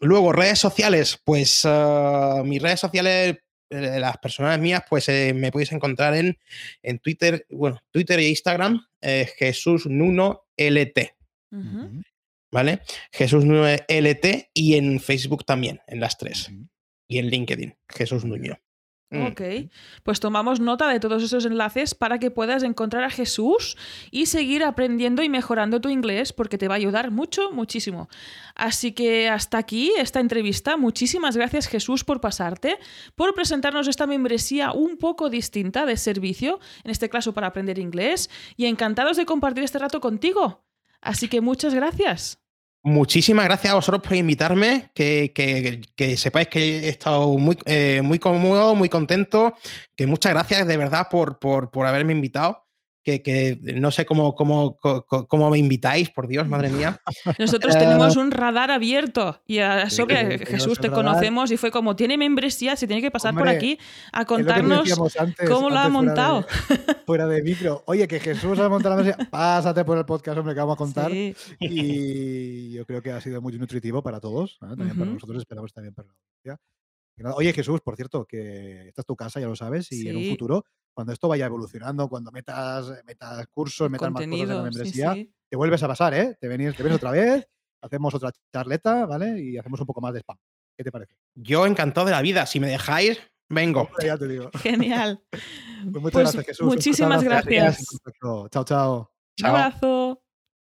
[0.00, 3.36] luego, redes sociales, pues ah, mis redes sociales
[3.70, 6.38] las personas mías, pues me podéis encontrar en,
[6.82, 8.86] en Twitter, bueno, Twitter e Instagram,
[9.38, 11.14] Jesús Nuno LT.
[12.52, 12.80] ¿Vale?
[13.12, 16.50] Jesús Nuño LT y en Facebook también, en las tres.
[17.08, 18.58] Y en LinkedIn, Jesús Nuño.
[19.08, 19.26] Mm.
[19.26, 19.40] Ok,
[20.02, 23.76] pues tomamos nota de todos esos enlaces para que puedas encontrar a Jesús
[24.10, 28.08] y seguir aprendiendo y mejorando tu inglés porque te va a ayudar mucho, muchísimo.
[28.56, 30.76] Así que hasta aquí esta entrevista.
[30.76, 32.78] Muchísimas gracias Jesús por pasarte,
[33.14, 38.28] por presentarnos esta membresía un poco distinta de servicio, en este caso para aprender inglés,
[38.56, 40.64] y encantados de compartir este rato contigo.
[41.00, 42.45] Así que muchas gracias.
[42.86, 48.76] Muchísimas gracias a vosotros por invitarme, que, sepáis que he estado muy, eh, muy cómodo,
[48.76, 49.54] muy contento,
[49.96, 52.65] que muchas gracias de verdad por, por, por haberme invitado
[53.06, 57.00] que, no sé cómo, cómo, cómo, me invitáis, por Dios, madre mía.
[57.38, 62.18] Nosotros tenemos un radar abierto y a sobre Jesús te conocemos y fue como, tiene
[62.18, 63.78] membresía, se tiene que pasar por aquí
[64.12, 64.92] a contarnos
[65.46, 66.44] cómo lo ha montado.
[67.06, 67.84] Fuera de, micro.
[67.86, 70.78] Oye, que Jesús ha montado la membresía, pásate por el podcast, hombre, que vamos a
[70.78, 71.12] contar.
[71.12, 75.94] Y yo creo que ha sido muy nutritivo para todos, también para nosotros, esperamos también
[75.94, 76.58] para la
[77.34, 80.28] Oye, Jesús, por cierto, que esta es tu casa, ya lo sabes, y en un
[80.28, 80.64] futuro
[80.96, 85.14] cuando esto vaya evolucionando, cuando metas, metas cursos, metas más cosas en la membresía,
[85.46, 86.38] te vuelves a pasar, ¿eh?
[86.40, 87.46] Te vienes, te vienes otra vez,
[87.82, 89.38] hacemos otra charleta, ¿vale?
[89.38, 90.38] Y hacemos un poco más de spam.
[90.74, 91.14] ¿Qué te parece?
[91.34, 92.46] Yo encantado de la vida.
[92.46, 93.20] Si me dejáis,
[93.50, 93.90] vengo.
[94.02, 94.50] ya te digo.
[94.62, 95.22] Genial.
[95.92, 96.66] Pues muchas pues gracias, Jesús.
[96.66, 97.86] Muchísimas gracias.
[98.50, 99.12] Chao, chao.
[99.38, 100.22] Un abrazo.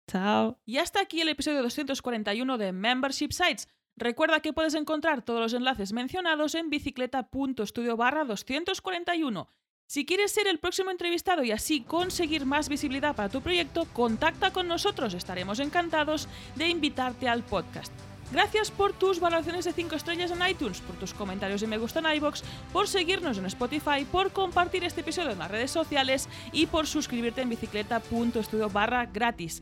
[0.10, 0.60] Chao.
[0.65, 3.69] Y hasta aquí el episodio 241 de Membership Sites.
[3.95, 9.47] Recuerda que puedes encontrar todos los enlaces mencionados en bicicleta.studio barra 241
[9.94, 14.49] si quieres ser el próximo entrevistado y así conseguir más visibilidad para tu proyecto, contacta
[14.49, 17.94] con nosotros, estaremos encantados de invitarte al podcast.
[18.32, 21.99] Gracias por tus valoraciones de 5 estrellas en iTunes, por tus comentarios y me gusta
[21.99, 26.65] en iBox, por seguirnos en Spotify, por compartir este episodio en las redes sociales y
[26.65, 29.61] por suscribirte en bicicleta.studio barra gratis.